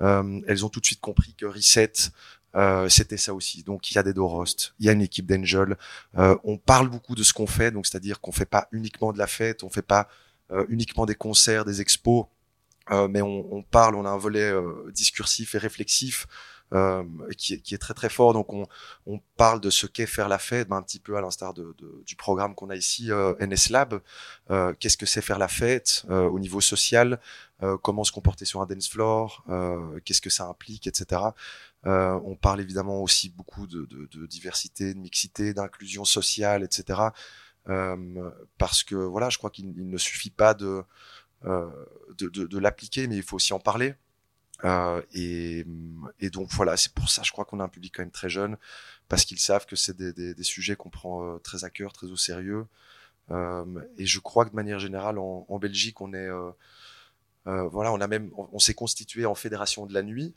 [0.00, 1.92] elles ont tout de suite compris que Reset
[2.88, 3.62] c'était ça aussi.
[3.62, 5.78] Donc il y a des Dorost, il y a une équipe d'Angel.
[6.14, 9.26] on parle beaucoup de ce qu'on fait, donc c'est-à-dire qu'on fait pas uniquement de la
[9.26, 10.08] fête, on fait pas
[10.68, 12.26] uniquement des concerts, des expos,
[12.90, 14.52] mais on, on, parle, on a un volet
[14.92, 16.26] discursif et réflexif
[16.74, 17.04] euh,
[17.38, 18.32] qui, est, qui, est, très très fort.
[18.32, 18.66] Donc on,
[19.06, 21.74] on parle de ce qu'est faire la fête, ben, un petit peu à l'instar de,
[21.78, 24.00] de, du programme qu'on a ici, euh, NS Lab.
[24.50, 27.20] Euh, Qu'est-ce que c'est faire la fête euh, au niveau social?
[27.62, 29.44] Euh, Comment se comporter sur un dance floor?
[30.04, 31.22] Qu'est-ce que ça implique, etc.
[31.84, 37.00] on parle évidemment aussi beaucoup de, de, de diversité, de mixité, d'inclusion sociale, etc.
[38.58, 40.82] parce que voilà, je crois qu'il ne suffit pas de
[41.44, 43.94] de, de, de l'appliquer, mais il faut aussi en parler.
[44.64, 45.66] Euh, et,
[46.20, 48.30] et, donc voilà, c'est pour ça, je crois qu'on a un public quand même très
[48.30, 48.56] jeune,
[49.08, 52.16] parce qu'ils savent que c'est des, sujets qu'on prend euh, très à cœur, très au
[52.16, 52.66] sérieux.
[53.30, 53.64] Euh,
[53.98, 56.50] et je crois que de manière générale, en, Belgique, on est, euh,
[57.44, 60.34] voilà, on a même, on, s'est constitué en fédération de la nuit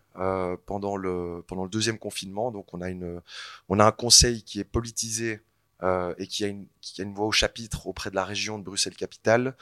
[0.66, 2.52] pendant le pendant le deuxième confinement.
[2.52, 3.22] Donc on a une,
[3.70, 5.42] on a un conseil qui est politisé
[6.18, 8.64] et qui a une qui a une voix au chapitre auprès de la région de
[8.64, 9.56] Bruxelles capitale.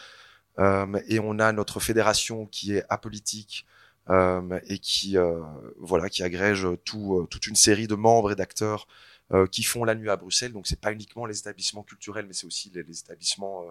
[0.59, 3.65] et on a notre fédération qui est apolitique
[4.09, 5.41] et qui euh,
[5.79, 8.87] voilà qui agrège tout, euh, toute une série de membres et d'acteurs
[9.51, 10.53] qui font la nuit à Bruxelles.
[10.53, 13.65] Donc c'est pas uniquement les établissements culturels, mais c'est aussi les, établissements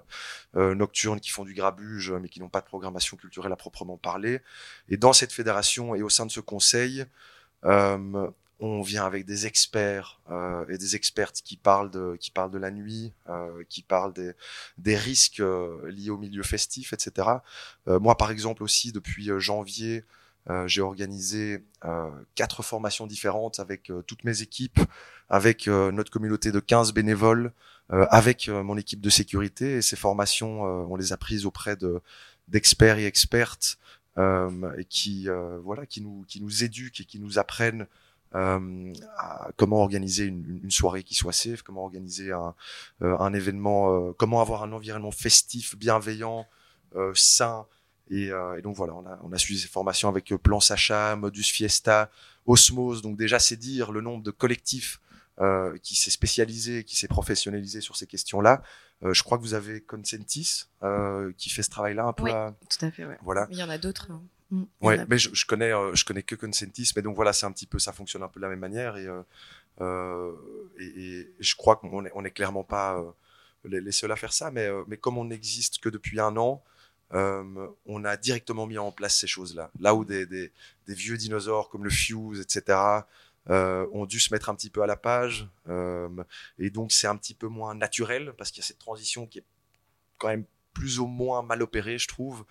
[0.52, 4.40] nocturnes qui font du grabuge, mais qui n'ont pas de programmation culturelle à proprement parler.
[4.88, 7.06] Et dans cette fédération et au sein de ce conseil,
[8.60, 12.58] on vient avec des experts euh, et des expertes qui parlent de qui parlent de
[12.58, 14.32] la nuit, euh, qui parlent des,
[14.78, 17.28] des risques euh, liés au milieu festif, etc.
[17.86, 20.04] moi, par exemple, aussi depuis janvier,
[20.50, 24.80] euh, j'ai organisé euh, quatre formations différentes avec euh, toutes mes équipes,
[25.30, 27.52] avec notre communauté de 15 bénévoles,
[27.88, 29.76] avec mon équipe de sécurité.
[29.76, 32.02] Et ces formations, on les a prises auprès de
[32.46, 33.78] d'experts et expertes
[34.18, 35.28] et qui
[35.62, 37.86] voilà qui nous qui nous éduquent et qui nous apprennent
[38.34, 38.92] euh,
[39.56, 42.54] comment organiser une, une, soirée qui soit safe, comment organiser un,
[43.00, 46.46] un événement, euh, comment avoir un environnement festif, bienveillant,
[46.96, 47.66] euh, sain,
[48.10, 50.60] et, euh, et, donc voilà, on a, on a suivi ces formations avec euh, Plan
[50.60, 52.10] Sacha, Modus Fiesta,
[52.46, 53.02] Osmose.
[53.02, 55.00] Donc déjà, c'est dire le nombre de collectifs
[55.40, 58.62] euh, qui s'est spécialisé, qui s'est professionnalisé sur ces questions-là.
[59.02, 62.24] Euh, je crois que vous avez Consentis euh, qui fait ce travail-là un peu.
[62.24, 62.30] Oui,
[62.70, 63.04] tout à fait.
[63.04, 63.18] Ouais.
[63.22, 63.46] Voilà.
[63.50, 64.10] Il y en a d'autres.
[64.10, 64.22] Hein.
[64.50, 64.62] Mm.
[64.80, 67.52] Ouais, mais je, je connais, euh, je connais que Consentis, mais donc voilà, c'est un
[67.52, 69.08] petit peu, ça fonctionne un peu de la même manière et
[69.80, 73.02] et, et, je crois qu'on est, on est clairement pas
[73.64, 76.62] les, les, seuls à faire ça, mais mais comme on n'existe que depuis un an.
[77.14, 79.70] Euh, on a directement mis en place ces choses-là.
[79.78, 80.52] Là où des, des,
[80.86, 82.78] des, vieux dinosaures comme le Fuse, etc.,
[83.50, 85.48] euh, ont dû se mettre un petit peu à la page.
[85.68, 86.08] Euh,
[86.58, 89.38] et donc, c'est un petit peu moins naturel parce qu'il y a cette transition qui
[89.38, 89.44] est
[90.18, 92.44] quand même plus ou moins mal opérée, je trouve.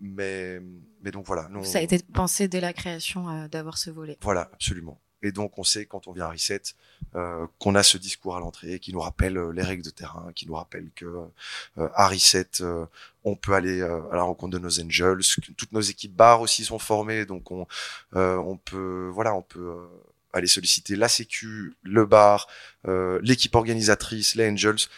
[0.00, 0.60] Mais,
[1.02, 1.50] mais donc voilà.
[1.64, 4.16] Ça a été pensé dès la création d'avoir ce volet.
[4.20, 5.00] Voilà, absolument.
[5.24, 6.60] Et donc, on sait quand on vient à Reset
[7.16, 10.30] euh, qu'on a ce discours à l'entrée qui nous rappelle euh, les règles de terrain,
[10.34, 11.06] qui nous rappelle que
[11.78, 12.84] euh, à Reset, euh,
[13.24, 15.20] on peut aller euh, à la rencontre de nos angels,
[15.56, 17.66] toutes nos équipes bars aussi sont formées, donc on,
[18.12, 19.74] on peut, voilà, on peut
[20.34, 22.48] aller solliciter la Sécu, le bar,
[23.22, 24.88] l'équipe organisatrice, les angels.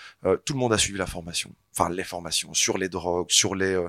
[0.45, 3.81] tout le monde a suivi la formation, enfin les formations sur les drogues, sur les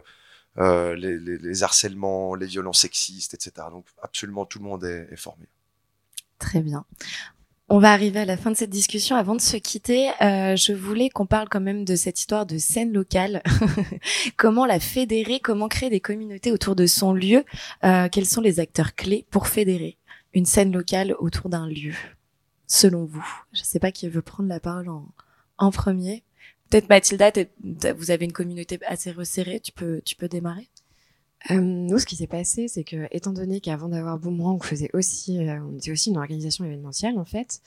[0.57, 3.68] les, les, les, harcèlements, les violences sexistes, etc.
[3.72, 5.47] Donc absolument tout le monde est, est formé.
[6.39, 6.85] Très bien.
[7.69, 9.18] On va arriver à la fin de cette discussion.
[9.18, 12.57] Avant de se quitter, euh, je voulais qu'on parle quand même de cette histoire de
[12.57, 13.43] scène locale.
[14.38, 15.41] comment la fédérer?
[15.41, 17.43] Comment créer des communautés autour de son lieu?
[17.84, 19.97] Euh, Quels sont les acteurs clés pour fédérer
[20.34, 21.93] une scène locale autour d'un lieu
[22.68, 25.05] Selon vous, je ne sais pas qui veut prendre la parole en,
[25.57, 26.23] en premier.
[26.69, 27.31] Peut-être Mathilda,
[27.97, 29.59] vous avez une communauté assez resserrée.
[29.59, 30.69] Tu peux, tu peux démarrer?
[31.51, 34.89] Euh, nous, ce qui s'est passé, c'est que, étant donné qu'avant d'avoir Boomerang, on faisait
[34.93, 37.61] aussi, euh, on était aussi une organisation événementielle en fait,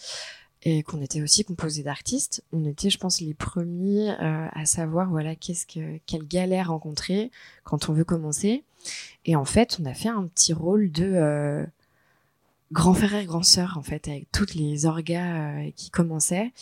[0.62, 5.08] et qu'on était aussi composé d'artistes, on était, je pense, les premiers euh, à savoir,
[5.08, 7.30] voilà, qu'est-ce que, quelle galère rencontrer
[7.64, 8.62] quand on veut commencer.
[9.24, 11.64] Et en fait, on a fait un petit rôle de euh,
[12.72, 16.52] grand frère et grand sœur en fait, avec toutes les orgas euh, qui commençaient,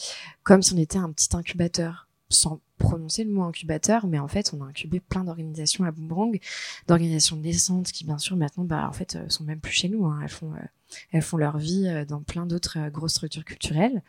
[0.45, 4.53] comme si on était un petit incubateur, sans prononcer le mot incubateur, mais en fait,
[4.55, 6.39] on a incubé plein d'organisations à Boomerang,
[6.87, 10.07] d'organisations naissantes qui, bien sûr, maintenant, bah, en fait, sont même plus chez nous.
[10.07, 10.21] Hein.
[10.23, 10.67] Elles font, euh,
[11.13, 14.03] elles font leur vie euh, dans plein d'autres euh, grosses structures culturelles.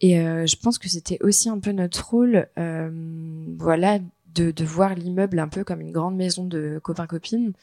[0.00, 3.98] Et euh, je pense que c'était aussi un peu notre rôle, euh, voilà,
[4.34, 7.54] de, de voir l'immeuble un peu comme une grande maison de copains-copines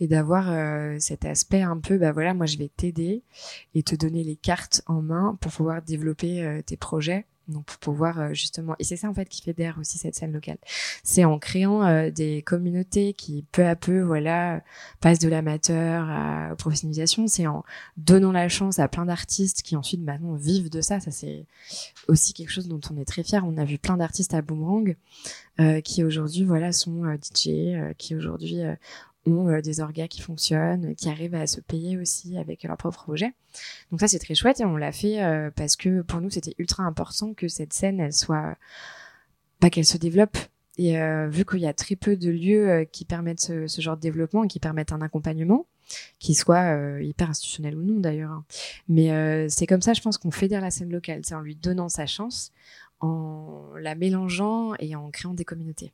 [0.00, 3.22] et d'avoir euh, cet aspect un peu, bah voilà, moi je vais t'aider
[3.76, 8.18] et te donner les cartes en main pour pouvoir développer tes projets Donc pour pouvoir
[8.18, 10.58] euh, justement, et c'est ça en fait qui fédère aussi cette scène locale,
[11.04, 14.62] c'est en créant euh, des communautés qui peu à peu, voilà,
[15.00, 17.28] passent de l'amateur à professionnalisation.
[17.28, 17.64] C'est en
[17.96, 20.98] donnant la chance à plein d'artistes qui ensuite maintenant vivent de ça.
[20.98, 21.46] Ça c'est
[22.08, 23.44] aussi quelque chose dont on est très fier.
[23.46, 24.96] On a vu plein d'artistes à Boomerang
[25.60, 28.62] euh, qui aujourd'hui, voilà, sont DJ, qui aujourd'hui
[29.26, 33.02] ont euh, des orgas qui fonctionnent, qui arrivent à se payer aussi avec leur propre
[33.02, 33.32] projet.
[33.90, 36.54] Donc ça c'est très chouette et on l'a fait euh, parce que pour nous c'était
[36.58, 38.56] ultra important que cette scène elle soit
[39.60, 40.36] pas qu'elle se développe
[40.78, 44.02] et euh, vu qu'il y a très peu de lieux qui permettent ce, genre de
[44.02, 45.66] développement et qui permettent un accompagnement,
[46.18, 48.32] qui soit hyper institutionnel ou non d'ailleurs.
[48.32, 48.44] Hein.
[48.86, 51.88] Mais c'est comme ça, je pense qu'on fédère la scène locale, c'est en lui donnant
[51.88, 52.52] sa chance,
[53.00, 55.92] en la mélangeant et en créant des communautés.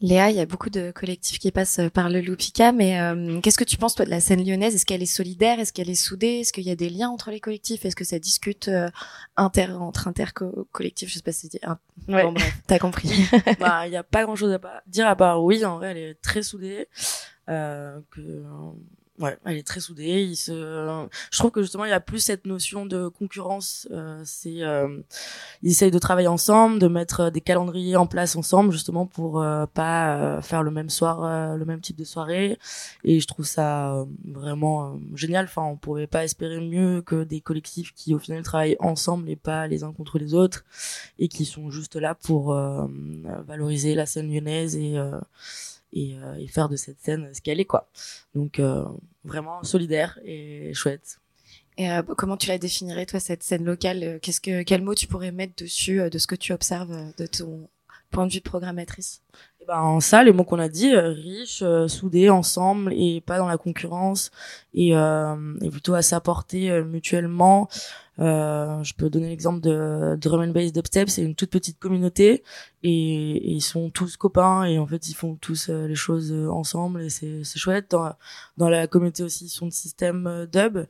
[0.00, 3.40] Léa, il y a beaucoup de collectifs qui passent euh, par le Loupika, mais euh,
[3.40, 4.74] qu'est-ce que tu penses toi de la scène lyonnaise?
[4.74, 5.58] Est-ce qu'elle est solidaire?
[5.58, 6.40] Est-ce qu'elle est soudée?
[6.40, 7.84] Est-ce qu'il y a des liens entre les collectifs?
[7.84, 8.88] Est-ce que ça discute euh,
[9.36, 11.08] inter entre intercollectifs?
[11.08, 11.78] Je sais pas si c'est un...
[12.08, 12.24] ouais.
[12.24, 13.10] bon bref, t'as compris.
[13.58, 16.20] bah, il y a pas grand-chose à dire à part oui, en vrai, elle est
[16.20, 16.88] très soudée.
[17.48, 18.42] Euh, que
[19.18, 20.24] Ouais, elle est très soudée.
[20.24, 20.52] Il se...
[21.30, 23.88] Je trouve que justement, il y a plus cette notion de concurrence.
[23.90, 25.00] Euh, c'est, euh,
[25.62, 29.64] ils essayent de travailler ensemble, de mettre des calendriers en place ensemble, justement pour euh,
[29.66, 32.58] pas euh, faire le même soir, euh, le même type de soirée.
[33.04, 35.46] Et je trouve ça vraiment génial.
[35.46, 39.36] Enfin, on pouvait pas espérer mieux que des collectifs qui, au final, travaillent ensemble et
[39.36, 40.64] pas les uns contre les autres,
[41.18, 42.54] et qui sont juste là pour
[43.46, 45.00] valoriser la scène lyonnaise et
[45.96, 47.88] euh, et, faire de cette scène ce qu'elle est quoi.
[48.34, 48.84] Donc euh,
[49.24, 51.18] vraiment solidaire et chouette.
[51.78, 54.18] Et euh, comment tu la définirais toi cette scène locale?
[54.22, 57.68] Qu'est-ce que quel mot tu pourrais mettre dessus de ce que tu observes de ton
[58.16, 59.22] point de vue de programmatrice
[59.60, 63.48] et eh ben ça les mots qu'on a dit riche soudés ensemble et pas dans
[63.48, 64.30] la concurrence
[64.74, 67.68] et, et plutôt à s'apporter mutuellement
[68.18, 72.42] euh, je peux donner l'exemple de Drum and Bass Dubstep, c'est une toute petite communauté
[72.82, 76.48] et, ils sont tous copains et en fait ils font tous euh, les choses euh,
[76.48, 77.90] ensemble et c'est chouette.
[77.90, 78.12] Dans,
[78.56, 80.86] dans la communauté aussi, ils sont de système euh, dub.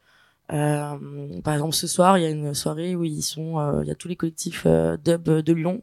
[0.53, 3.91] Euh, par exemple, ce soir, il y a une soirée où ils sont, il y
[3.91, 5.83] a tous les collectifs dub de Lyon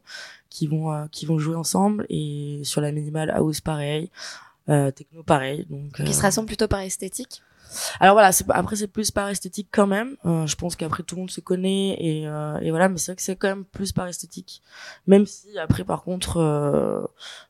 [0.53, 4.11] qui vont qui vont jouer ensemble et sur la minimale house pareil,
[4.67, 5.65] techno pareil.
[5.69, 7.41] Donc qui se rassemblent plutôt par esthétique.
[7.99, 10.15] Alors voilà, c'est après c'est plus par esthétique quand même.
[10.25, 13.11] Euh, je pense qu'après tout le monde se connaît et, euh, et voilà, mais c'est
[13.11, 14.61] vrai que c'est quand même plus par esthétique.
[15.07, 17.01] Même si après par contre, euh,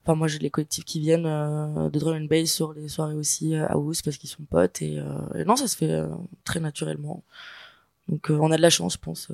[0.04, 3.56] enfin moi j'ai les collectifs qui viennent de drum and bass sur les soirées aussi
[3.56, 5.02] à House parce qu'ils sont potes et,
[5.36, 6.04] et, non ça se fait
[6.44, 7.24] très naturellement.
[8.10, 9.32] Donc on a de la chance, je pense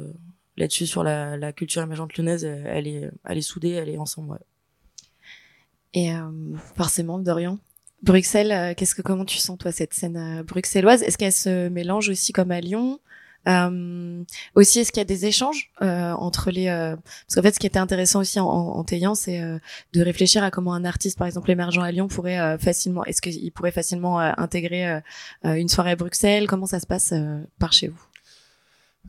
[0.59, 4.31] là-dessus sur la, la culture émergente lyonnaise, elle est elle est soudée, elle est ensemble.
[4.33, 4.39] Ouais.
[5.95, 6.11] Et
[6.75, 7.57] forcément, Dorian,
[8.03, 11.01] Bruxelles, euh, qu'est-ce que comment tu sens toi cette scène euh, bruxelloise?
[11.01, 12.99] Est-ce qu'elle se mélange aussi comme à Lyon?
[13.47, 14.23] Euh,
[14.53, 16.95] aussi, est-ce qu'il y a des échanges euh, entre les euh...
[16.95, 19.57] Parce qu'en fait, ce qui était intéressant aussi en, en, en c'est euh,
[19.93, 23.51] de réfléchir à comment un artiste, par exemple, émergent à Lyon, pourrait facilement, est-ce qu'il
[23.51, 25.01] pourrait facilement intégrer
[25.43, 26.47] une soirée à Bruxelles?
[26.47, 27.13] Comment ça se passe
[27.57, 28.01] par chez vous?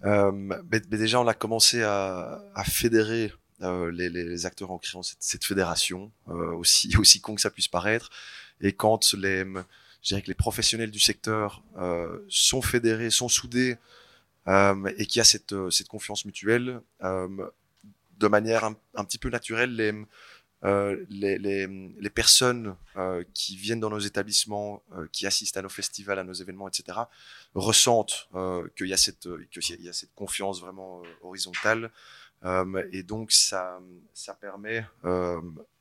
[0.03, 5.45] Mais, déjà, on a commencé à, à fédérer les, les, acteurs en créant cette, cette
[5.45, 8.11] fédération, aussi aussi con que ça puisse paraître.
[8.61, 9.45] Et quand les,
[10.03, 13.79] je dirais que les professionnels du secteur euh, sont fédérés, sont soudés,
[14.49, 17.29] euh, et qu'il y a cette, euh, cette confiance mutuelle, euh,
[18.19, 19.93] de manière un, un, petit peu naturelle, les,
[20.65, 24.83] euh, les, les, les, personnes euh, qui viennent dans nos établissements,
[25.13, 26.99] qui assistent à nos festivals, à nos événements, etc.,
[27.55, 28.29] ressentent
[28.77, 31.91] qu'il y a cette, y a cette confiance vraiment horizontale.
[32.93, 33.81] et donc ça,
[34.13, 34.85] ça permet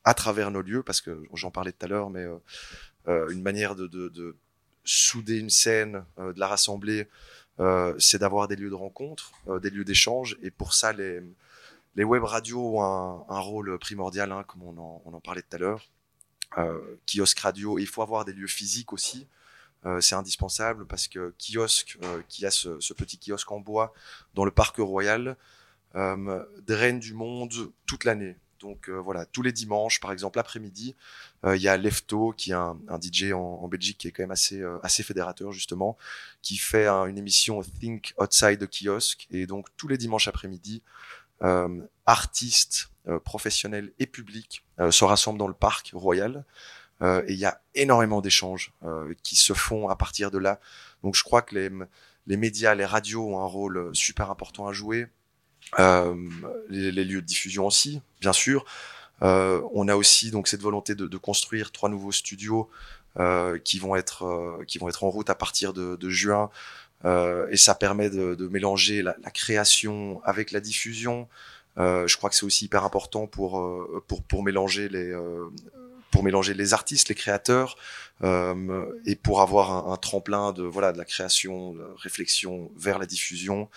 [0.04, 2.38] à travers nos lieux, parce que j'en parlais tout à l'heure, mais euh,
[3.08, 4.36] euh, une manière de, de, de,
[4.82, 7.08] souder une scène, euh, de la rassembler,
[7.98, 11.20] c'est d'avoir des lieux de rencontre, des lieux d'échange, et pour ça, les,
[11.96, 15.90] les web radios ont un, rôle primordial, hein, comme on en, parlait tout à l'heure.
[16.58, 19.26] Euh, kiosque radio, il faut avoir des lieux physiques aussi.
[19.86, 23.92] Euh, c'est indispensable parce que kiosque, euh, qui a ce, petit kiosque en bois
[24.34, 25.36] dans le parc royal,
[25.94, 28.36] draine du monde toute l'année.
[28.60, 30.94] Donc euh, voilà, tous les dimanches, par exemple l'après-midi,
[31.44, 34.30] euh, il y a Lefto, qui est un, DJ en, Belgique qui est quand même
[34.30, 35.96] assez euh, assez fédérateur justement,
[36.42, 39.26] qui fait une émission Think Outside the Kiosk.
[39.30, 40.82] Et donc tous les dimanches après-midi,
[42.06, 42.90] artistes,
[43.24, 46.44] professionnels et publics se rassemblent dans le parc royal.
[47.02, 48.72] et il y a énormément d'échanges
[49.22, 50.60] qui se font à partir de là.
[51.02, 51.70] Donc je crois que les
[52.26, 55.08] les médias, les radios ont un rôle super important à jouer.
[55.78, 56.14] Euh,
[56.68, 58.64] les, les, lieux de diffusion aussi, bien sûr.
[59.22, 62.70] Euh, on a aussi donc cette volonté de, de construire trois nouveaux studios
[63.18, 66.50] euh, qui vont être euh, qui vont être en route à partir de, de juin
[67.04, 71.28] et ça permet de, de mélanger la, la, création avec la diffusion.
[71.76, 73.52] je crois que c'est aussi hyper important pour
[74.06, 75.14] pour pour mélanger les
[76.10, 77.76] pour mélanger les artistes, les créateurs,
[78.22, 82.70] euh, et pour avoir un, un, tremplin de voilà de la création, de la réflexion
[82.76, 83.68] vers la diffusion.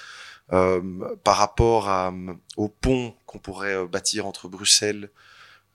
[0.52, 0.82] Euh,
[1.24, 2.14] par rapport à,
[2.58, 5.10] au pont qu'on pourrait euh, bâtir entre Bruxelles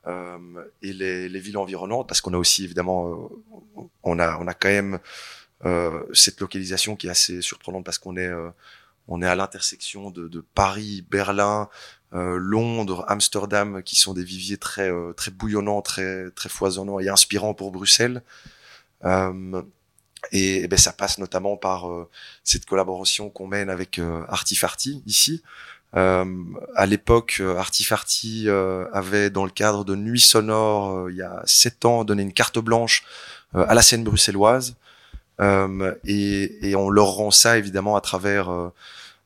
[0.07, 0.37] euh,
[0.83, 3.31] et les, les, villes environnantes, parce qu'on a aussi évidemment,
[3.77, 4.99] euh, on a on a quand même
[6.13, 8.31] cette localisation qui est assez surprenante parce qu'on est
[9.09, 11.69] on est à l'intersection de, de, Paris, Berlin,
[12.15, 17.09] euh, Londres, Amsterdam, qui sont des viviers très euh, très bouillonnants, très très foisonnants et
[17.09, 18.23] inspirants pour Bruxelles.
[19.05, 19.63] Euh,
[20.33, 21.87] et, et, ben ça passe notamment par
[22.45, 25.43] cette collaboration qu'on mène avec Artifarty ici.
[25.93, 28.49] à l'époque, Artifarty
[28.93, 32.59] avait, dans le cadre de Nuit Sonore, il y a sept ans, donné une carte
[32.59, 33.05] blanche
[33.55, 34.75] à la scène bruxelloise.
[35.41, 38.51] Et, et, on leur rend ça évidemment à travers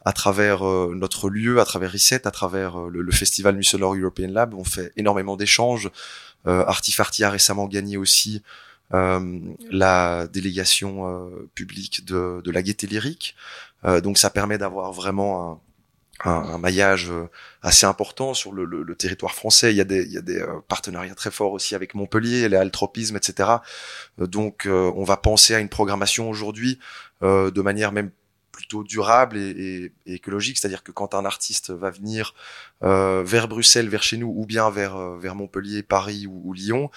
[0.05, 4.29] à travers euh, notre lieu, à travers Reset, à travers euh, le, festival Mussolor European
[4.31, 4.55] Lab.
[4.55, 5.91] On fait énormément d'échanges.
[6.47, 8.43] Euh, Artifarty a récemment gagné aussi
[8.95, 9.41] euh,
[9.71, 13.37] la délégation publique de, de, la Gaieté Lyrique.
[14.03, 15.61] donc ça permet d'avoir vraiment un,
[16.25, 17.13] un, un, maillage
[17.63, 19.73] assez important sur le, le, le, territoire français.
[19.73, 22.57] Il y a des, il y a des partenariats très forts aussi avec Montpellier, les
[22.57, 23.49] altropismes, etc.
[24.19, 26.79] donc on va penser à une programmation aujourd'hui
[27.23, 28.11] de manière même
[28.53, 32.35] plutôt durable et, et, écologique, c'est-à-dire que quand un artiste va venir
[32.85, 36.91] euh, vers Bruxelles, vers chez nous, ou bien vers euh, vers Montpellier, Paris ou, Lyon,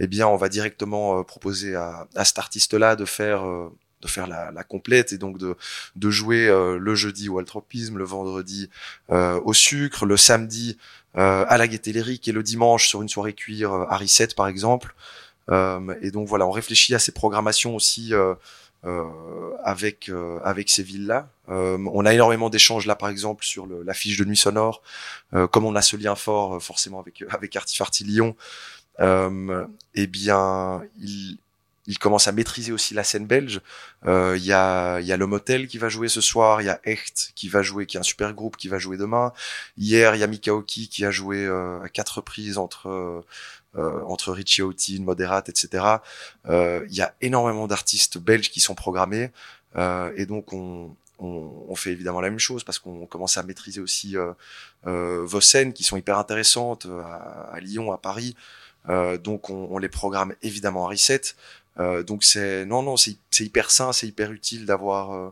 [0.00, 3.72] eh bien, on va directement euh, proposer à, à cet artiste-là de faire euh,
[4.06, 5.56] de faire la, la, complète et donc de
[5.96, 8.70] de jouer le jeudi au altropisme, le vendredi
[9.10, 10.78] au sucre, le samedi
[11.14, 14.94] à la gaieté lyrique et le dimanche sur une soirée cuir à Risset par exemple.
[15.50, 18.12] et donc voilà, on réfléchit à ces programmations aussi.
[18.86, 21.28] Euh, avec euh, avec ces villes-là.
[21.48, 24.82] Euh, on a énormément d'échanges là, par exemple, sur le, la fiche de nuit sonore.
[25.50, 28.36] comme on a ce lien fort forcément avec avec Artifarty Lyon,
[29.00, 31.38] eh bien, il
[31.86, 33.60] il commence à maîtriser aussi la scène belge.
[34.04, 36.80] Il euh, y, a, y le Motel qui va jouer ce soir, il y a
[36.84, 39.32] Echt qui va jouer, qui est un super groupe qui va jouer demain.
[39.76, 43.22] Hier, il y a Mikaoki qui a joué euh, à quatre reprises entre euh,
[44.06, 45.84] entre Richie etc.
[46.48, 49.30] Il y a énormément d'artistes belges qui sont programmés
[49.76, 50.96] et donc on,
[51.74, 54.16] fait évidemment la même chose parce qu'on commence à maîtriser aussi
[54.84, 58.34] vos scènes qui sont hyper intéressantes à, Lyon, à Paris.
[58.88, 61.34] Euh, donc on, on, les programme évidemment à Reset.
[61.78, 65.30] Euh, donc c'est non non c'est hyper sain, c'est hyper utile d'avoir euh,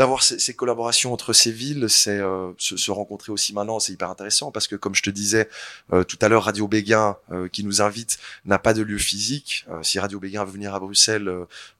[0.00, 3.92] d'avoir ces, ces, collaborations entre ces villes, c'est euh, se, se, rencontrer aussi maintenant, c'est
[3.92, 5.48] hyper intéressant parce que comme je te disais
[5.92, 9.66] euh, tout à l'heure, Radio Béguin euh, qui nous invite n'a pas de lieu physique.
[9.82, 11.30] si Radio Béguin veut venir à Bruxelles,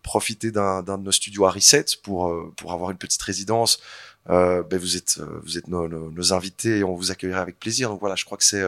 [0.03, 3.81] profiter d'un de nos studios à Reset pour pour avoir une petite résidence,
[4.29, 7.89] ben vous êtes vous êtes nos, nos, invités et on vous accueillera avec plaisir.
[7.89, 8.65] Donc voilà, je crois que c'est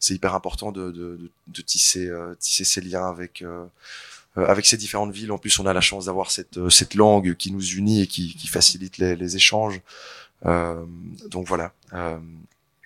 [0.00, 1.18] c'est hyper important de, de,
[1.48, 2.10] de, tisser
[2.40, 3.66] tisser ces liens avec euh,
[4.44, 5.32] avec ces différentes villes.
[5.32, 8.06] En plus, on a la chance d'avoir cette, euh, cette langue qui nous unit et
[8.06, 9.80] qui, qui facilite les, les échanges.
[10.44, 10.84] Euh,
[11.30, 11.72] donc voilà.
[11.92, 12.18] Euh...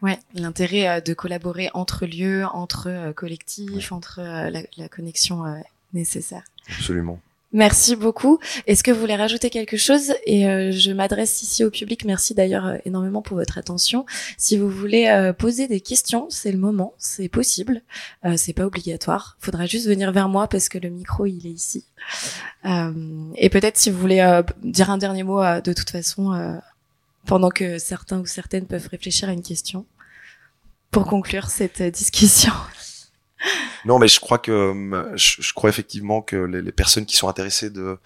[0.02, 5.44] Ouais, l'intérêt de collaborer entre lieux, entre collectifs, entre la, la, connexion
[5.93, 6.43] nécessaire.
[6.70, 7.20] Absolument.
[7.52, 8.39] Merci beaucoup.
[8.68, 10.14] Est-ce que vous voulez rajouter quelque chose?
[10.24, 12.05] Et euh, je m'adresse ici au public.
[12.05, 14.06] Merci d'ailleurs euh, énormément pour votre attention.
[14.39, 17.82] Si vous voulez euh, poser des questions, c'est le moment, c'est possible.
[18.36, 19.36] C'est pas obligatoire.
[19.40, 21.85] Faudra juste venir vers moi parce que le micro il est ici.
[22.64, 26.60] et peut-être si vous voulez dire un dernier mot, de toute façon,
[27.27, 29.86] pendant que certains ou certaines peuvent réfléchir à une question,
[30.90, 32.52] pour conclure cette discussion.
[33.85, 37.29] Non, mais je crois que euh, je, crois effectivement que les, les, personnes qui sont
[37.29, 37.99] intéressées de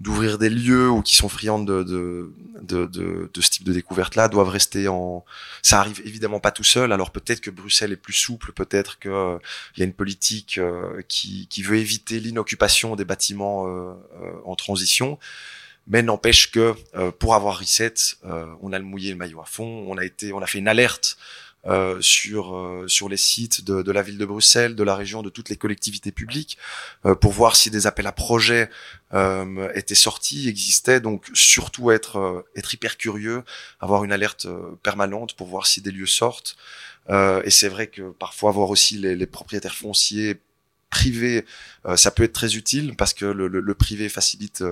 [0.00, 4.16] d'ouvrir des lieux ou qui sont friandes de de, de, de, ce type de découverte
[4.16, 5.24] là doivent rester en
[5.62, 6.92] ça arrive évidemment pas tout seul.
[6.92, 9.38] Alors peut-être que Bruxelles est plus souple peut-être que euh,
[9.76, 13.66] y a une politique euh, qui qui veut éviter l'inoccupation des bâtiments
[14.44, 15.18] en transition.
[15.88, 16.74] Mais n'empêche que
[17.18, 17.94] pour avoir reset
[18.60, 20.68] on a le mouillé le maillot à fond on a été on a fait une
[20.68, 21.16] alerte
[21.66, 25.22] euh, sur euh, sur les sites de, de, la ville de Bruxelles, de la région,
[25.22, 26.58] de toutes les collectivités publiques,
[27.06, 28.68] euh, pour voir si des appels à projets
[29.14, 30.98] euh, étaient sortis, existaient.
[31.00, 33.44] Donc surtout être être hyper curieux,
[33.80, 34.48] avoir une alerte
[34.82, 36.56] permanente pour voir si des lieux sortent.
[37.08, 40.40] et c'est vrai que parfois voir aussi les, les propriétaires fonciers
[40.90, 41.44] privés,
[41.96, 44.62] ça peut être très utile parce que le, le, le privé facilite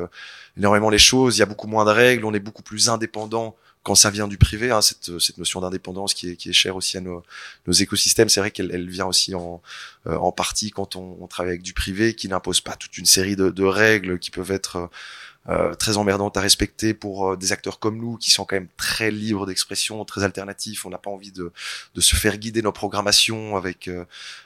[0.56, 1.36] énormément les choses.
[1.36, 4.28] Il y a beaucoup moins de règles, on est beaucoup plus indépendant quand ça vient
[4.28, 7.22] du privé, hein, cette, cette notion d'indépendance qui est, qui est chère aussi à nos,
[7.66, 9.62] nos écosystèmes, c'est vrai qu'elle elle vient aussi en,
[10.06, 13.06] euh, en partie quand on, on, travaille avec du privé, qui n'impose pas toute une
[13.06, 14.90] série de, de règles qui peuvent être
[15.48, 19.10] euh, très emmerdante à respecter pour des acteurs comme nous qui sont quand même très
[19.10, 20.84] libres d'expression, très alternatifs.
[20.84, 21.50] On n'a pas envie de,
[21.94, 23.88] de se faire guider nos programmations avec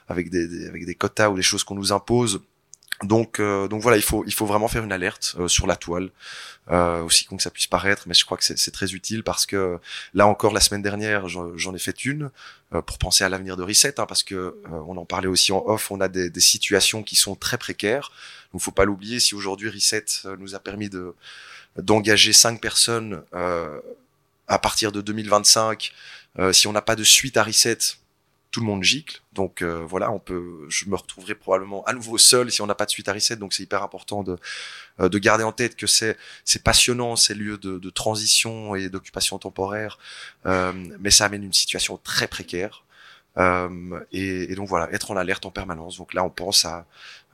[0.06, 2.40] avec des, des, avec des quotas ou des choses qu'on nous impose.
[3.04, 6.10] Donc, euh, donc voilà, il faut, il vraiment faire une alerte euh, sur la toile,
[6.70, 9.46] euh, aussi con que ça puisse paraître, mais je crois que c'est très utile parce
[9.46, 9.78] que
[10.14, 12.30] là encore, la semaine dernière, j'en ai fait une
[12.86, 14.56] pour penser à l'avenir de Reset, hein, parce que
[14.86, 18.10] on en parlait aussi en off, on a des, situations qui sont très précaires.
[18.52, 19.20] Donc, faut pas l'oublier.
[19.20, 20.04] Si aujourd'hui Reset
[20.38, 21.14] nous a permis de
[21.76, 23.22] d'engager cinq personnes
[24.48, 25.92] à partir de 2025,
[26.52, 27.78] si on n'a pas de suite à Reset,
[28.54, 29.20] tout le monde gicle.
[29.32, 32.76] Donc euh, voilà, on peut, je me retrouverai probablement à nouveau seul si on n'a
[32.76, 33.34] pas de suite à reset.
[33.34, 34.36] Donc c'est hyper important de,
[35.00, 38.88] euh, de garder en tête que c'est c'est passionnant ces lieux de, de transition et
[38.88, 39.98] d'occupation temporaire,
[40.46, 42.84] euh, mais ça amène une situation très précaire.
[44.12, 45.96] Et, et, donc voilà, être en alerte en permanence.
[45.96, 46.86] Donc là, on pense à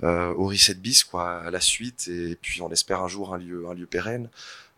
[0.02, 3.66] au reset bis, quoi, à la suite, et puis on espère un jour un lieu
[3.68, 4.30] un lieu pérenne.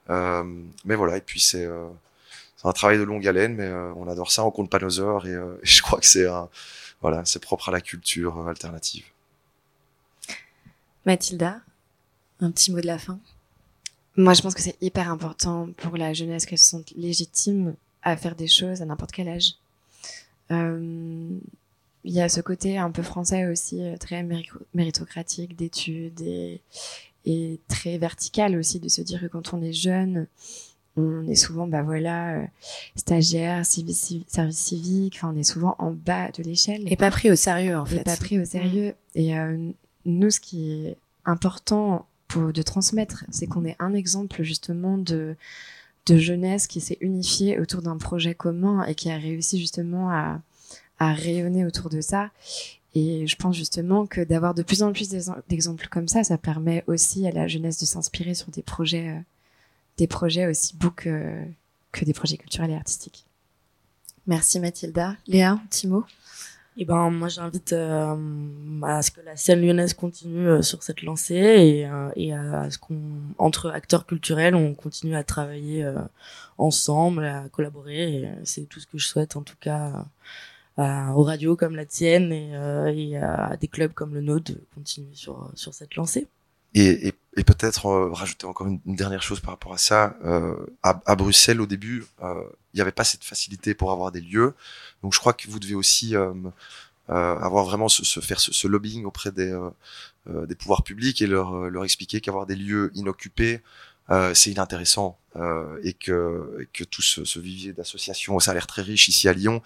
[0.09, 1.69] mais voilà, et puis c'est
[2.63, 5.01] c'est un travail de longue haleine, mais euh, on adore ça, on compte pas nos
[5.01, 6.27] heures et, euh, je crois que c'est
[7.01, 9.05] voilà, c'est propre à la culture euh, alternative.
[11.05, 11.61] Mathilda,
[12.39, 13.19] un petit mot de la fin?
[14.17, 17.75] Moi, je pense que c'est hyper important pour la jeunesse qu'elle se sente légitime
[18.05, 19.55] à faire des choses à n'importe quel âge.
[20.51, 21.41] Il
[22.13, 24.23] y a ce côté un peu français aussi, très
[24.75, 26.61] méritocratique d'études et,
[27.25, 30.27] et, très vertical aussi de se dire que quand on est jeune,
[30.97, 32.47] on est souvent, bah voilà, euh,
[32.97, 34.19] stagiaire, service
[34.53, 36.83] civique, enfin, on est souvent en bas de l'échelle.
[36.91, 38.01] Et pas pris au sérieux, en fait.
[38.01, 38.95] Et pas pris au sérieux.
[39.15, 39.71] Et euh,
[40.05, 45.37] nous, ce qui est important pour, de transmettre, c'est qu'on est un exemple, justement, de,
[46.07, 50.41] de jeunesse qui s'est unifiée autour d'un projet commun et qui a réussi, justement, à,
[50.99, 52.31] à rayonner autour de ça.
[52.95, 55.09] Et je pense justement que d'avoir de plus en plus
[55.49, 59.21] d'exemples comme ça, ça permet aussi à la jeunesse de s'inspirer sur des projets euh,
[59.99, 61.45] des projets aussi beaux que,
[61.93, 63.27] que des projets culturels et artistiques.
[64.27, 65.17] Merci Mathilda.
[65.27, 66.05] Léa, un petit mot?
[66.79, 68.17] Eh ben, moi, j'invite euh,
[68.83, 72.71] à ce que la scène lyonnaise continue euh, sur cette lancée et, euh, et à
[72.71, 72.99] ce qu'on,
[73.37, 75.87] entre acteurs culturels, on continue à travailler
[76.57, 78.31] ensemble, à collaborer.
[78.45, 80.07] C'est tout ce que je souhaite, en tout cas,
[80.79, 82.53] aux radios comme la tienne et,
[82.95, 86.27] et, à des clubs comme le nôtre de continuer sur sur cette lancée.
[86.75, 90.17] Et, et, et peut-être euh, rajouter encore une, dernière chose par rapport à ça.
[90.25, 92.43] Euh, à, à, Bruxelles, au début, euh,
[92.73, 94.55] il n'y avait pas cette facilité pour avoir des lieux.
[95.03, 96.33] Donc je crois que vous devez aussi euh,
[97.11, 99.59] euh avoir vraiment ce, ce faire ce, ce, lobbying auprès des,
[100.27, 103.61] des pouvoirs publics et leur, leur expliquer qu'avoir des lieux inoccupés,
[104.35, 105.19] c'est inintéressant
[105.83, 109.63] et que, que tout ce, ce vivier d'associations au salaire très riche ici à Lyon,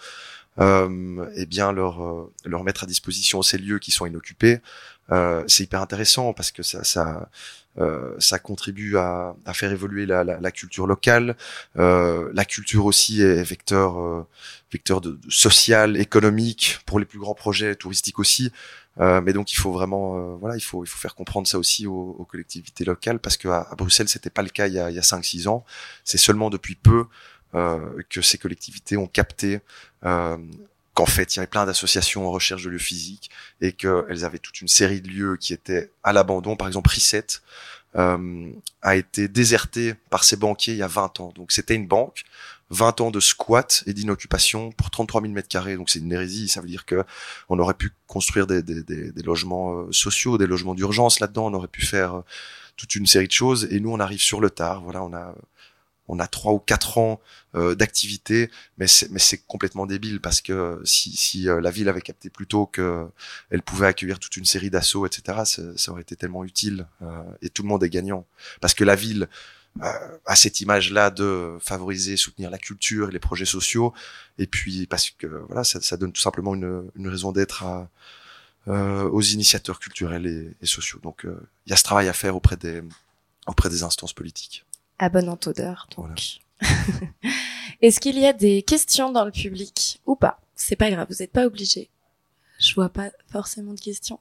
[0.59, 4.61] euh, eh bien leur leur mettre à disposition ces lieux qui sont inoccupés
[5.13, 7.29] euh, c'est hyper intéressant parce que ça, ça,
[7.79, 11.37] euh, ça contribue à, à, faire évoluer la, la, la culture locale.
[11.79, 14.27] Euh, la culture aussi est vecteur, euh,
[14.73, 18.51] vecteur de, social, économique pour les plus grands projets touristiques aussi.
[18.99, 21.59] Euh, mais donc il faut vraiment, euh, voilà, il faut, il faut faire comprendre ça
[21.59, 24.79] aussi aux, aux collectivités locales parce que à, Bruxelles c'était pas le cas il y
[24.79, 25.65] a, il y a 5-6 ans.
[26.05, 27.07] C'est seulement depuis peu
[28.11, 29.61] que ces collectivités ont capté
[30.97, 34.39] qu'en fait, il y avait plein d'associations en recherche de lieux physiques et qu'elles avaient
[34.39, 36.57] toute une série de lieux qui étaient à l'abandon.
[36.57, 37.27] Par exemple, Reset
[37.97, 38.51] euh,
[38.81, 41.33] a été déserté par ses banquiers il y a 20 ans.
[41.37, 42.25] Donc, c'était une banque,
[42.71, 45.77] 20 ans de squat et d'inoccupation pour 33 000 mètres carrés.
[45.77, 46.49] Donc, c'est une hérésie.
[46.49, 47.05] Ça veut dire que
[47.51, 51.49] on aurait pu construire des, des, logements euh, sociaux, des logements d'urgence là-dedans.
[51.49, 52.21] On aurait pu faire euh,
[52.79, 53.69] toute une série de choses.
[53.71, 54.81] Et nous, on arrive sur le tard.
[54.81, 55.35] Voilà, on a
[56.09, 57.21] on a trois ou quatre ans
[57.55, 62.47] euh, d'activité, mais c'est complètement débile parce que si, euh, la ville avait capté plus
[62.47, 63.07] tôt que
[63.51, 65.43] elle pouvait accueillir toute une série d'assauts, etc.,
[65.77, 68.27] ça, aurait été tellement utile euh, et tout le monde est gagnant
[68.61, 69.29] parce que la ville
[70.25, 73.93] a cette image-là de favoriser, soutenir la culture et les projets sociaux,
[74.39, 77.63] et puis parce que voilà, ça, donne tout simplement une, raison d'être
[78.67, 80.99] aux initiateurs culturels et, sociaux.
[81.03, 81.27] Donc
[81.67, 82.83] il y a ce travail à faire des
[83.47, 84.66] auprès des instances politiques
[84.99, 85.89] à bonne odeur.
[85.97, 86.39] Donc.
[87.83, 90.41] Est-ce qu'il y a des questions dans le public ou pas?
[90.55, 91.91] C'est pas grave, vous n'êtes pas obligé.
[92.59, 94.19] Je vois pas forcément de questions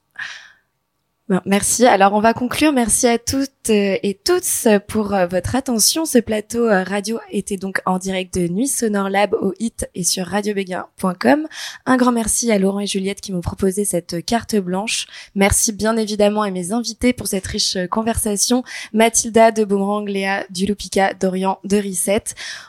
[1.44, 1.86] merci.
[1.86, 2.72] Alors on va conclure.
[2.72, 6.04] Merci à toutes euh, et tous pour euh, votre attention.
[6.04, 10.04] Ce plateau euh, radio était donc en direct de Nuit Sonore Lab au HIT et
[10.04, 11.48] sur radiobéguin.com.
[11.84, 15.06] Un grand merci à Laurent et Juliette qui m'ont proposé cette carte blanche.
[15.34, 18.62] Merci bien évidemment à mes invités pour cette riche conversation.
[18.92, 22.24] Mathilda de Boomerang, Léa Dulupica, Dorian de Reset.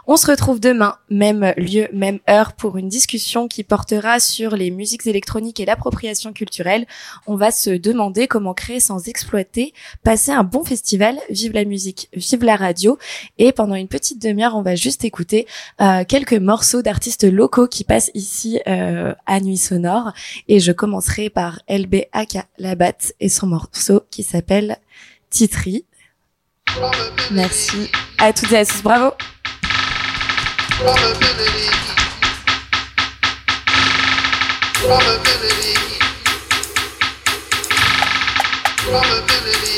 [0.08, 4.72] On se retrouve demain, même lieu, même heure pour une discussion qui portera sur les
[4.72, 6.88] musiques électroniques et l'appropriation culturelle.
[7.28, 9.74] On va se demander comment créer sans exploiter.
[10.04, 12.98] Passez un bon festival, vive la musique, vive la radio.
[13.38, 15.48] Et pendant une petite demi-heure, on va juste écouter
[15.82, 20.12] euh, quelques morceaux d'artistes locaux qui passent ici euh, à Nuit Sonore.
[20.48, 24.78] Et je commencerai par LB Aka Labat et son morceau qui s'appelle
[25.30, 25.86] Titri.
[27.32, 28.82] Merci à toutes et à tous.
[28.84, 29.12] Bravo.
[38.88, 39.77] probability.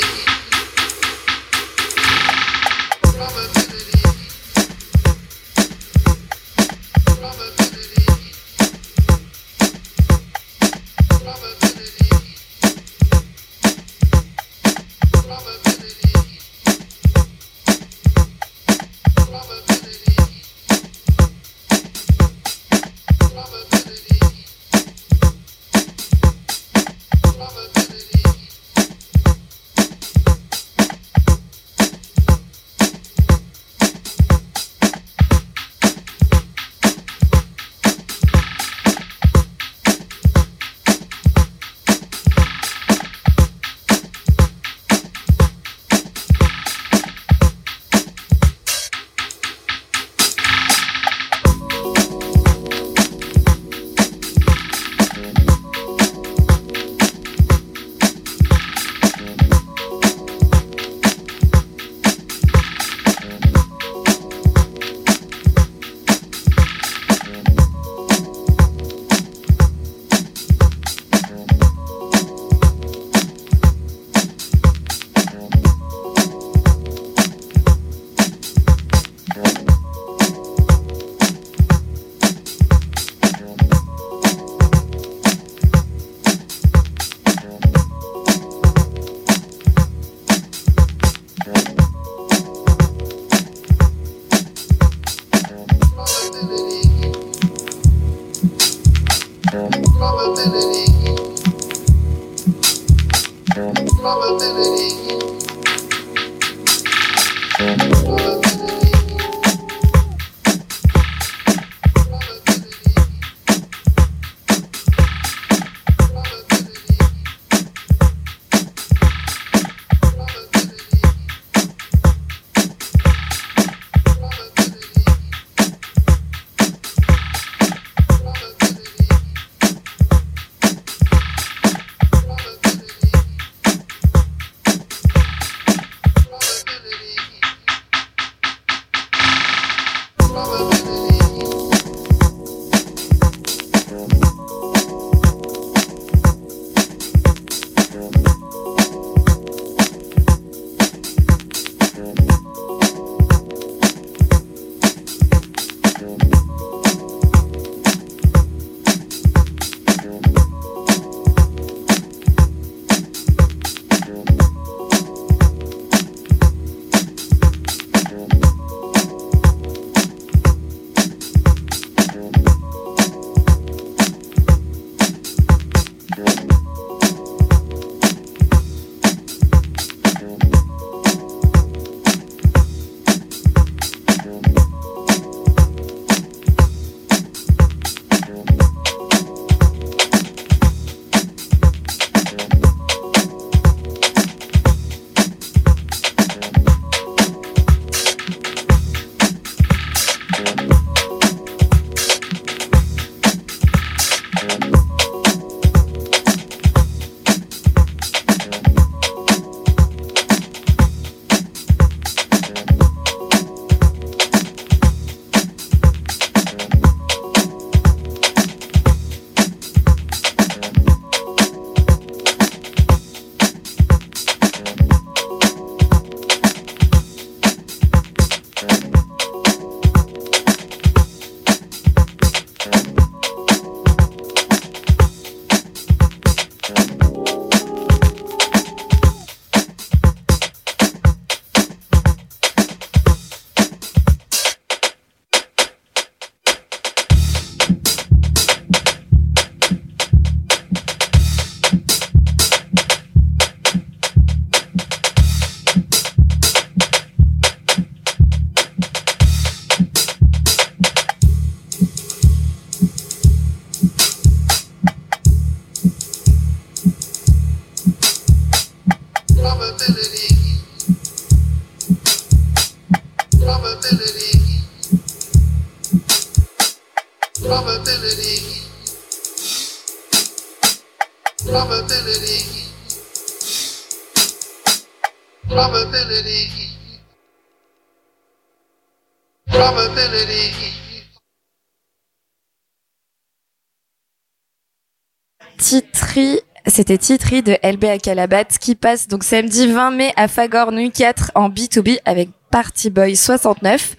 [296.80, 300.90] C'était Titri de LB à Calabat qui passe donc samedi 20 mai à Fagor Nuit
[300.90, 303.96] 4 en B2B avec Party Boy 69.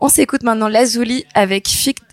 [0.00, 1.68] On s'écoute maintenant Lazuli avec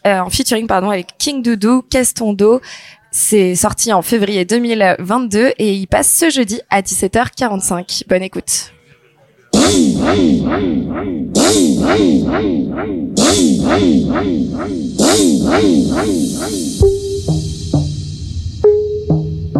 [0.05, 2.61] euh, en featuring pardon avec King Doudou, Castondo.
[3.09, 8.03] C'est sorti en février 2022 et il passe ce jeudi à 17h45.
[8.07, 8.71] Bonne écoute.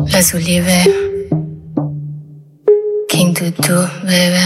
[0.08, 0.62] Lazuli.
[3.10, 4.40] King Doudou, bébé.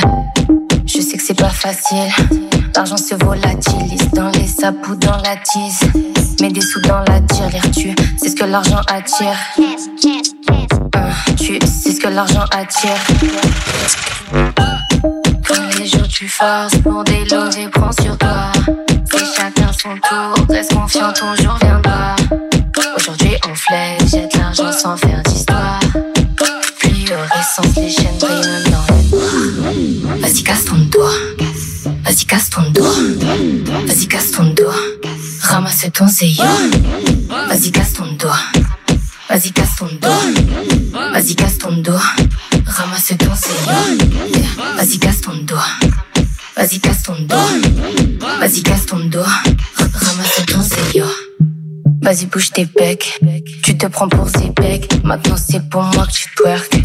[0.86, 2.12] Je sais que c'est pas facile.
[2.76, 4.50] L'argent se volatilise dans les
[4.90, 5.80] ou dans la tise.
[6.42, 9.38] Mets des sous dans la tirelire, tu c'est ce que l'argent attire.
[11.38, 12.98] Tu sais ce que l'argent attire.
[15.44, 18.52] Tous les jours tu forces pour déloger, prends sur toi.
[19.12, 22.16] C'est chacun son tour, reste confiant, ton jour viendra.
[22.96, 25.80] Aujourd'hui on flex, jette l'argent sans faire d'histoire.
[26.78, 30.22] Fluorescence, les chaînes brillent même dans le.
[30.22, 31.12] Vas-y casse ton doigt,
[32.04, 32.96] vas-y casse ton doigt,
[33.86, 34.74] vas-y casse ton doigt.
[35.42, 36.44] Ramasse ton zéyo,
[37.48, 38.40] vas-y casse ton doigt,
[39.30, 42.02] vas-y casse ton doigt, vas-y casse ton doigt.
[42.66, 44.38] Ramasse ton zéyo,
[44.76, 45.62] vas-y casse ton doigt,
[46.56, 49.26] vas-y casse ton doigt, vas-y casse ton doigt.
[52.06, 53.20] Vas-y bouge tes pecs,
[53.64, 56.84] tu te prends pour becs, maintenant c'est pour moi que tu twerk.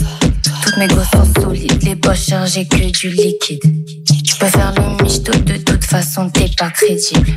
[0.64, 3.60] Toutes mes gosses sont solides, les poches chargées que du liquide.
[4.24, 7.32] Tu peux faire le michto, de toute façon t'es pas crédible.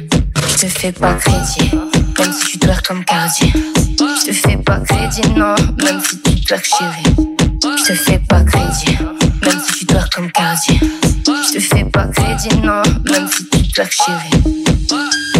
[0.47, 1.71] Je te fais pas crédit,
[2.17, 3.51] même si tu twerk comme Cardi.
[3.51, 7.15] Je te fais pas crédit, non, même si tu twerk chérie.
[7.63, 8.97] Je te fais pas crédit,
[9.45, 10.79] même si tu twerk comme Cardi.
[10.79, 12.81] Je te fais pas crédit, non,
[13.11, 15.32] même si tu twerk chérie.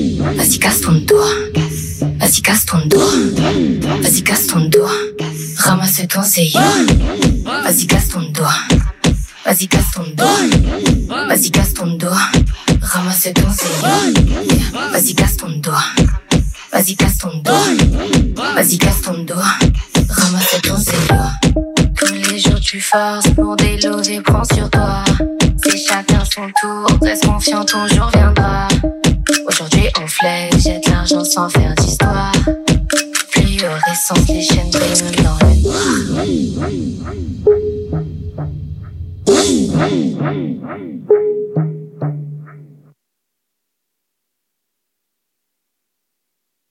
[0.00, 1.26] Vas-y casse ton doigt,
[2.18, 3.04] vas-y casse ton doigt,
[4.00, 4.90] vas-y casse ton doigt,
[5.58, 8.48] ramasse ton vas-y casse ton doigt,
[9.44, 12.16] vas-y casse ton doigt, vas-y casse ton doigt,
[12.80, 13.42] ramasse ton
[14.90, 15.84] vas-y casse ton doigt,
[16.72, 19.58] vas-y casse ton doigt, vas-y casse ton doigt,
[20.08, 20.76] ramasse ton.
[21.94, 25.04] Tous les jours tu forces pour déloger, prends sur toi.
[25.62, 28.68] C'est chacun son tour, reste confiant, ton jour viendra.
[29.98, 32.32] On flex, jette l'argent sans faire d'histoire.
[33.30, 35.38] Fluorescence, les chaînes brillent dans le noir.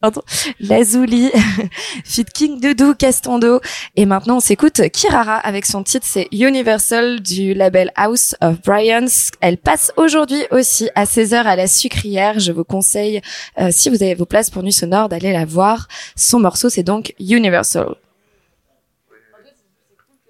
[0.01, 0.23] Pardon.
[0.61, 1.31] Lazuli,
[2.05, 3.61] Fit King Doudou, Castondo.
[3.97, 9.31] Et maintenant, on s'écoute Kirara avec son titre, c'est Universal du label House of Bryans.
[9.41, 12.39] Elle passe aujourd'hui aussi à 16h à la sucrière.
[12.39, 13.23] Je vous conseille,
[13.59, 15.89] euh, si vous avez vos places pour Nuit Sonore, d'aller la voir.
[16.17, 17.95] Son morceau, c'est donc Universal.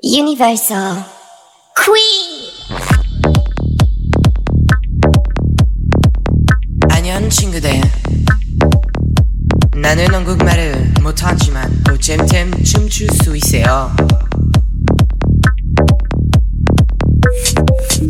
[0.05, 0.99] Universal.
[1.75, 2.45] Queen!
[6.91, 7.71] 안녕 친구들
[9.79, 13.95] 나는 한국말을 못하지만 어잼템 춤출 수 있어요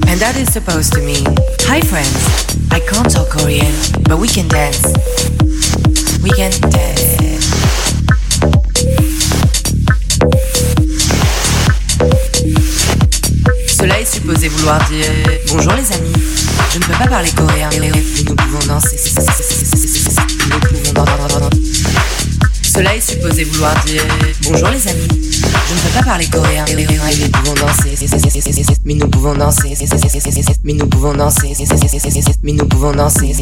[0.07, 1.25] And that is supposed to mean
[1.67, 3.73] Hi friends, I can't talk Korean
[4.09, 4.83] But we can dance
[6.23, 7.17] We can dance
[13.69, 15.11] Cela est supposé vouloir dire
[15.49, 16.13] Bonjour les amis
[16.73, 17.91] Je ne peux pas parler coréen mais
[18.29, 19.88] nous pouvons danser Nous pouvons danser
[22.80, 24.02] Cela est supposé vouloir dire
[24.44, 25.06] Bonjour les amis.
[25.12, 27.94] Je ne peux pas parler coréen mais nous pouvons danser.
[28.86, 29.74] Mais nous pouvons danser.
[30.64, 31.54] Mais nous pouvons danser.
[32.42, 33.36] Mais nous pouvons danser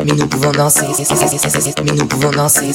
[0.05, 0.87] mais nous pouvons danser,
[1.85, 2.73] mais nous pouvons danser,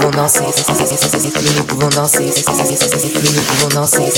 [0.00, 0.44] pouvons danser,
[1.56, 4.08] nous pouvons danser, nous pouvons danser,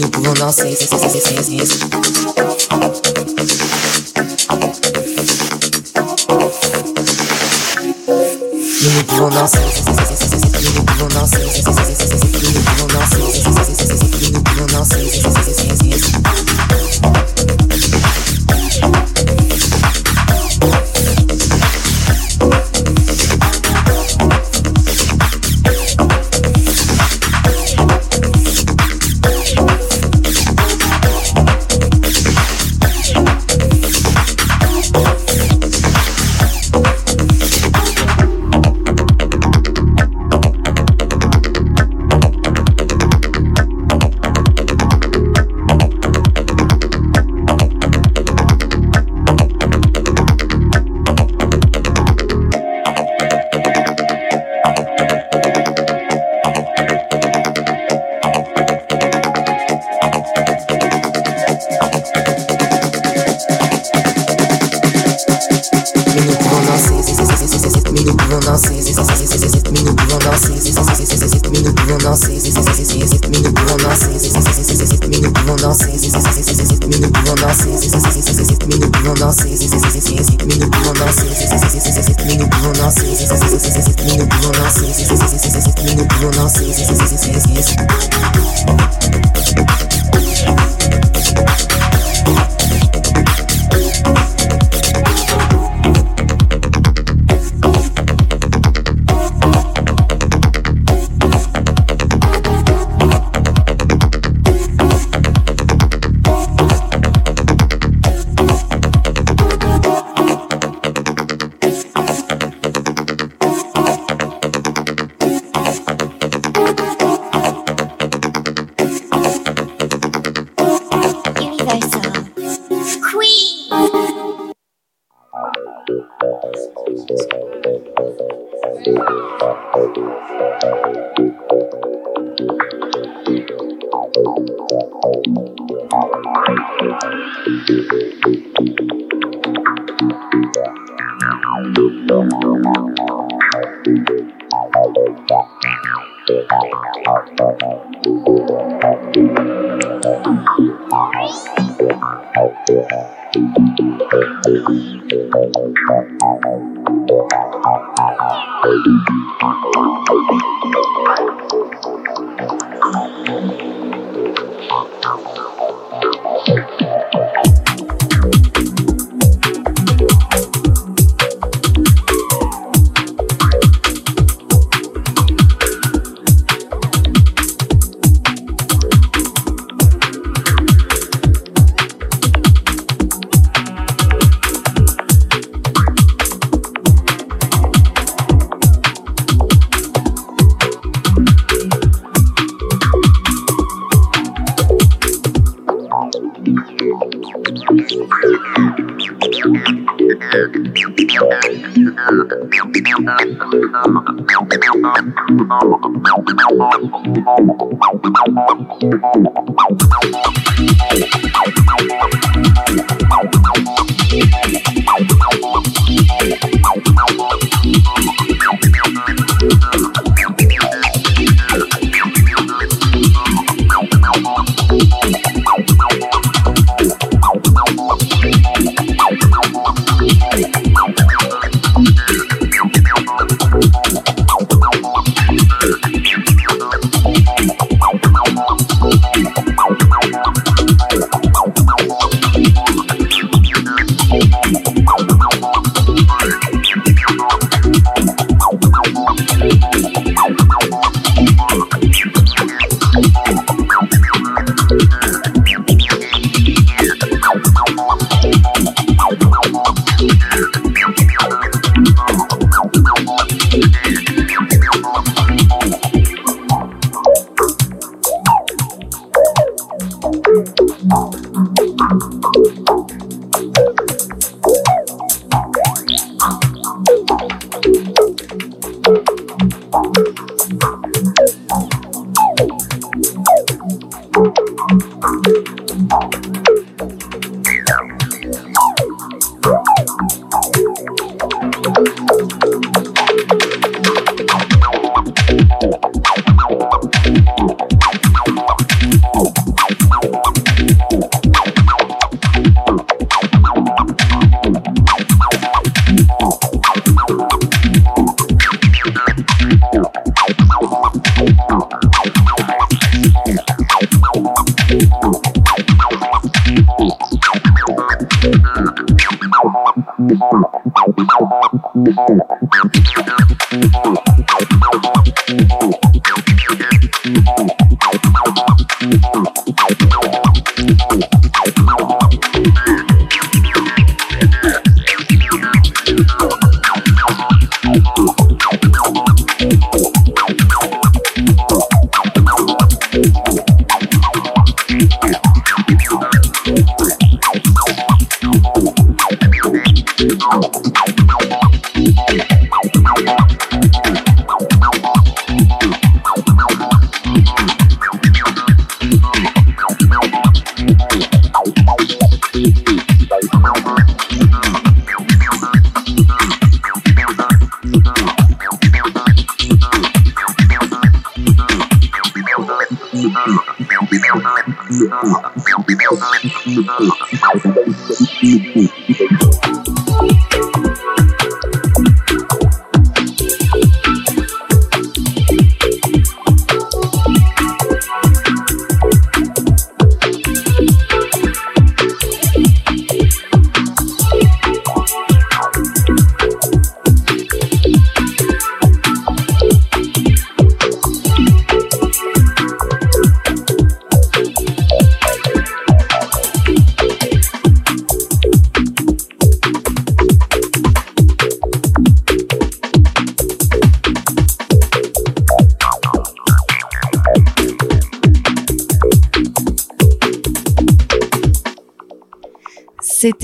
[0.00, 0.76] nous pouvons danser.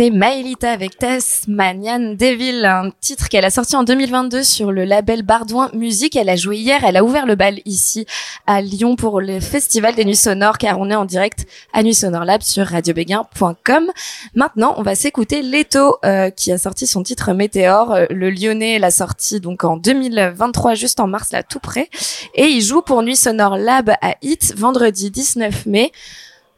[0.02, 5.22] C'était Maëlita avec Tasmanian Devil, un titre qu'elle a sorti en 2022 sur le label
[5.22, 6.16] Bardouin Musique.
[6.16, 8.04] Elle a joué hier, elle a ouvert le bal ici
[8.48, 11.94] à Lyon pour le Festival des Nuits Sonores car on est en direct à Nuits
[11.94, 13.92] Sonore Lab sur radiobéguin.com.
[14.34, 17.92] Maintenant, on va s'écouter Leto euh, qui a sorti son titre Météore.
[17.92, 21.88] Euh, Le Lyonnais l'a sorti donc en 2023, juste en mars là tout près.
[22.34, 25.92] Et il joue pour Nuits Sonore Lab à Hit vendredi 19 mai.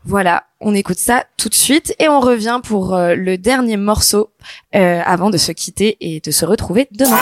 [0.06, 4.30] Voilà, on écoute ça tout de suite et on revient pour euh, le dernier morceau
[4.74, 7.18] euh, avant de se quitter et de se retrouver demain.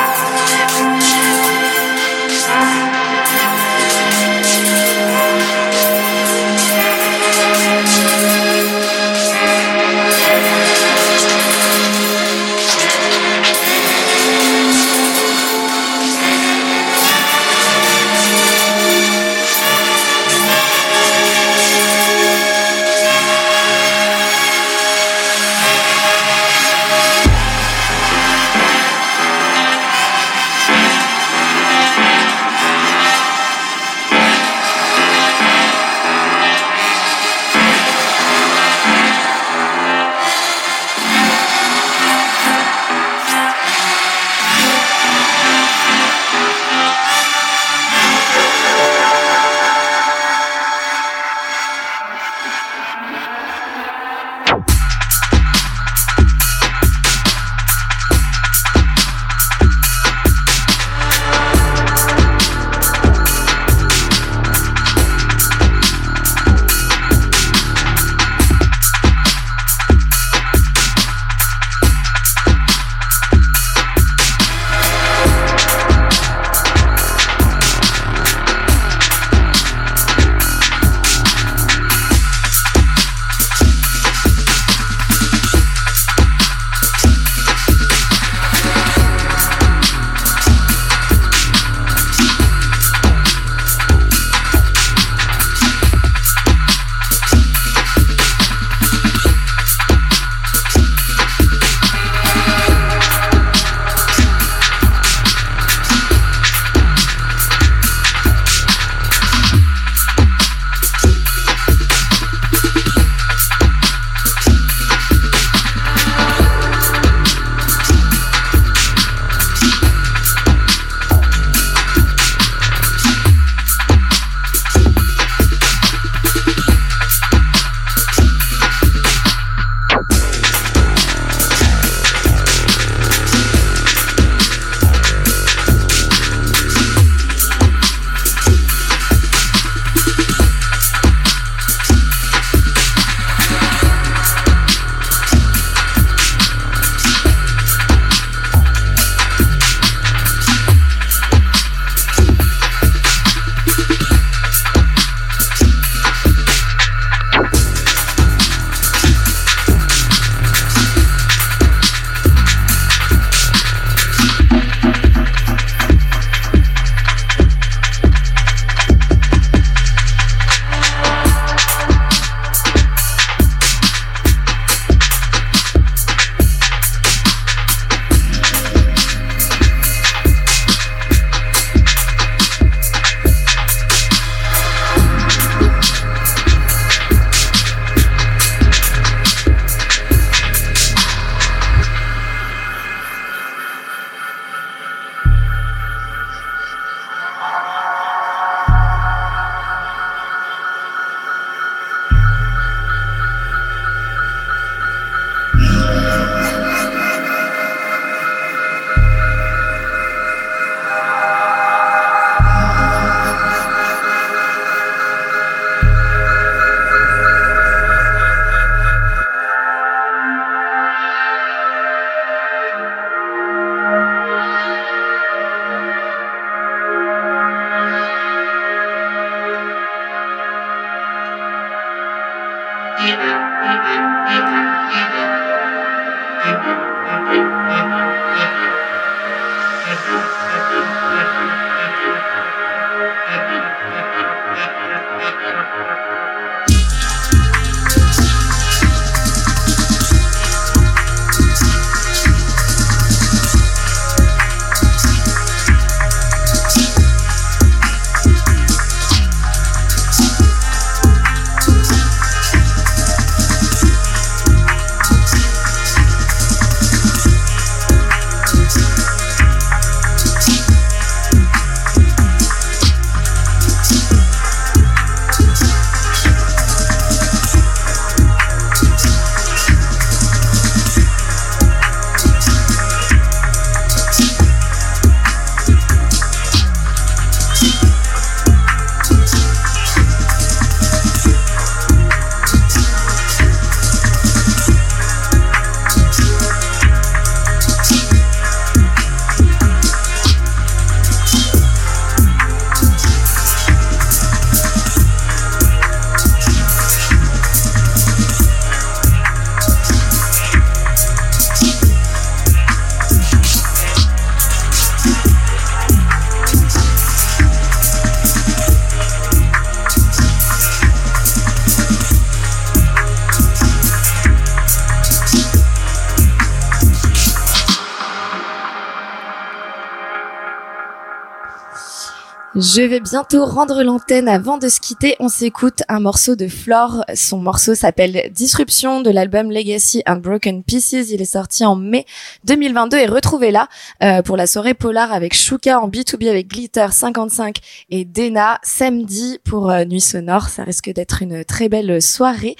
[332.63, 334.29] Je vais bientôt rendre l'antenne.
[334.29, 337.05] Avant de se quitter, on s'écoute un morceau de Flore.
[337.13, 341.11] Son morceau s'appelle Disruption de l'album Legacy and Broken Pieces.
[341.11, 342.07] Il est sorti en mai
[342.45, 343.67] 2022 et retrouvez-la
[344.05, 347.57] euh, pour la soirée Polar avec Shuka en B2B avec Glitter 55
[347.91, 350.49] et Dena samedi pour euh, Nuit Sonore.
[350.49, 352.55] Ça risque d'être une très belle soirée.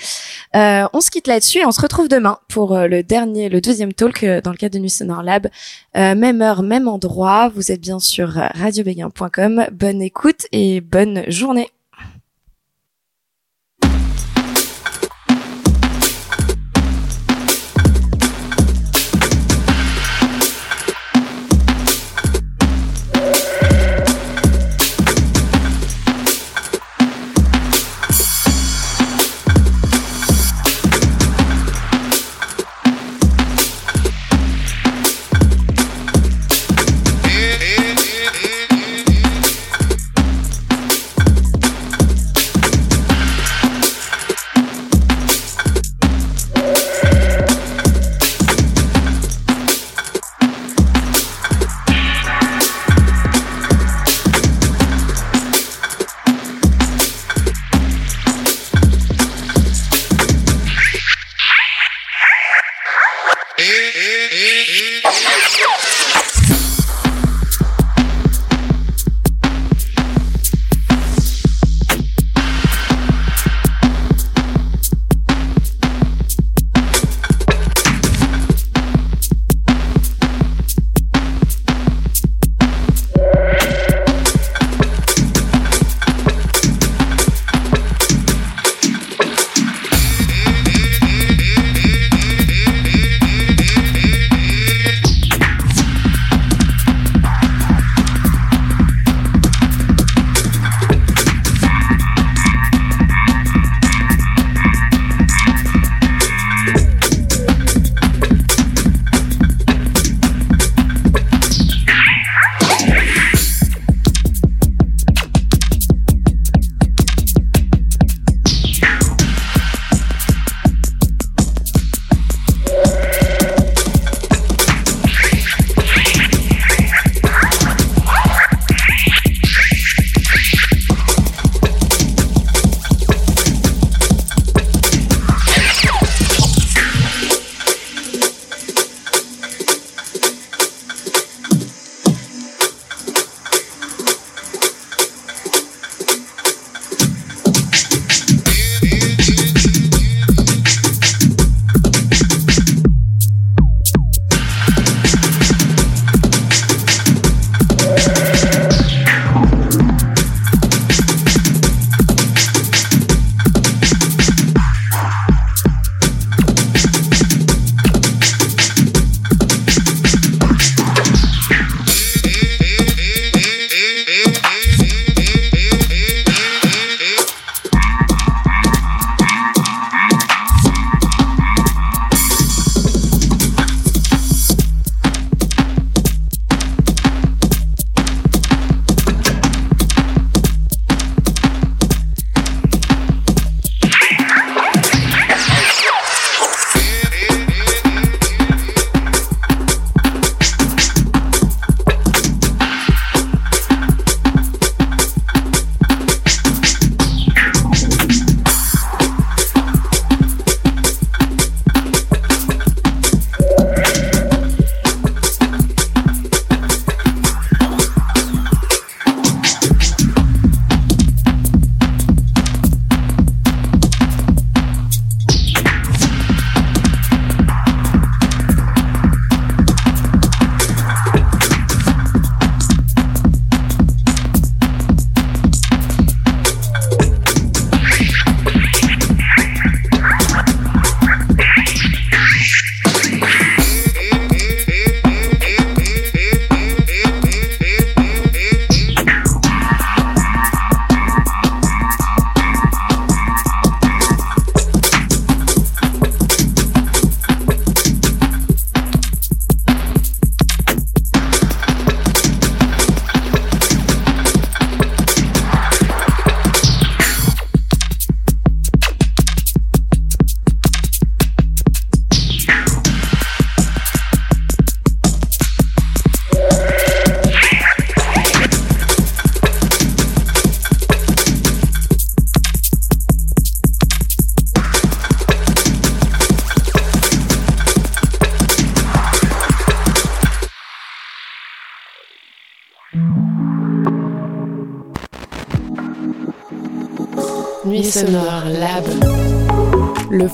[0.55, 3.61] Euh, on se quitte là-dessus et on se retrouve demain pour euh, le dernier, le
[3.61, 5.49] deuxième talk euh, dans le cadre de Nuit Sonore Lab.
[5.95, 7.51] Même heure, même endroit.
[7.55, 9.67] Vous êtes bien sur radiobéguin.com.
[9.73, 11.69] Bonne écoute et bonne journée.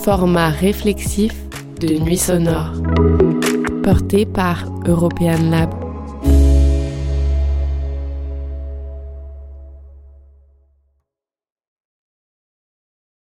[0.03, 1.35] Format réflexif
[1.81, 2.73] de Nuit sonore.
[3.83, 5.78] Porté par European Lab.